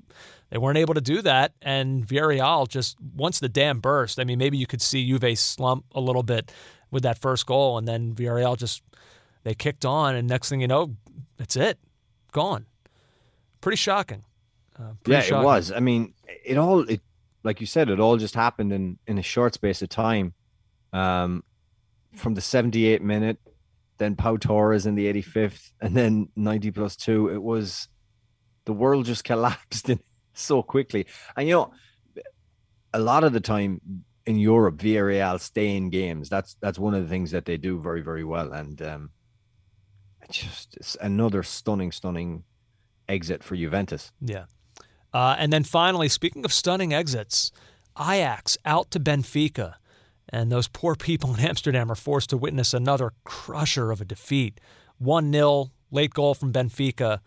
[0.50, 1.54] they weren't able to do that.
[1.62, 4.20] And Villarreal just once the dam burst.
[4.20, 6.52] I mean, maybe you could see Juve slump a little bit
[6.92, 8.82] with that first goal, and then Villarreal just
[9.44, 10.96] they kicked on, and next thing you know,
[11.38, 11.78] that's it,
[12.32, 12.66] gone.
[13.60, 14.24] Pretty shocking.
[14.78, 15.44] Uh, pretty yeah, shocking.
[15.44, 15.72] it was.
[15.72, 16.14] I mean,
[16.46, 17.02] it all it
[17.46, 20.34] like you said, it all just happened in in a short space of time.
[20.92, 21.44] Um,
[22.16, 23.38] from the 78 minute
[23.98, 27.30] then Pau Torres in the 85th, and then 90 plus two.
[27.30, 27.88] It was
[28.66, 30.00] the world just collapsed in
[30.34, 31.08] so quickly.
[31.36, 31.74] And you know,
[32.94, 33.82] a lot of the time
[34.26, 36.30] in Europe, Villarreal stay in games.
[36.30, 38.54] That's that's one of the things that they do very very well.
[38.54, 39.10] And um,
[40.30, 42.44] just another stunning stunning
[43.08, 44.12] exit for Juventus.
[44.22, 44.46] Yeah.
[45.16, 47.50] Uh, and then finally, speaking of stunning exits,
[47.98, 49.76] Ajax out to Benfica.
[50.28, 54.60] And those poor people in Amsterdam are forced to witness another crusher of a defeat.
[54.98, 57.20] 1 0, late goal from Benfica.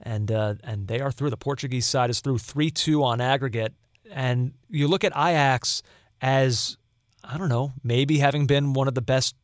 [0.00, 1.28] And, uh, and they are through.
[1.28, 3.74] The Portuguese side is through 3 2 on aggregate.
[4.10, 5.82] And you look at Ajax
[6.22, 6.78] as,
[7.22, 9.36] I don't know, maybe having been one of the best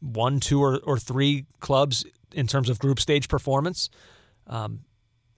[0.00, 3.88] one, two, or, or three clubs in terms of group stage performance.
[4.48, 4.80] Um,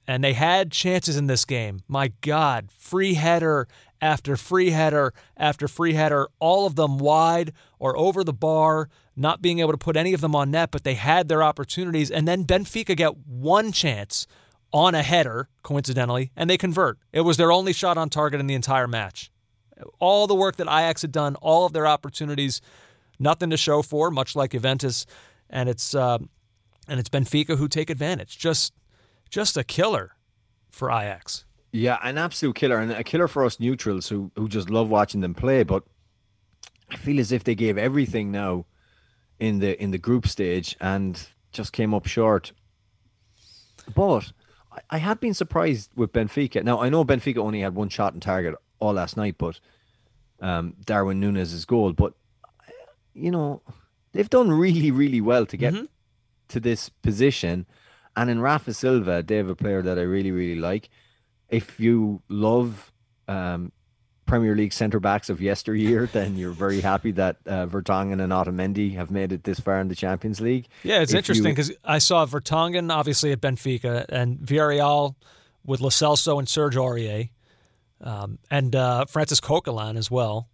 [0.08, 1.82] and they had chances in this game.
[1.86, 3.68] My God, free header
[4.00, 9.42] after free header after free header, all of them wide or over the bar, not
[9.42, 12.10] being able to put any of them on net, but they had their opportunities.
[12.10, 14.26] And then Benfica get one chance
[14.72, 16.98] on a header, coincidentally, and they convert.
[17.12, 19.30] It was their only shot on target in the entire match.
[19.98, 22.62] All the work that Ajax had done, all of their opportunities,
[23.18, 25.04] nothing to show for, much like Juventus,
[25.50, 26.18] and it's uh,
[26.88, 28.38] and it's Benfica who take advantage.
[28.38, 28.72] Just
[29.30, 30.16] just a killer
[30.70, 31.44] for Ajax.
[31.72, 35.20] Yeah, an absolute killer, and a killer for us neutrals who who just love watching
[35.20, 35.62] them play.
[35.64, 35.84] But
[36.90, 38.66] I feel as if they gave everything now
[39.38, 41.20] in the in the group stage and
[41.52, 42.52] just came up short.
[43.94, 44.32] But
[44.72, 46.64] I, I have been surprised with Benfica.
[46.64, 49.60] Now I know Benfica only had one shot in target all last night, but
[50.40, 51.92] um, Darwin Nunez's goal.
[51.92, 52.14] But
[53.14, 53.62] you know,
[54.12, 55.84] they've done really, really well to get mm-hmm.
[56.48, 57.66] to this position.
[58.18, 60.90] And in Rafa Silva, they have a player that I really, really like.
[61.48, 62.92] If you love
[63.28, 63.70] um,
[64.26, 68.94] Premier League centre backs of yesteryear, then you're very happy that uh, Vertonghen and Otamendi
[68.94, 70.66] have made it this far in the Champions League.
[70.82, 75.14] Yeah, it's if interesting because I saw Vertonghen obviously at Benfica and Villarreal
[75.64, 77.30] with Lo Celso and Serge Aurier,
[78.00, 80.48] um, and uh, Francis Coquelin as well.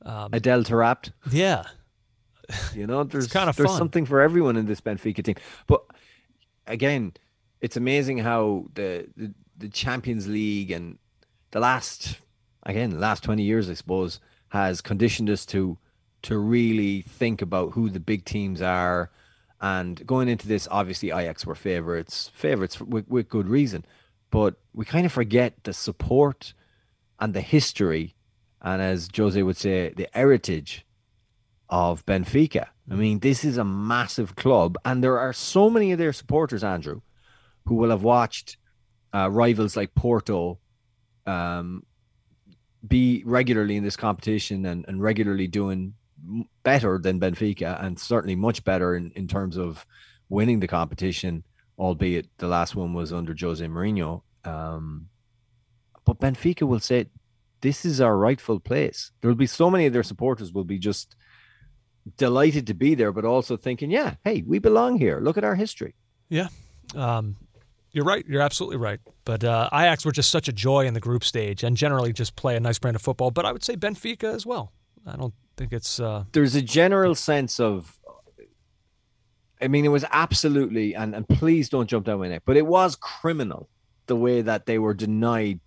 [0.00, 1.12] Um, Adel Taarabt.
[1.30, 1.64] Yeah,
[2.74, 3.78] you know, there's kind of there's fun.
[3.78, 5.34] something for everyone in this Benfica team.
[5.66, 5.84] But
[6.66, 7.14] again,
[7.60, 10.98] it's amazing how the, the the Champions League and
[11.50, 12.16] the last
[12.64, 15.78] again the last 20 years i suppose has conditioned us to
[16.22, 19.10] to really think about who the big teams are
[19.60, 23.84] and going into this obviously ajax were favorites favorites with, with good reason
[24.30, 26.52] but we kind of forget the support
[27.20, 28.14] and the history
[28.60, 30.84] and as jose would say the heritage
[31.68, 35.98] of benfica i mean this is a massive club and there are so many of
[35.98, 37.00] their supporters andrew
[37.66, 38.56] who will have watched
[39.14, 40.58] uh, rivals like porto
[41.26, 41.82] um,
[42.86, 45.94] be regularly in this competition and, and regularly doing
[46.62, 49.86] better than Benfica and certainly much better in, in terms of
[50.28, 51.44] winning the competition,
[51.78, 54.22] albeit the last one was under Jose Mourinho.
[54.44, 55.08] Um,
[56.04, 57.06] but Benfica will say,
[57.60, 59.12] this is our rightful place.
[59.20, 61.16] There will be so many of their supporters will be just
[62.16, 65.20] delighted to be there, but also thinking, yeah, hey, we belong here.
[65.20, 65.94] Look at our history.
[66.28, 66.48] Yeah.
[66.94, 67.36] Um,
[67.92, 68.24] you're right.
[68.28, 69.00] You're absolutely right.
[69.24, 72.36] But uh, Ajax were just such a joy in the group stage and generally just
[72.36, 73.30] play a nice brand of football.
[73.30, 74.72] But I would say Benfica as well.
[75.06, 75.98] I don't think it's.
[75.98, 76.24] Uh...
[76.32, 77.98] There's a general sense of.
[79.60, 82.66] I mean, it was absolutely, and, and please don't jump down my neck, but it
[82.66, 83.70] was criminal
[84.04, 85.60] the way that they were denied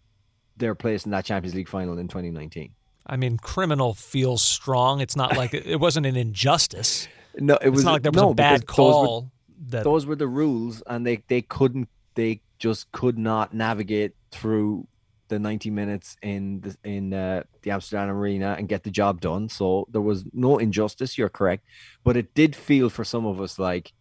[0.58, 2.72] their place in that Champions League final in 2019.
[3.10, 5.02] I mean, criminal feels strong.
[5.02, 7.08] It's not like it wasn't an injustice.
[7.42, 9.22] No, it was not like there was no, a bad call.
[9.22, 9.84] Those were, that...
[9.84, 14.88] those were the rules, and they they couldn't they just could not navigate through
[15.30, 19.48] the 90 minutes in the in uh, the Amsterdam arena and get the job done.
[19.48, 21.18] So there was no injustice.
[21.18, 21.64] You're correct,
[22.04, 23.94] but it did feel for some of us like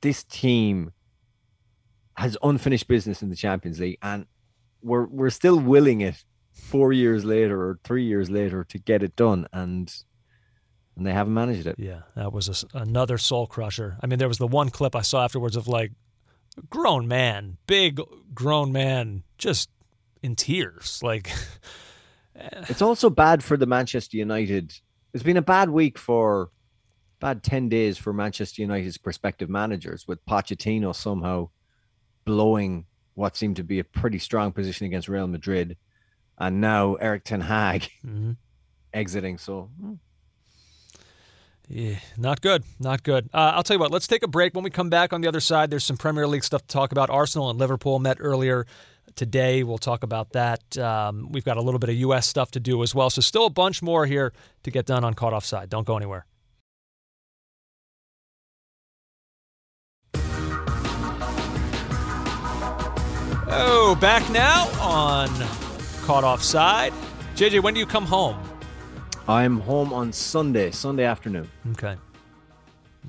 [0.00, 0.92] this team
[2.16, 4.24] has unfinished business in the Champions League, and
[4.82, 6.24] we're we're still willing it
[6.66, 9.94] four years later or three years later to get it done, and
[10.96, 11.76] and they haven't managed it.
[11.78, 13.96] Yeah, that was a, another soul crusher.
[14.02, 15.92] I mean, there was the one clip I saw afterwards of like
[16.68, 18.00] grown man, big
[18.34, 19.70] grown man, just
[20.22, 21.00] in tears.
[21.02, 21.30] Like
[22.34, 24.74] it's also bad for the Manchester United.
[25.14, 26.50] It's been a bad week for
[27.20, 31.48] bad 10 days for Manchester United's prospective managers with Pochettino somehow
[32.26, 35.78] blowing what seemed to be a pretty strong position against Real Madrid
[36.38, 38.32] and now Erik ten Hag mm-hmm.
[38.92, 39.94] exiting so hmm.
[41.68, 42.62] Yeah, not good.
[42.78, 43.28] Not good.
[43.34, 44.54] Uh, I'll tell you what, let's take a break.
[44.54, 46.92] When we come back on the other side, there's some Premier League stuff to talk
[46.92, 47.10] about.
[47.10, 48.66] Arsenal and Liverpool met earlier
[49.16, 49.64] today.
[49.64, 50.78] We'll talk about that.
[50.78, 52.26] Um, we've got a little bit of U.S.
[52.26, 53.10] stuff to do as well.
[53.10, 54.32] So, still a bunch more here
[54.62, 55.68] to get done on Caught Offside.
[55.68, 56.26] Don't go anywhere.
[63.48, 65.30] Oh, back now on
[66.06, 66.92] Caught Offside.
[67.34, 68.38] JJ, when do you come home?
[69.26, 71.50] I'm home on Sunday, Sunday afternoon.
[71.72, 71.96] Okay.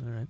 [0.01, 0.27] All right.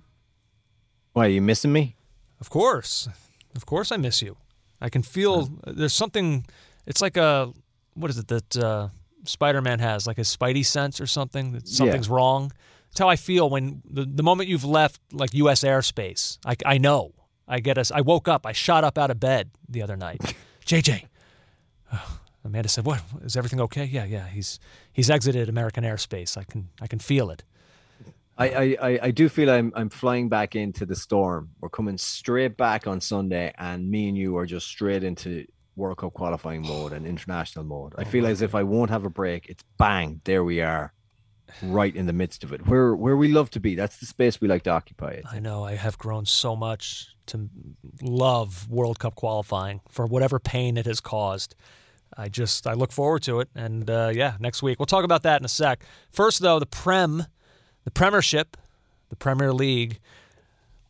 [1.14, 1.96] Why, are you missing me?
[2.42, 3.08] Of course.
[3.56, 4.36] Of course I miss you.
[4.82, 6.44] I can feel there's something
[6.86, 7.54] it's like a
[7.94, 8.88] what is it that uh,
[9.24, 12.14] Spider-Man has like a spidey sense or something that something's yeah.
[12.14, 12.52] wrong.
[12.90, 16.36] It's how I feel when the, the moment you've left like US airspace.
[16.44, 17.14] I, I know.
[17.48, 18.44] I get us I woke up.
[18.44, 20.34] I shot up out of bed the other night.
[20.66, 21.06] JJ.
[22.48, 24.26] Amanda said, "What is everything okay?" Yeah, yeah.
[24.26, 24.58] He's
[24.92, 26.36] he's exited American airspace.
[26.36, 27.44] I can I can feel it.
[28.40, 31.50] I, I, I do feel I'm I'm flying back into the storm.
[31.60, 35.44] We're coming straight back on Sunday, and me and you are just straight into
[35.74, 37.94] World Cup qualifying mode and international mode.
[37.98, 39.48] I oh, feel as if I won't have a break.
[39.48, 40.92] It's bang, there we are,
[41.62, 42.66] right in the midst of it.
[42.68, 43.74] Where where we love to be.
[43.74, 45.10] That's the space we like to occupy.
[45.10, 45.24] It.
[45.28, 45.64] I know.
[45.64, 47.48] I have grown so much to
[48.00, 51.56] love World Cup qualifying for whatever pain it has caused.
[52.18, 55.22] I just I look forward to it, and uh, yeah, next week we'll talk about
[55.22, 55.84] that in a sec.
[56.10, 57.26] First, though, the Prem,
[57.84, 58.56] the Premiership,
[59.08, 60.00] the Premier League,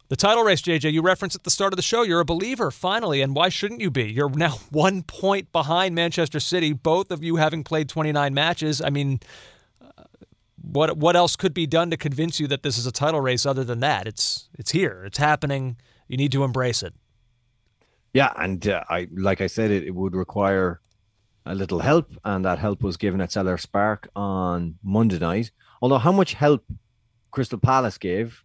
[0.09, 0.63] the title race.
[0.63, 2.03] JJ, you referenced at the start of the show.
[2.03, 4.05] You're a believer, finally, and why shouldn't you be?
[4.05, 8.81] You're now one point behind Manchester City, both of you having played 29 matches.
[8.81, 9.21] I mean,
[9.83, 10.05] uh,
[10.63, 13.45] what what else could be done to convince you that this is a title race
[13.45, 14.07] other than that?
[14.07, 15.05] It's it's here.
[15.05, 15.77] It's happening.
[16.09, 16.95] You need to embrace it.
[18.15, 20.81] Yeah, and uh, I like I said, it, it would require
[21.49, 25.51] a little help, and that help was given at Selhurst Park on Monday night.
[25.81, 26.63] Although how much help
[27.31, 28.45] Crystal Palace gave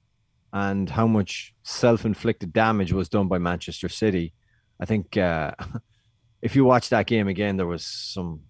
[0.53, 4.33] and how much self-inflicted damage was done by Manchester City,
[4.79, 5.51] I think uh,
[6.41, 8.41] if you watch that game again, there was some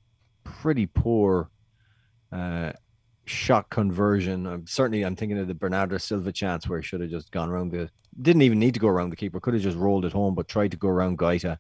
[0.44, 1.50] pretty poor
[2.32, 2.74] uh,
[3.26, 4.46] shot conversion.
[4.46, 7.50] I'm certainly I'm thinking of the Bernardo Silva chance where he should have just gone
[7.50, 7.90] around the
[8.22, 10.48] didn't even need to go around the keeper, could have just rolled it home, but
[10.48, 11.58] tried to go around Guaita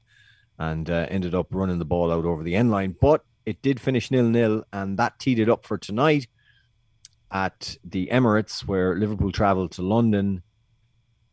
[0.57, 2.95] and uh, ended up running the ball out over the end line.
[2.99, 6.27] But it did finish nil nil, and that teed it up for tonight
[7.31, 10.43] at the Emirates, where Liverpool travelled to London,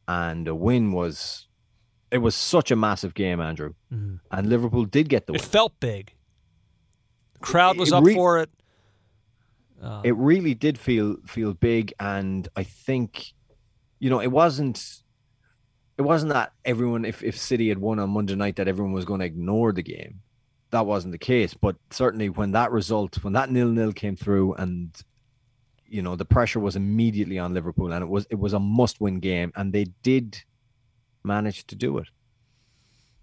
[0.08, 1.46] and a win was.
[2.10, 4.18] It was such a massive game, Andrew, mm.
[4.32, 5.44] and Liverpool did get the it win.
[5.44, 6.12] It felt big.
[7.34, 8.50] The crowd was it, it up re- for it.
[9.80, 13.32] Uh, it really did feel feel big, and I think,
[14.00, 15.04] you know, it wasn't
[16.00, 19.04] it wasn't that everyone, if, if City had won on Monday night, that everyone was
[19.04, 20.22] going to ignore the game.
[20.70, 21.52] That wasn't the case.
[21.52, 24.90] But certainly when that result, when that nil nil came through and
[25.86, 28.98] you know the pressure was immediately on Liverpool and it was it was a must
[28.98, 30.42] win game and they did
[31.22, 32.08] manage to do it.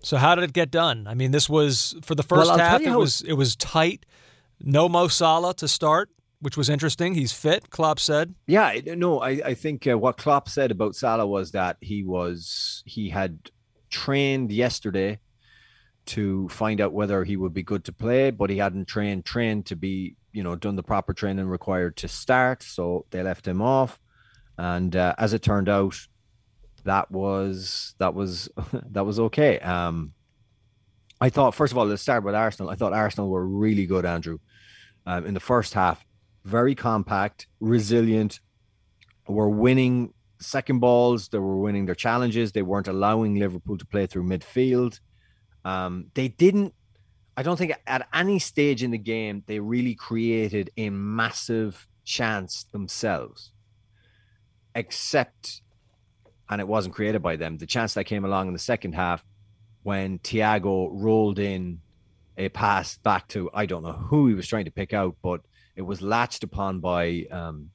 [0.03, 1.07] So how did it get done?
[1.07, 2.81] I mean, this was for the first well, half.
[2.81, 4.05] It was it was tight.
[4.61, 7.15] No Mo Salah to start which was interesting.
[7.15, 8.35] He's fit, Klopp said.
[8.45, 12.83] Yeah, no, I, I think uh, what Klopp said about Salah was that he was
[12.85, 13.51] he had
[13.89, 15.19] trained yesterday
[16.07, 19.65] to find out whether he would be good to play, but he hadn't trained trained
[19.67, 23.61] to be you know done the proper training required to start, so they left him
[23.61, 23.99] off.
[24.57, 25.95] And uh, as it turned out,
[26.83, 28.49] that was that was
[28.91, 29.59] that was okay.
[29.59, 30.13] Um,
[31.19, 32.71] I thought first of all, let's start with Arsenal.
[32.71, 34.37] I thought Arsenal were really good, Andrew.
[35.05, 36.05] Um, in the first half,
[36.47, 38.39] very compact, resilient,
[39.27, 41.27] were winning second balls.
[41.27, 42.53] They were winning their challenges.
[42.53, 44.99] They weren't allowing Liverpool to play through midfield.
[45.65, 46.73] Um, they didn't.
[47.35, 52.63] I don't think at any stage in the game they really created a massive chance
[52.71, 53.51] themselves,
[54.73, 55.61] except,
[56.49, 57.57] and it wasn't created by them.
[57.57, 59.23] The chance that came along in the second half
[59.83, 61.81] when Thiago rolled in
[62.37, 65.41] a pass back to I don't know who he was trying to pick out, but
[65.77, 67.69] it was latched upon by um,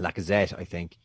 [0.00, 0.98] Lacazette, I think,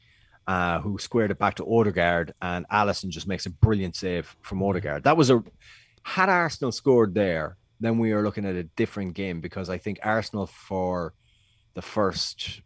[0.48, 4.64] uh, who squared it back to Odegaard, and Alisson just makes a brilliant save from
[4.64, 5.04] Odegaard.
[5.04, 5.44] That was a
[6.04, 10.00] had Arsenal scored there, then we are looking at a different game because I think
[10.02, 11.14] Arsenal for
[11.74, 12.62] the first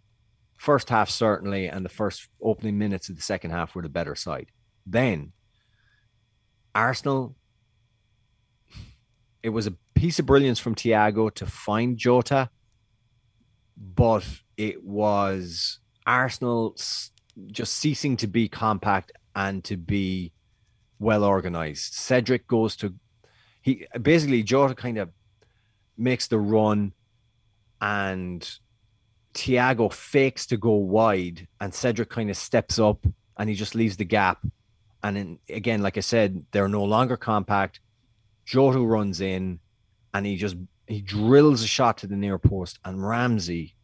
[0.60, 4.14] first half certainly and the first opening minutes of the second half were the better
[4.14, 4.52] side.
[4.86, 5.34] Then
[6.76, 7.36] Arsenal
[9.42, 12.52] it was a piece of brilliance from Thiago to find Jota
[13.82, 14.24] but
[14.58, 16.76] it was Arsenal
[17.48, 20.32] just ceasing to be compact and to be
[21.00, 21.94] well organized.
[21.94, 22.94] Cedric goes to
[23.62, 25.10] he basically Jota kind of
[25.98, 26.94] makes the run
[27.80, 28.58] and
[29.34, 33.06] Thiago fakes to go wide and Cedric kind of steps up
[33.38, 34.46] and he just leaves the gap.
[35.04, 37.80] And then again, like I said, they're no longer compact.
[38.46, 39.60] Jota runs in
[40.14, 40.58] and he just
[40.94, 43.76] he drills a shot to the near post, and Ramsey,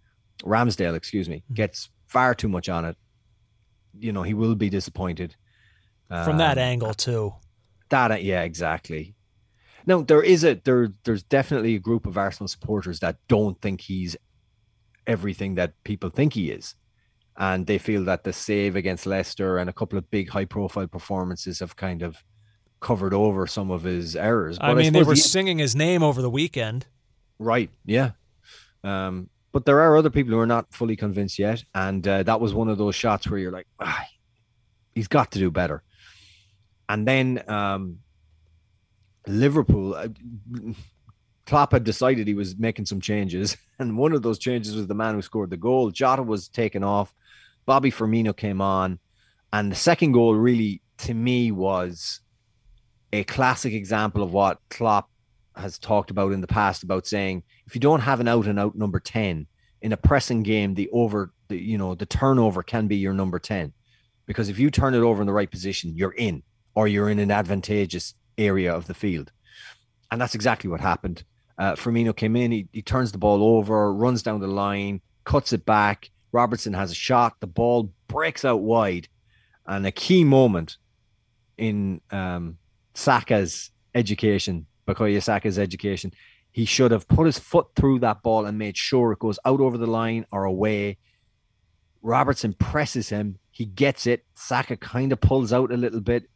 [0.43, 1.53] Ramsdale, excuse me, hmm.
[1.53, 2.97] gets far too much on it.
[3.99, 5.35] You know, he will be disappointed
[6.07, 7.33] from um, that angle too.
[7.89, 9.15] That yeah, exactly.
[9.85, 13.81] Now there is a there there's definitely a group of Arsenal supporters that don't think
[13.81, 14.15] he's
[15.05, 16.75] everything that people think he is.
[17.37, 20.87] And they feel that the save against Leicester and a couple of big high profile
[20.87, 22.23] performances have kind of
[22.79, 24.57] covered over some of his errors.
[24.57, 26.87] But I mean, I they were he, singing his name over the weekend.
[27.39, 27.69] Right.
[27.85, 28.11] Yeah.
[28.83, 32.39] Um, but there are other people who are not fully convinced yet, and uh, that
[32.39, 34.05] was one of those shots where you're like, ah,
[34.93, 35.83] he's got to do better.
[36.89, 37.99] And then um,
[39.25, 40.09] Liverpool, uh,
[41.45, 44.95] Klopp had decided he was making some changes, and one of those changes was the
[44.95, 45.91] man who scored the goal.
[45.91, 47.13] Jota was taken off,
[47.65, 48.99] Bobby Firmino came on,
[49.51, 52.19] and the second goal really, to me, was
[53.13, 55.09] a classic example of what Klopp
[55.57, 58.59] has talked about in the past about saying if you don't have an out and
[58.59, 59.47] out number 10
[59.81, 63.39] in a pressing game the over the you know the turnover can be your number
[63.39, 63.73] 10
[64.25, 66.43] because if you turn it over in the right position you're in
[66.75, 69.31] or you're in an advantageous area of the field.
[70.11, 71.23] And that's exactly what happened.
[71.57, 75.53] Uh, Firmino came in he, he turns the ball over runs down the line cuts
[75.53, 76.09] it back.
[76.31, 79.07] Robertson has a shot the ball breaks out wide.
[79.65, 80.77] And a key moment
[81.57, 82.57] in um,
[82.93, 86.13] Saka's education, Bukayo Saka's education.
[86.51, 89.59] He should have put his foot through that ball and made sure it goes out
[89.59, 90.97] over the line or away.
[92.01, 93.37] Robertson presses him.
[93.51, 94.25] He gets it.
[94.35, 96.29] Saka kind of pulls out a little bit.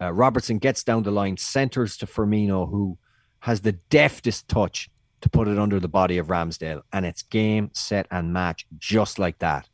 [0.00, 2.98] Uh, Robertson gets down the line, centers to Firmino, who
[3.40, 7.70] has the deftest touch to put it under the body of Ramsdale, and it's game,
[7.72, 9.68] set, and match just like that.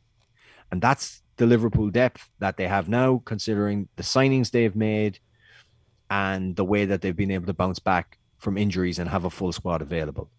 [0.71, 5.19] And that's the Liverpool depth that they have now, considering the signings they've made
[6.09, 9.29] and the way that they've been able to bounce back from injuries and have a
[9.29, 10.29] full squad available.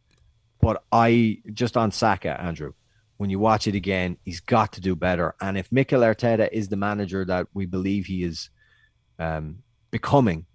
[0.60, 2.72] But I just on Saka, Andrew,
[3.16, 5.34] when you watch it again, he's got to do better.
[5.40, 8.50] And if Mikel Arteta is the manager that we believe he is
[9.18, 10.46] um, becoming,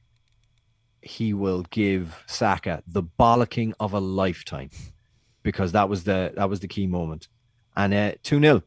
[1.02, 4.70] he will give Saka the bollocking of a lifetime
[5.44, 7.28] because that was the that was the key moment.
[7.76, 8.64] And uh, two 0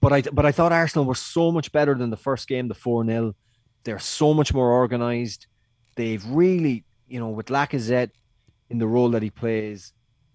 [0.00, 2.74] but I but I thought Arsenal were so much better than the first game, the
[2.74, 3.34] four 0
[3.84, 5.46] They're so much more organised.
[5.98, 8.10] They've really, you know, with Lacazette
[8.70, 9.92] in the role that he plays,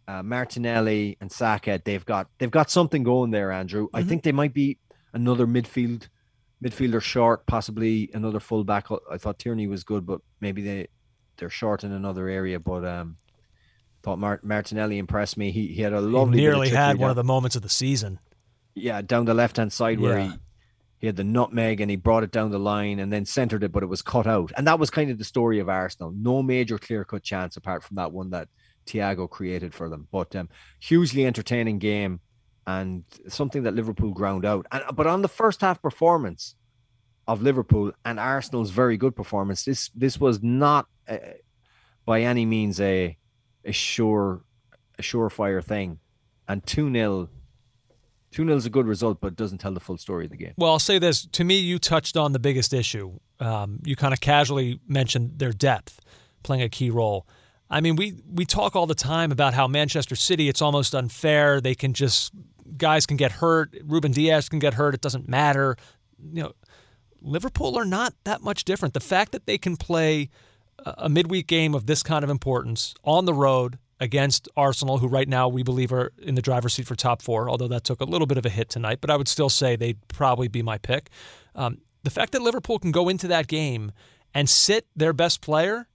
[0.09, 3.85] uh, Martinelli and Saka, they've got they've got something going there, Andrew.
[3.85, 3.95] Mm-hmm.
[3.95, 4.77] I think they might be
[5.13, 6.09] another midfield
[6.61, 8.87] midfielder short, possibly another fullback.
[9.09, 10.87] I thought Tierney was good, but maybe they
[11.37, 12.59] they're short in another area.
[12.59, 13.15] But um,
[14.01, 15.51] thought Mart- Martinelli impressed me.
[15.51, 16.39] He he had a lovely.
[16.39, 18.19] He nearly had one of the moments of the season.
[18.75, 20.03] Yeah, down the left hand side yeah.
[20.03, 20.33] where he
[21.03, 23.73] he had the nutmeg and he brought it down the line and then centered it,
[23.73, 24.53] but it was cut out.
[24.55, 26.13] And that was kind of the story of Arsenal.
[26.15, 28.47] No major clear cut chance apart from that one that
[28.85, 30.07] Thiago created for them.
[30.13, 30.47] But um,
[30.79, 32.21] hugely entertaining game
[32.65, 34.65] and something that Liverpool ground out.
[34.71, 36.55] And but on the first half performance
[37.27, 41.17] of Liverpool and Arsenal's very good performance, this this was not uh,
[42.05, 43.17] by any means a
[43.65, 44.45] a sure
[44.97, 45.99] a surefire thing.
[46.47, 47.29] And 2 0
[48.33, 50.53] 2 0 is a good result, but doesn't tell the full story of the game.
[50.57, 51.25] Well, I'll say this.
[51.27, 53.19] To me, you touched on the biggest issue.
[53.39, 55.99] Um, you kind of casually mentioned their depth
[56.41, 57.27] playing a key role.
[57.69, 61.61] I mean, we, we talk all the time about how Manchester City, it's almost unfair.
[61.61, 62.33] They can just,
[62.77, 63.75] guys can get hurt.
[63.83, 64.93] Ruben Dias can get hurt.
[64.93, 65.75] It doesn't matter.
[66.21, 66.51] You know,
[67.21, 68.93] Liverpool are not that much different.
[68.93, 70.29] The fact that they can play
[70.85, 75.29] a midweek game of this kind of importance on the road against Arsenal, who right
[75.29, 78.03] now we believe are in the driver's seat for top four, although that took a
[78.03, 80.77] little bit of a hit tonight, but I would still say they'd probably be my
[80.77, 81.09] pick.
[81.55, 83.93] Um, the fact that Liverpool can go into that game
[84.33, 85.87] and sit their best player,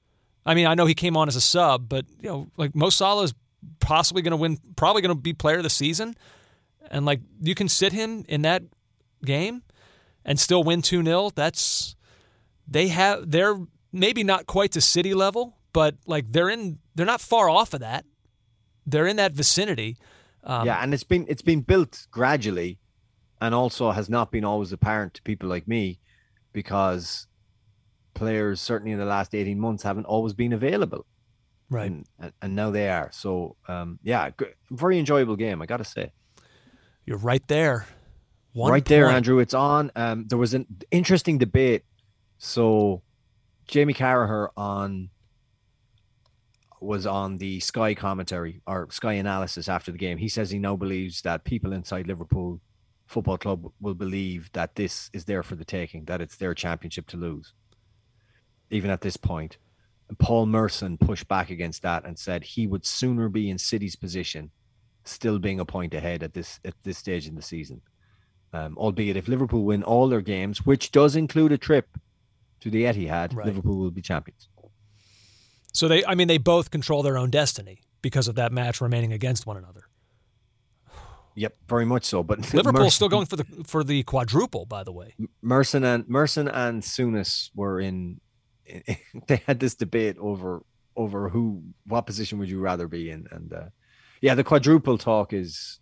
[0.47, 2.89] I mean, I know he came on as a sub, but you know, like Mo
[2.89, 3.35] Salah is
[3.79, 6.15] possibly going to win, probably going to be player of the season,
[6.91, 8.63] and like you can sit him in that
[9.23, 9.63] game
[10.25, 11.95] and still win two 0 That's
[12.67, 13.59] they have they're
[13.93, 17.81] maybe not quite to City level, but like they're in they're not far off of
[17.81, 18.05] that.
[18.87, 19.97] They're in that vicinity.
[20.45, 22.79] Um, yeah, and it's been it's been built gradually,
[23.41, 26.01] and also has not been always apparent to people like me,
[26.53, 27.27] because
[28.15, 31.05] players certainly in the last eighteen months haven't always been available.
[31.71, 33.11] Right, and, and now they are.
[33.13, 34.31] So um, yeah,
[34.71, 35.61] very enjoyable game.
[35.61, 36.13] I got to say.
[37.05, 37.87] You're right there.
[38.53, 38.89] One right point.
[38.89, 39.39] there, Andrew.
[39.39, 39.91] It's on.
[39.95, 41.85] Um, there was an interesting debate.
[42.39, 43.03] So,
[43.67, 45.11] Jamie Carragher on
[46.81, 50.19] was on the Sky commentary or Sky analysis after the game.
[50.19, 52.61] He says he now believes that people inside Liverpool
[53.07, 57.07] Football Club will believe that this is there for the taking, that it's their championship
[57.09, 57.55] to lose,
[58.71, 59.57] even at this point.
[60.09, 63.97] And Paul Merson pushed back against that and said he would sooner be in City's
[63.97, 64.51] position,
[65.05, 67.81] still being a point ahead at this at this stage in the season.
[68.53, 71.87] Um, albeit if Liverpool win all their games, which does include a trip
[72.61, 73.47] to the Etihad, right.
[73.47, 74.49] Liverpool will be champions.
[75.73, 79.13] So they, I mean, they both control their own destiny because of that match remaining
[79.13, 79.83] against one another.
[81.35, 82.23] Yep, very much so.
[82.23, 85.15] But Liverpool's Merson, still going for the for the quadruple, by the way.
[85.41, 88.21] Merson and Merson and Souness were in,
[88.67, 88.83] in.
[89.29, 90.65] They had this debate over
[90.97, 93.65] over who what position would you rather be in, and uh,
[94.21, 95.79] yeah, the quadruple talk is.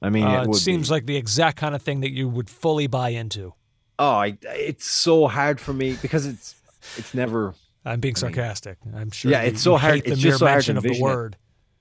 [0.00, 0.92] I mean, uh, it, it seems be.
[0.92, 3.54] like the exact kind of thing that you would fully buy into.
[3.98, 6.54] Oh, I, it's so hard for me because it's
[6.96, 7.54] it's never
[7.84, 8.78] I'm being sarcastic.
[8.94, 9.30] I am sure.
[9.30, 10.02] Yeah, it's so hard.
[10.04, 11.34] It's just so hard to of the word.
[11.34, 11.38] It.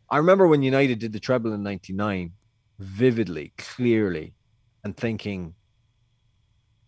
[0.10, 2.34] I remember when United did the treble in '99,
[2.80, 4.34] vividly, clearly,
[4.84, 5.56] and thinking,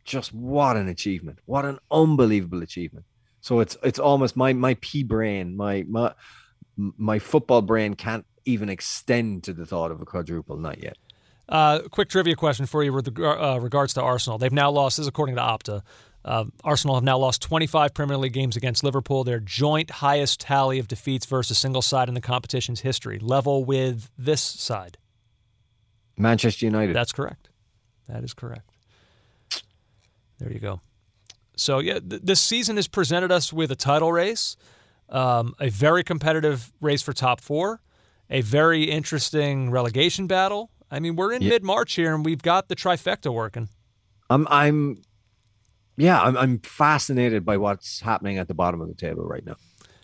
[0.04, 1.40] just what an achievement!
[1.46, 3.06] What an unbelievable achievement!
[3.40, 6.14] So it's it's almost my my p brain, my my
[6.76, 10.58] my football brain can't even extend to the thought of a quadruple.
[10.58, 10.98] Not yet.
[11.48, 14.40] Uh, quick trivia question for you with uh, regards to Arsenal.
[14.40, 15.84] They've now lost, this is according to Opta,
[16.26, 20.80] uh, Arsenal have now lost 25 Premier League games against Liverpool, their joint highest tally
[20.80, 24.98] of defeats versus a single side in the competition's history, level with this side.
[26.18, 26.96] Manchester United.
[26.96, 27.50] That's correct.
[28.10, 28.72] That is correct.
[30.40, 30.82] There you go.
[31.56, 34.58] So, yeah, th- this season has presented us with a title race,
[35.10, 37.82] um, a very competitive race for top four,
[38.32, 40.72] a very interesting relegation battle.
[40.90, 41.50] I mean, we're in yeah.
[41.50, 43.70] mid March here and we've got the trifecta working.
[44.30, 44.98] I'm I'm
[45.98, 49.56] yeah, I'm, I'm fascinated by what's happening at the bottom of the table right now.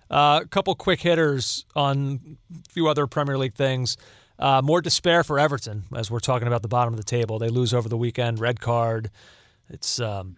[0.10, 3.98] Uh, a couple quick hitters on a few other Premier League things.
[4.38, 7.40] Uh, more despair for Everton as we're talking about the bottom of the table.
[7.40, 9.10] They lose over the weekend, red card.
[9.70, 10.38] It's um,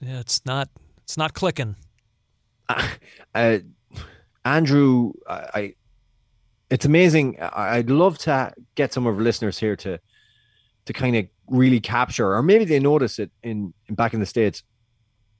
[0.00, 0.68] yeah, it's not
[1.02, 1.76] it's not clicking.
[3.34, 3.60] Uh,
[4.44, 5.74] Andrew, I, I,
[6.68, 7.38] it's amazing.
[7.40, 9.98] I, I'd love to get some of our listeners here to
[10.84, 14.26] to kind of really capture, or maybe they notice it in, in back in the
[14.26, 14.62] states,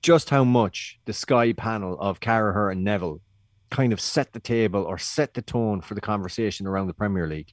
[0.03, 3.21] just how much the Sky panel of Carragher and Neville
[3.71, 7.27] kind of set the table or set the tone for the conversation around the Premier
[7.27, 7.53] League,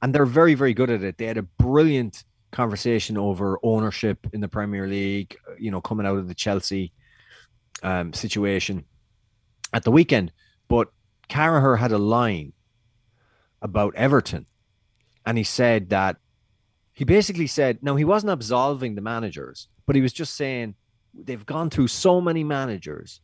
[0.00, 1.18] and they're very very good at it.
[1.18, 6.18] They had a brilliant conversation over ownership in the Premier League, you know, coming out
[6.18, 6.92] of the Chelsea
[7.82, 8.84] um, situation
[9.72, 10.32] at the weekend.
[10.68, 10.88] But
[11.28, 12.52] Carragher had a line
[13.60, 14.46] about Everton,
[15.24, 16.16] and he said that
[16.92, 20.74] he basically said, no, he wasn't absolving the managers, but he was just saying
[21.14, 23.20] they've gone through so many managers.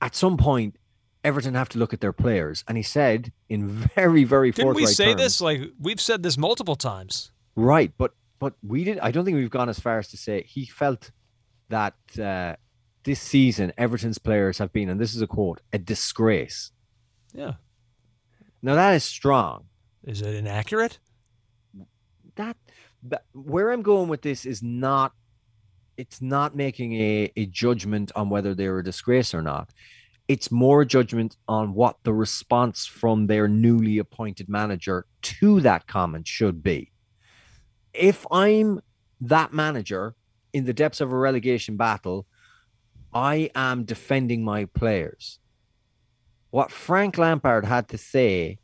[0.00, 0.76] At some point,
[1.24, 4.86] Everton have to look at their players, and he said in very, very Didn't we
[4.86, 5.40] say terms, this?
[5.40, 7.30] Like we've said this multiple times.
[7.54, 8.98] Right, but but we did.
[8.98, 11.12] I don't think we've gone as far as to say he felt
[11.68, 12.56] that uh,
[13.04, 16.72] this season Everton's players have been, and this is a quote, a disgrace.
[17.32, 17.52] Yeah.
[18.60, 19.66] Now that is strong.
[20.04, 20.98] Is it inaccurate?
[22.36, 22.56] That,
[23.04, 25.12] that where I'm going with this is not.
[25.96, 29.70] It's not making a, a judgment on whether they're a disgrace or not.
[30.28, 36.26] It's more judgment on what the response from their newly appointed manager to that comment
[36.26, 36.92] should be
[37.92, 38.80] if I'm
[39.20, 40.14] that manager
[40.52, 42.26] in the depths of a relegation battle,
[43.12, 45.38] I am defending my players.
[46.50, 48.58] What Frank Lampard had to say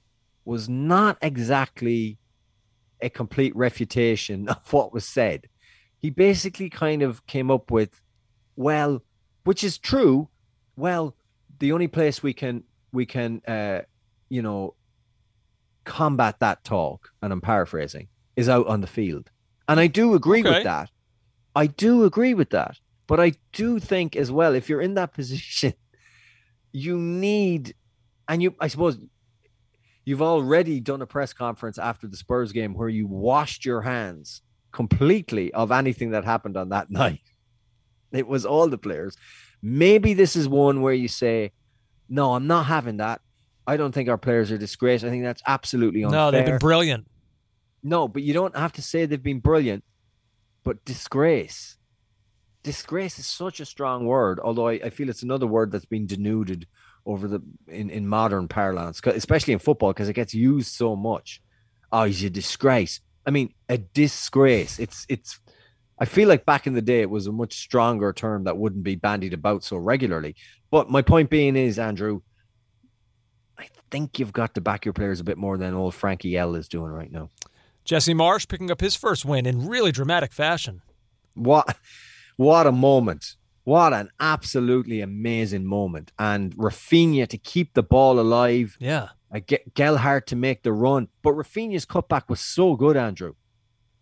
[0.44, 2.18] was not exactly
[3.00, 5.48] a complete refutation of what was said.
[6.00, 8.00] He basically kind of came up with,
[8.56, 9.02] well,
[9.44, 10.28] which is true.
[10.76, 11.16] Well,
[11.58, 13.82] the only place we can we can uh,
[14.28, 14.74] you know
[15.84, 19.30] combat that talk, and I'm paraphrasing, is out on the field.
[19.68, 20.50] And I do agree okay.
[20.50, 20.90] with that.
[21.56, 22.78] I do agree with that.
[23.06, 25.74] But I do think as well, if you're in that position,
[26.72, 27.74] you need,
[28.28, 28.98] and you, I suppose,
[30.04, 34.42] you've already done a press conference after the Spurs game where you washed your hands
[34.72, 37.20] completely of anything that happened on that night.
[38.12, 39.16] It was all the players.
[39.62, 41.52] Maybe this is one where you say,
[42.08, 43.20] no, I'm not having that.
[43.66, 45.04] I don't think our players are disgraced.
[45.04, 46.18] I think that's absolutely unfair.
[46.18, 47.06] No, they've been brilliant.
[47.82, 49.84] No, but you don't have to say they've been brilliant.
[50.64, 51.76] But disgrace,
[52.62, 54.40] disgrace is such a strong word.
[54.40, 56.66] Although I, I feel it's another word that's been denuded
[57.06, 61.42] over the in, in modern parlance, especially in football, because it gets used so much.
[61.90, 63.00] Oh, he's a disgrace.
[63.28, 64.78] I mean, a disgrace.
[64.78, 65.38] It's it's.
[65.98, 68.84] I feel like back in the day it was a much stronger term that wouldn't
[68.84, 70.34] be bandied about so regularly.
[70.70, 72.22] But my point being is, Andrew,
[73.58, 76.54] I think you've got to back your players a bit more than old Frankie L
[76.54, 77.28] is doing right now.
[77.84, 80.80] Jesse Marsch picking up his first win in really dramatic fashion.
[81.34, 81.76] What
[82.36, 83.36] what a moment.
[83.64, 86.12] What an absolutely amazing moment.
[86.18, 88.78] And Raphinha to keep the ball alive.
[88.80, 89.08] Yeah.
[89.30, 91.08] I get Gelhardt to make the run.
[91.22, 93.34] But Raphinha's cutback was so good, Andrew.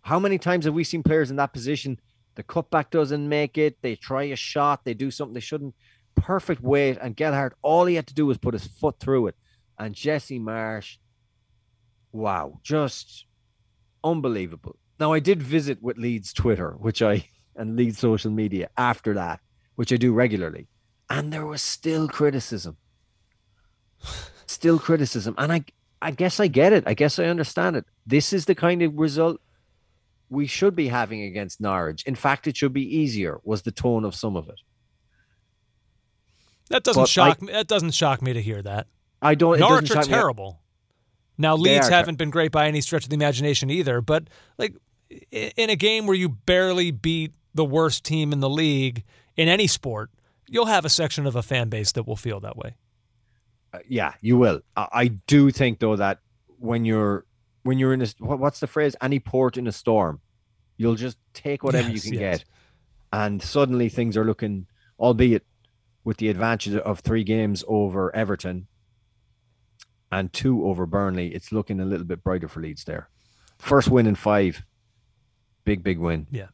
[0.02, 1.98] How many times have we seen players in that position?
[2.36, 3.78] The cutback doesn't make it.
[3.82, 4.84] They try a shot.
[4.84, 5.74] They do something they shouldn't.
[6.14, 6.98] Perfect weight.
[7.00, 9.36] And Gelhardt, all he had to do was put his foot through it.
[9.78, 10.98] And Jesse Marsch,
[12.12, 13.26] wow, just
[14.04, 14.76] unbelievable.
[14.98, 19.40] Now I did visit with Leeds Twitter, which I and Leeds social media after that,
[19.74, 20.68] which I do regularly,
[21.08, 22.76] and there was still criticism.
[24.46, 25.34] Still criticism.
[25.38, 25.64] And I
[26.00, 26.84] I guess I get it.
[26.86, 27.84] I guess I understand it.
[28.06, 29.40] This is the kind of result
[30.28, 32.02] we should be having against Norwich.
[32.04, 34.60] In fact, it should be easier, was the tone of some of it.
[36.68, 37.52] That doesn't but shock I, me.
[37.52, 38.88] That doesn't shock me to hear that.
[39.22, 39.58] I don't.
[39.58, 40.60] Norwich are terrible.
[41.38, 44.28] Now Leeds haven't been great by any stretch of the imagination either, but
[44.58, 44.74] like
[45.30, 49.04] in a game where you barely beat the worst team in the league
[49.36, 50.10] in any sport,
[50.48, 52.76] you'll have a section of a fan base that will feel that way.
[53.76, 54.61] Uh, yeah, you will.
[54.76, 56.20] I, I, do think though that
[56.58, 57.26] when you're
[57.62, 58.96] when you're in a what's the phrase?
[59.03, 60.20] Any port in a storm,
[60.76, 62.38] you'll just take whatever yes, you can yes.
[62.38, 62.44] get,
[63.12, 64.66] and suddenly things are looking,
[64.98, 65.44] albeit
[66.04, 68.68] with the advantage of three games over Everton
[70.12, 73.11] and two over Burnley, it's looking a little bit brighter for Leeds there.
[73.58, 74.64] First win in five.
[75.64, 76.28] Big, big win.
[76.30, 76.46] Yeah.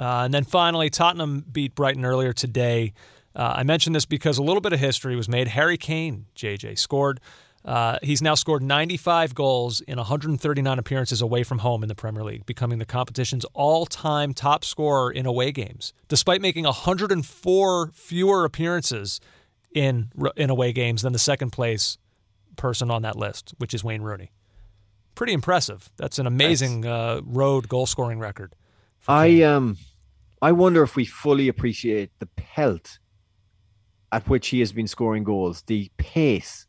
[0.00, 2.92] Uh, and then finally, Tottenham beat Brighton earlier today.
[3.38, 5.48] Uh, I mentioned this because a little bit of history was made.
[5.48, 7.20] Harry Kane, JJ, scored.
[7.64, 12.24] Uh, he's now scored 95 goals in 139 appearances away from home in the Premier
[12.24, 15.92] League, becoming the competition's all time top scorer in away games.
[16.08, 19.20] Despite making 104 fewer appearances
[19.72, 21.98] in in away games than the second place
[22.56, 24.32] person on that list, which is Wayne Rooney.
[25.14, 25.90] Pretty impressive.
[25.96, 28.54] That's an amazing uh, road goal scoring record.
[29.06, 29.76] I um,
[30.42, 32.98] I wonder if we fully appreciate the pelt
[34.12, 36.66] at which he has been scoring goals, the pace,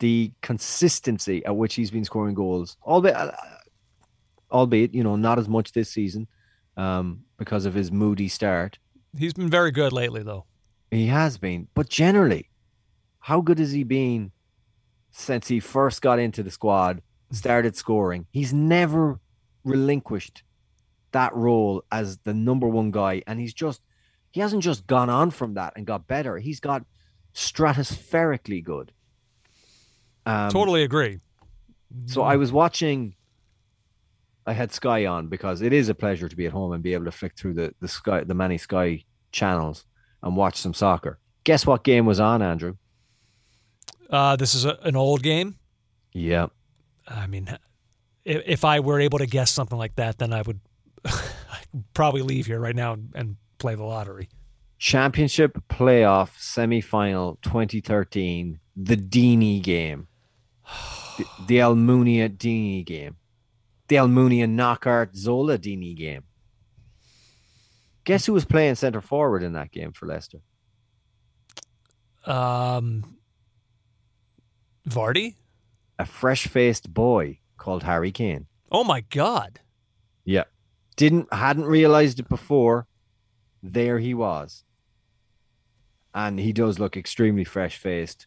[0.00, 2.76] the consistency at which he's been scoring goals.
[2.84, 3.32] Albeit, uh,
[4.50, 6.26] albeit you know, not as much this season
[6.76, 8.78] um, because of his moody start.
[9.16, 10.46] He's been very good lately, though.
[10.90, 12.50] He has been, but generally,
[13.20, 14.32] how good has he been
[15.10, 17.00] since he first got into the squad,
[17.30, 18.26] started scoring?
[18.30, 19.18] He's never
[19.64, 20.42] relinquished
[21.12, 23.80] that role as the number one guy, and he's just
[24.34, 26.38] he hasn't just gone on from that and got better.
[26.38, 26.84] He's got
[27.36, 28.90] stratospherically good.
[30.26, 31.20] Um, totally agree.
[32.06, 33.14] So I was watching.
[34.44, 36.94] I had Sky on because it is a pleasure to be at home and be
[36.94, 39.86] able to flick through the the Sky the many Sky channels
[40.20, 41.20] and watch some soccer.
[41.44, 42.74] Guess what game was on, Andrew?
[44.10, 45.58] Uh, this is a, an old game.
[46.12, 46.48] Yeah.
[47.06, 47.56] I mean,
[48.24, 50.58] if, if I were able to guess something like that, then I would
[51.94, 54.28] probably leave here right now and, and play the lottery.
[54.78, 60.08] Championship playoff semifinal 2013, the Deeney game.
[61.18, 63.16] the, the Almunia Deeney game.
[63.88, 66.24] The Almunia Knockaert Zola Deeney game.
[68.04, 70.40] Guess who was playing center forward in that game for Leicester?
[72.26, 73.16] Um,
[74.88, 75.36] Vardy?
[75.98, 78.46] A fresh faced boy called Harry Kane.
[78.70, 79.60] Oh my God.
[80.24, 80.44] Yeah.
[80.96, 82.86] Didn't hadn't realized it before.
[83.64, 84.62] There he was.
[86.14, 88.26] And he does look extremely fresh faced.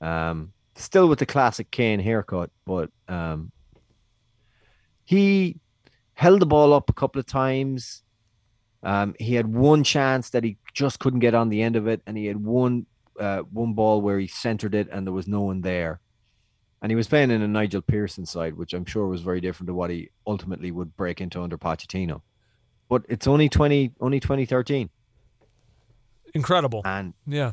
[0.00, 3.52] Um, still with the classic Kane haircut, but um,
[5.04, 5.60] he
[6.14, 8.02] held the ball up a couple of times.
[8.82, 12.00] Um, he had one chance that he just couldn't get on the end of it,
[12.06, 12.86] and he had one
[13.18, 16.00] uh, one ball where he centered it and there was no one there.
[16.80, 19.68] And he was playing in a Nigel Pearson side, which I'm sure was very different
[19.68, 22.22] to what he ultimately would break into under Pochettino.
[22.90, 24.90] But it's only twenty, only 2013.
[26.34, 26.82] Incredible.
[26.84, 27.52] And yeah,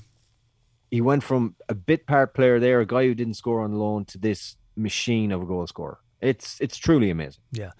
[0.92, 4.04] he went from a bit part player there, a guy who didn't score on loan,
[4.06, 6.00] to this machine of a goal scorer.
[6.20, 7.42] It's it's truly amazing.
[7.52, 7.72] Yeah.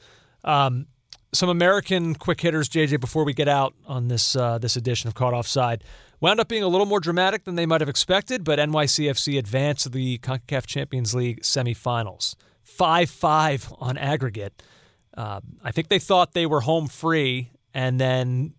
[0.46, 0.88] Um,
[1.34, 5.16] some American quick hitters, JJ, before we get out on this uh, this edition of
[5.16, 5.84] Caught Offside.
[6.20, 9.84] Wound up being a little more dramatic than they might have expected, but NYCFC advanced
[9.84, 12.36] to the CONCACAF Champions League semifinals.
[12.64, 14.64] 5 5 on aggregate.
[15.18, 18.54] Uh, I think they thought they were home free, and then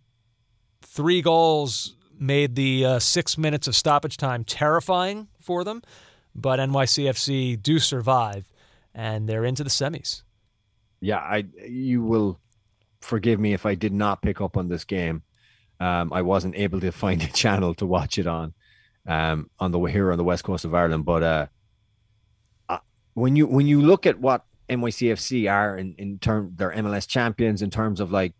[0.83, 5.83] three goals made the uh, six minutes of stoppage time terrifying for them.
[6.35, 8.53] But NYCFC do survive,
[8.93, 10.23] and they're into the semis.
[11.01, 12.41] Yeah, I you will
[13.01, 15.23] forgive me if I did not pick up on this game.
[15.79, 18.53] Um, I wasn't able to find a channel to watch it on
[19.07, 21.05] um, on the here on the west coast of Ireland.
[21.05, 21.47] But uh,
[22.69, 22.79] uh,
[23.15, 27.63] when you when you look at what NYCFC are in in term they're MLS champions
[27.63, 28.35] in terms of like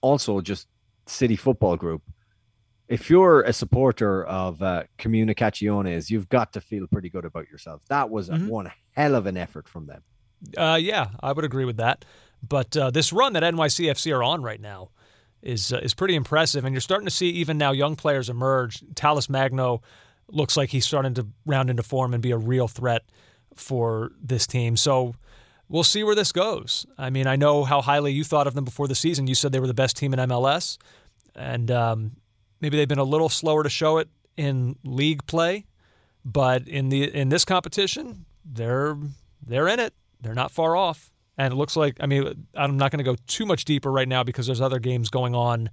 [0.00, 0.66] also just
[1.06, 2.02] city football group.
[2.88, 7.82] If you're a supporter of uh, Comunicaciones, you've got to feel pretty good about yourself.
[7.88, 8.48] That was mm-hmm.
[8.48, 10.02] one hell of an effort from them.
[10.56, 12.04] Uh, yeah, I would agree with that.
[12.46, 14.90] But uh, this run that NYCFC are on right now
[15.42, 18.82] is uh, is pretty impressive, and you're starting to see even now young players emerge.
[18.94, 19.82] Talles Magno
[20.30, 23.02] looks like he's starting to round into form and be a real threat
[23.54, 24.76] for this team.
[24.76, 25.14] So
[25.68, 26.86] we'll see where this goes.
[26.96, 29.26] I mean, I know how highly you thought of them before the season.
[29.26, 30.78] You said they were the best team in MLS,
[31.34, 32.16] and um,
[32.60, 35.66] maybe they've been a little slower to show it in league play,
[36.24, 38.96] but in the in this competition, they're
[39.44, 39.94] they're in it.
[40.20, 41.10] They're not far off.
[41.36, 44.08] And it looks like, I mean, I'm not going to go too much deeper right
[44.08, 45.70] now because there's other games going on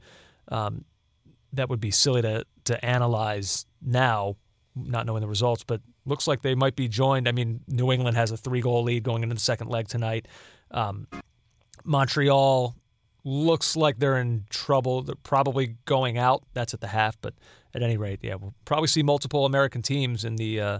[0.49, 0.85] um,
[1.53, 4.35] that would be silly to, to analyze now,
[4.76, 5.63] not knowing the results.
[5.63, 7.27] But looks like they might be joined.
[7.27, 10.27] I mean, New England has a three goal lead going into the second leg tonight.
[10.72, 11.07] Um,
[11.84, 12.76] Montreal
[13.23, 15.02] looks like they're in trouble.
[15.02, 16.44] They're probably going out.
[16.53, 17.19] That's at the half.
[17.22, 17.34] But
[17.73, 20.61] at any rate, yeah, we'll probably see multiple American teams in the.
[20.61, 20.80] Uh,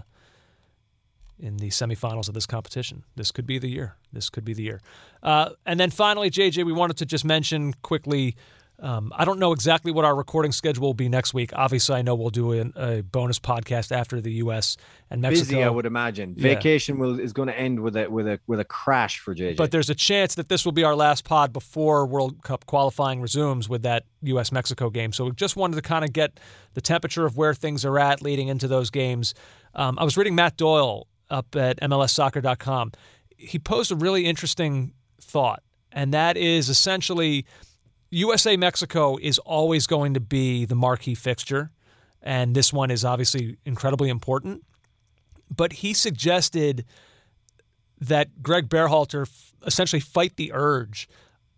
[1.38, 3.04] in the semifinals of this competition.
[3.14, 3.96] This could be the year.
[4.12, 4.80] This could be the year.
[5.22, 8.36] Uh, and then finally, JJ, we wanted to just mention quickly.
[8.78, 11.50] Um, I don't know exactly what our recording schedule will be next week.
[11.54, 14.76] Obviously, I know we'll do a, a bonus podcast after the U.S.
[15.10, 15.46] and Mexico.
[15.46, 16.34] Busy, I would imagine.
[16.34, 19.56] Vacation will is going to end with a with a with a crash for JJ.
[19.56, 23.22] But there's a chance that this will be our last pod before World Cup qualifying
[23.22, 24.52] resumes with that U.S.
[24.52, 25.12] Mexico game.
[25.12, 26.38] So we just wanted to kind of get
[26.74, 29.32] the temperature of where things are at leading into those games.
[29.74, 32.92] Um, I was reading Matt Doyle up at MLSsoccer.com.
[33.38, 35.62] He posed a really interesting thought,
[35.92, 37.46] and that is essentially
[38.16, 41.70] USA Mexico is always going to be the marquee fixture.
[42.22, 44.64] and this one is obviously incredibly important.
[45.54, 46.84] But he suggested
[48.00, 51.08] that Greg Berhalter f- essentially fight the urge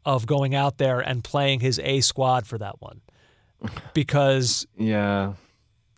[0.05, 3.01] of going out there and playing his A squad for that one
[3.95, 5.35] because Yeah.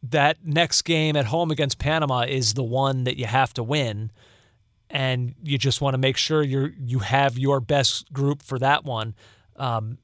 [0.03, 4.11] that next game at home against Panama is the one that you have to win
[4.89, 8.85] and you just want to make sure you you have your best group for that
[8.85, 9.15] one.
[9.57, 9.99] Um,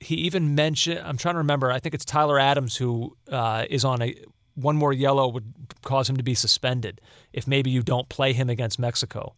[0.00, 3.84] he even mentioned I'm trying to remember I think it's Tyler Adams who uh, is
[3.84, 4.14] on a
[4.54, 5.52] one more yellow would
[5.82, 7.00] cause him to be suspended
[7.32, 9.34] if maybe you don't play him against Mexico.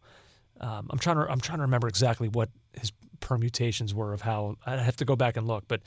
[0.60, 2.48] Um, I'm trying to I'm trying to remember exactly what
[2.78, 5.82] his permutations were of how I have to go back and look, but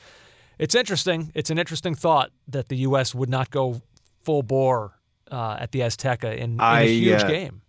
[0.58, 1.32] it's interesting.
[1.34, 3.14] It's an interesting thought that the U.S.
[3.14, 3.82] would not go
[4.24, 4.98] full bore
[5.32, 7.62] uh, at the Azteca in, in a huge uh, game.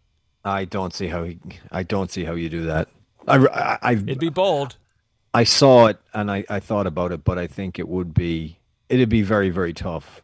[0.45, 1.39] I don't see how he,
[1.73, 2.89] I don't see how you do that.
[3.27, 4.77] I, I, I, It'd be bold.
[5.37, 8.59] I saw it and I, I thought about it, but I think it would be
[8.89, 10.23] it'd be very very tough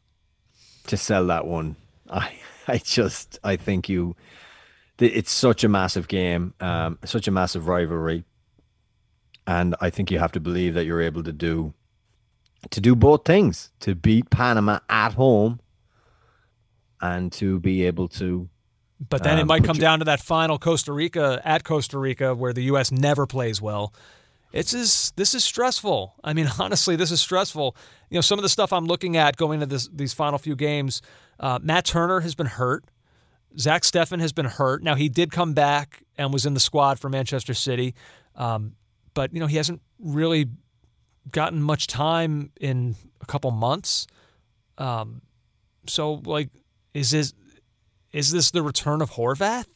[0.86, 1.76] to sell that one.
[2.10, 2.32] I
[2.66, 4.16] I just I think you
[4.98, 8.24] it's such a massive game, um, such a massive rivalry,
[9.46, 11.74] and I think you have to believe that you're able to do
[12.70, 15.58] to do both things to beat Panama at home
[17.00, 18.48] and to be able to
[19.10, 21.98] But then it Um, might come your- down to that final Costa Rica at Costa
[21.98, 22.92] Rica where the U.S.
[22.92, 23.92] never plays well.
[24.52, 26.14] It's is this is stressful.
[26.22, 27.76] I mean, honestly, this is stressful.
[28.10, 30.54] You know, some of the stuff I'm looking at going into this, these final few
[30.56, 31.02] games.
[31.40, 32.84] Uh, Matt Turner has been hurt.
[33.58, 34.82] Zach Steffen has been hurt.
[34.82, 37.94] Now he did come back and was in the squad for Manchester City,
[38.36, 38.74] um,
[39.14, 40.46] but you know he hasn't really
[41.30, 44.06] gotten much time in a couple months.
[44.78, 45.22] Um,
[45.86, 46.48] so, like,
[46.94, 47.32] is this
[48.12, 49.66] is this the return of Horvath?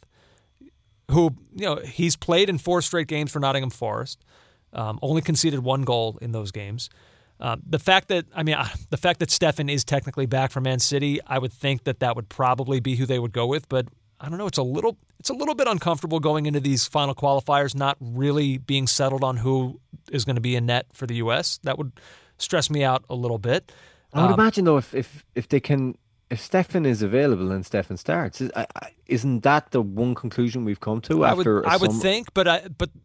[1.11, 4.25] Who you know he's played in four straight games for Nottingham Forest,
[4.73, 6.91] um, only conceded one goal in those games.
[7.39, 10.65] Um, the fact that I mean uh, the fact that Steffen is technically back from
[10.65, 13.69] Man City, I would think that that would probably be who they would go with.
[13.69, 13.89] But
[14.21, 14.47] I don't know.
[14.47, 18.59] It's a little it's a little bit uncomfortable going into these final qualifiers, not really
[18.59, 19.81] being settled on who
[20.11, 21.59] is going to be in net for the U.S.
[21.65, 21.93] That would
[22.39, 23.73] stress me out a little bit.
[24.15, 25.97] I would Um, imagine though if if if they can
[26.31, 30.65] if Steffen is available and Steffen starts, is- I- I- isn't that the one conclusion
[30.65, 31.61] we've come to I would, after?
[31.63, 32.99] a I would think, but I, but uh,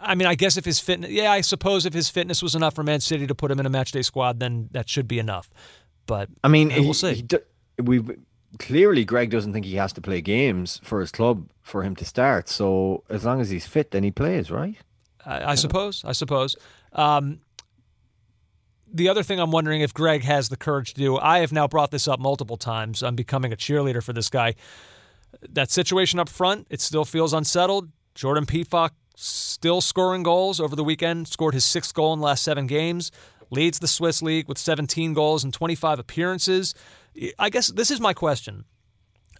[0.00, 2.74] I mean, I guess if his fitness, yeah, I suppose if his fitness was enough
[2.74, 5.50] for Man City to put him in a matchday squad, then that should be enough.
[6.06, 7.14] But I mean, we'll see.
[7.14, 7.42] he do-
[7.82, 8.02] we
[8.58, 12.04] clearly Greg doesn't think he has to play games for his club for him to
[12.04, 12.48] start.
[12.48, 14.76] So as long as he's fit, then he plays, right?
[15.24, 16.56] I, I suppose, I suppose.
[16.92, 17.40] Um,
[18.90, 21.68] the other thing I'm wondering if Greg has the courage to do, I have now
[21.68, 23.02] brought this up multiple times.
[23.02, 24.54] I'm becoming a cheerleader for this guy.
[25.50, 27.90] That situation up front, it still feels unsettled.
[28.14, 32.44] Jordan Pefok still scoring goals over the weekend, scored his sixth goal in the last
[32.44, 33.10] seven games,
[33.50, 36.74] leads the Swiss League with 17 goals and 25 appearances.
[37.38, 38.64] I guess this is my question.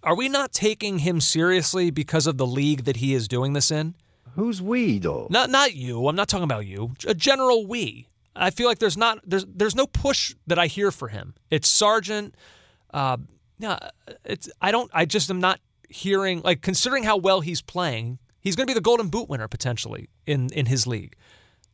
[0.03, 3.71] Are we not taking him seriously because of the league that he is doing this
[3.71, 3.95] in?
[4.35, 5.27] Who's we though?
[5.29, 6.07] Not not you.
[6.07, 6.93] I'm not talking about you.
[7.07, 8.07] A general we.
[8.35, 11.33] I feel like there's not there's there's no push that I hear for him.
[11.49, 12.35] It's Sargent.
[12.93, 13.17] Uh,
[13.57, 13.77] yeah,
[14.23, 14.89] it's I don't.
[14.93, 18.19] I just am not hearing like considering how well he's playing.
[18.41, 21.15] He's going to be the Golden Boot winner potentially in in his league.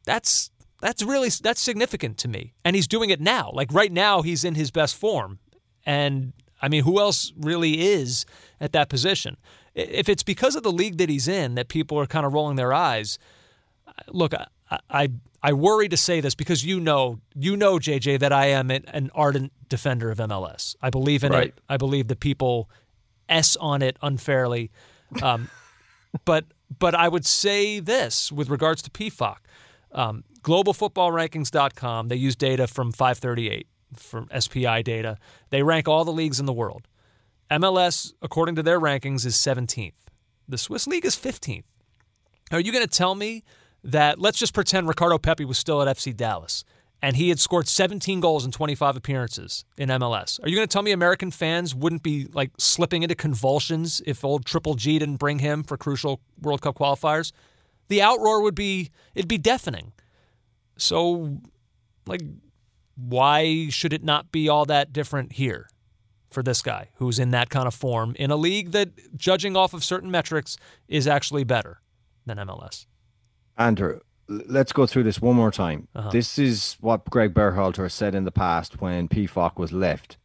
[0.06, 0.50] That's
[0.82, 2.54] that's really that's significant to me.
[2.64, 3.52] And he's doing it now.
[3.54, 5.40] Like right now, he's in his best form.
[5.86, 8.26] And I mean, who else really is
[8.60, 9.38] at that position?
[9.74, 12.56] If it's because of the league that he's in that people are kind of rolling
[12.56, 13.20] their eyes,
[14.08, 15.10] look, I, I
[15.44, 19.12] I worry to say this because you know you know JJ that I am an,
[19.14, 20.76] ardent defender of MLS.
[20.82, 21.48] I believe in Right.
[21.50, 21.60] it.
[21.70, 22.70] I believe that people
[23.30, 24.72] s on it unfairly,
[25.22, 25.50] um,
[26.26, 26.46] but
[26.80, 29.38] but I would say this with regards to Pefok.
[29.92, 32.08] Um, globalfootballrankings.com.
[32.10, 35.18] They use data from 538 from SPI data.
[35.50, 36.88] They rank all the leagues in the world.
[37.52, 39.94] MLS, according to their rankings, is 17th.
[40.48, 41.64] The Swiss League is 15th.
[42.52, 43.44] Are you going to tell me
[43.84, 46.64] that let's just pretend Ricardo Pepi was still at FC Dallas
[47.02, 50.42] and he had scored 17 goals in 25 appearances in MLS?
[50.44, 54.24] Are you going to tell me American fans wouldn't be like slipping into convulsions if
[54.24, 57.32] old Triple G didn't bring him for crucial World Cup qualifiers?
[57.88, 59.94] The outroar would be it'd be deafening.
[60.78, 61.42] So
[62.08, 62.22] like
[62.96, 65.68] why should it not be all that different here
[66.30, 69.74] for this guy who's in that kind of form in a league that judging off
[69.74, 70.58] of certain metrics
[70.88, 71.82] is actually better
[72.26, 72.86] than MLS?
[73.58, 75.88] Andrew, let's go through this one more time.
[75.96, 76.10] Uh-huh.
[76.10, 80.18] This is what Greg Berhalter said in the past when Pefok was left.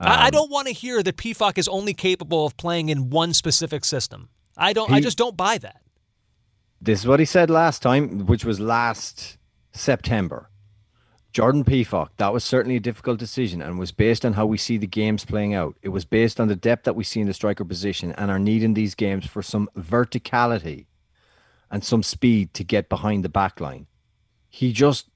[0.00, 3.10] I, I Um, don't want to hear that Pefok is only capable of playing in
[3.10, 4.28] one specific system.
[4.56, 4.90] I don't.
[4.90, 5.80] I just don't buy that.
[6.80, 9.38] This is what he said last time, which was last
[9.72, 10.50] September.
[11.32, 14.76] Jordan Pefok, that was certainly a difficult decision and was based on how we see
[14.76, 15.74] the games playing out.
[15.80, 18.38] It was based on the depth that we see in the striker position and our
[18.38, 20.84] need in these games for some verticality
[21.72, 23.86] and some speed to get behind the back line.
[24.48, 25.08] He just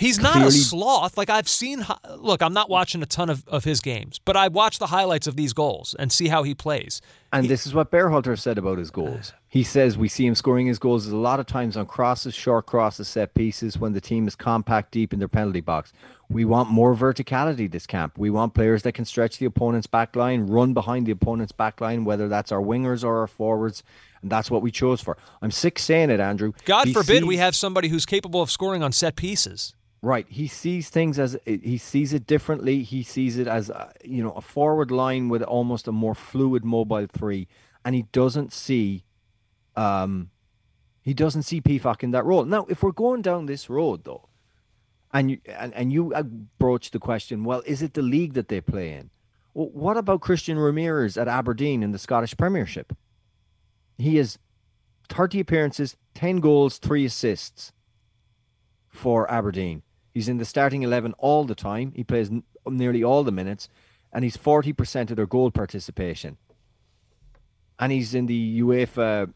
[0.00, 1.18] He's not a sloth.
[1.18, 1.84] Like I've seen.
[2.16, 5.26] Look, I'm not watching a ton of, of his games, but I watch the highlights
[5.26, 7.02] of these goals and see how he plays.
[7.34, 9.34] And he, this is what Berhalter said about his goals.
[9.46, 12.64] He says we see him scoring his goals a lot of times on crosses, short
[12.64, 15.92] crosses, set pieces when the team is compact deep in their penalty box.
[16.30, 18.16] We want more verticality this camp.
[18.16, 21.78] We want players that can stretch the opponent's back line, run behind the opponent's back
[21.78, 23.82] line, whether that's our wingers or our forwards.
[24.22, 25.16] And that's what we chose for.
[25.40, 26.52] I'm sick saying it, Andrew.
[26.64, 29.74] God he forbid sees, we have somebody who's capable of scoring on set pieces.
[30.02, 30.26] Right.
[30.28, 32.82] He sees things as he sees it differently.
[32.82, 36.64] He sees it as uh, you know a forward line with almost a more fluid
[36.64, 37.48] mobile three,
[37.84, 39.04] and he doesn't see,
[39.76, 40.30] um,
[41.02, 42.46] he doesn't see Pefok in that role.
[42.46, 44.30] Now, if we're going down this road though,
[45.12, 46.14] and you and, and you
[46.58, 49.10] broach the question, well, is it the league that they play in?
[49.52, 52.96] Well, what about Christian Ramirez at Aberdeen in the Scottish Premiership?
[54.00, 54.38] He has
[55.08, 57.72] thirty appearances, ten goals, three assists
[58.88, 59.82] for Aberdeen.
[60.12, 61.92] He's in the starting 11 all the time.
[61.94, 63.68] He plays n- nearly all the minutes,
[64.12, 66.36] and he's 40% of their goal participation.
[67.78, 69.32] And he's in the UEFA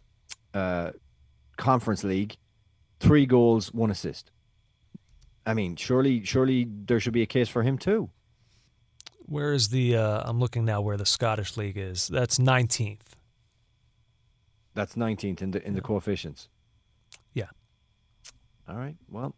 [0.52, 0.90] uh,
[1.56, 2.36] Conference League,
[3.00, 4.30] three goals, one assist.
[5.46, 8.10] I mean, surely, surely there should be a case for him too.
[9.26, 9.96] Where is the?
[9.96, 12.08] Uh, I'm looking now where the Scottish league is.
[12.08, 13.13] That's 19th.
[14.74, 16.48] That's 19th in the in the coefficients.
[17.32, 17.48] Yeah.
[18.68, 18.96] All right.
[19.08, 19.34] Well,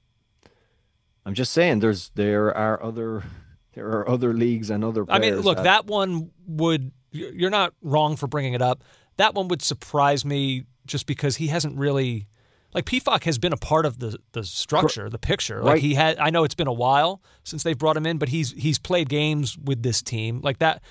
[1.25, 3.25] I'm just saying there's there are other
[3.75, 5.05] there are other leagues and other.
[5.09, 8.83] I mean, look, that, that one would you're not wrong for bringing it up.
[9.17, 12.29] That one would surprise me just because he hasn't really
[12.75, 15.63] like Pefok has been a part of the the structure, the picture.
[15.63, 15.83] Like right.
[15.83, 18.53] he had I know it's been a while since they've brought him in, but he's
[18.53, 20.41] he's played games with this team.
[20.43, 20.83] Like that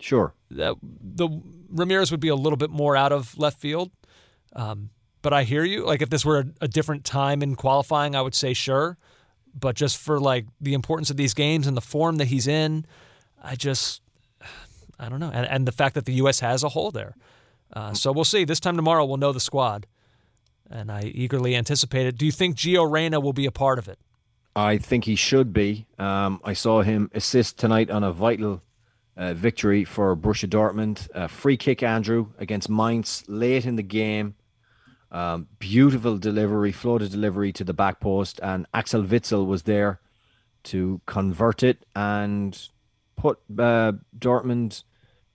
[0.00, 0.34] Sure.
[0.50, 1.28] That, the
[1.70, 3.90] Ramirez would be a little bit more out of left field.
[4.54, 4.90] Um,
[5.22, 5.84] but I hear you.
[5.84, 8.96] Like if this were a, a different time in qualifying, I would say sure
[9.58, 12.84] but just for like the importance of these games and the form that he's in,
[13.42, 14.02] I just
[14.98, 16.40] I don't know, and, and the fact that the U.S.
[16.40, 17.16] has a hole there.
[17.72, 18.44] Uh, so we'll see.
[18.44, 19.86] This time tomorrow, we'll know the squad,
[20.70, 22.16] and I eagerly anticipate it.
[22.16, 23.98] Do you think Gio Reyna will be a part of it?
[24.54, 25.86] I think he should be.
[25.98, 28.62] Um, I saw him assist tonight on a vital
[29.16, 31.30] uh, victory for Borussia Dortmund.
[31.30, 34.34] Free kick, Andrew, against Mainz late in the game.
[35.10, 40.00] Um, beautiful delivery, floated delivery to the back post, and Axel Witsel was there
[40.64, 42.68] to convert it and
[43.16, 44.82] put uh, Dortmund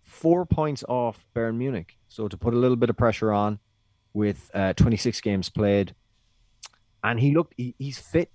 [0.03, 1.97] four points off Bayern Munich.
[2.09, 3.59] So to put a little bit of pressure on
[4.13, 5.95] with uh, 26 games played,
[7.03, 8.29] and he looked he, he's fit,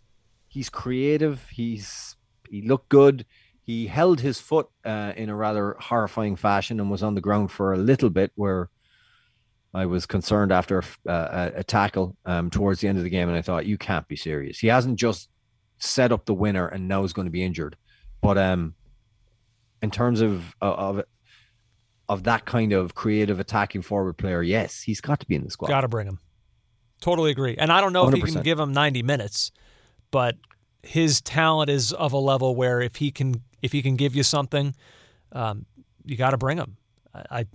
[0.48, 2.16] he's creative, he's
[2.48, 3.26] he looked good.
[3.66, 7.50] He held his foot uh, in a rather horrifying fashion and was on the ground
[7.50, 8.70] for a little bit, where
[9.74, 13.36] I was concerned after uh, a, tackle um, towards the end of the game, and
[13.36, 14.60] I thought, you can't be serious.
[14.60, 15.28] He hasn't just
[15.78, 17.76] set up the winner and now is going to be injured.
[18.22, 18.74] But um,
[19.82, 21.02] in terms of of
[22.08, 25.50] of that kind of creative attacking forward player, yes, he's got to be in the
[25.50, 25.68] squad.
[25.68, 26.20] Got to bring him.
[27.00, 27.56] Totally agree.
[27.58, 28.08] And I don't know 100%.
[28.08, 29.50] if he can give him 90 minutes,
[30.10, 30.36] but
[30.82, 34.22] his talent is of a level where if he can if he can give you
[34.22, 34.74] something,
[35.32, 35.66] um,
[36.04, 36.76] you got to bring him.
[37.12, 37.46] I, I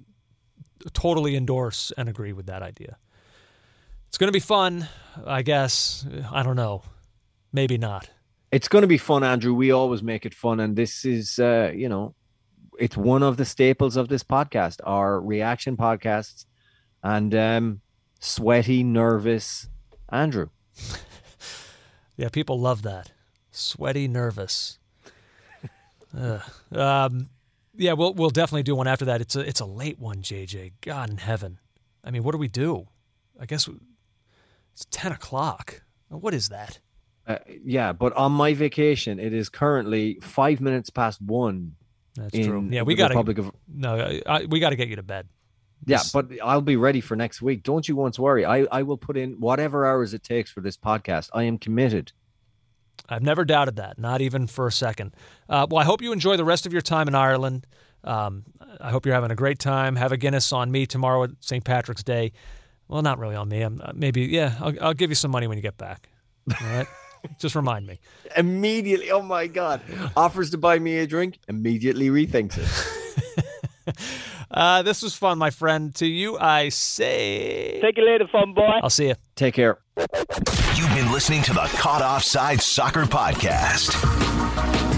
[0.94, 2.98] totally endorse and agree with that idea.
[4.10, 4.88] It's going to be fun,
[5.26, 6.06] I guess.
[6.32, 6.84] I don't know.
[7.54, 8.10] Maybe not.
[8.52, 9.54] It's going to be fun, Andrew.
[9.54, 10.60] We always make it fun.
[10.60, 12.14] And this is, uh, you know,
[12.78, 16.46] it's one of the staples of this podcast, our reaction podcasts.
[17.04, 17.82] And um,
[18.20, 19.70] sweaty, nervous
[20.10, 20.50] Andrew.
[22.18, 23.12] yeah, people love that.
[23.52, 24.78] Sweaty, nervous.
[26.14, 27.30] Um,
[27.76, 29.22] yeah, we'll we'll definitely do one after that.
[29.22, 30.74] It's a it's a late one, JJ.
[30.82, 31.60] God in heaven.
[32.04, 32.88] I mean, what do we do?
[33.40, 33.70] I guess
[34.74, 35.82] it's ten o'clock.
[36.10, 36.80] What is that?
[37.26, 41.76] Uh, yeah, but on my vacation, it is currently five minutes past one.
[42.16, 42.68] That's true.
[42.70, 43.20] Yeah, we got to.
[43.20, 43.52] Of...
[43.68, 45.28] No, I, we got to get you to bed.
[45.86, 46.12] Yeah, this...
[46.12, 47.64] but I'll be ready for next week.
[47.64, 48.46] Don't you once worry.
[48.46, 51.30] I, I will put in whatever hours it takes for this podcast.
[51.34, 52.12] I am committed.
[53.10, 55.14] I've never doubted that, not even for a second.
[55.50, 57.68] Uh, well, I hope you enjoy the rest of your time in Ireland.
[58.04, 58.44] Um,
[58.80, 59.96] I hope you're having a great time.
[59.96, 61.64] Have a Guinness on me tomorrow at St.
[61.64, 62.32] Patrick's Day.
[62.88, 63.62] Well, not really on me.
[63.62, 66.10] I'm, uh, maybe, yeah, I'll, I'll, give you some money when you get back.
[66.50, 66.88] All right?
[67.40, 68.00] Just remind me.
[68.36, 69.12] Immediately.
[69.12, 69.82] Oh, my God.
[70.18, 73.96] Offers to buy me a drink, immediately rethinks it.
[74.52, 75.94] uh, this was fun, my friend.
[75.96, 77.80] To you, I say.
[77.82, 78.80] Take it later, fun boy.
[78.82, 79.16] I'll see you.
[79.36, 79.78] Take care.
[80.82, 84.91] You've been listening to the Caught Offside Soccer Podcast.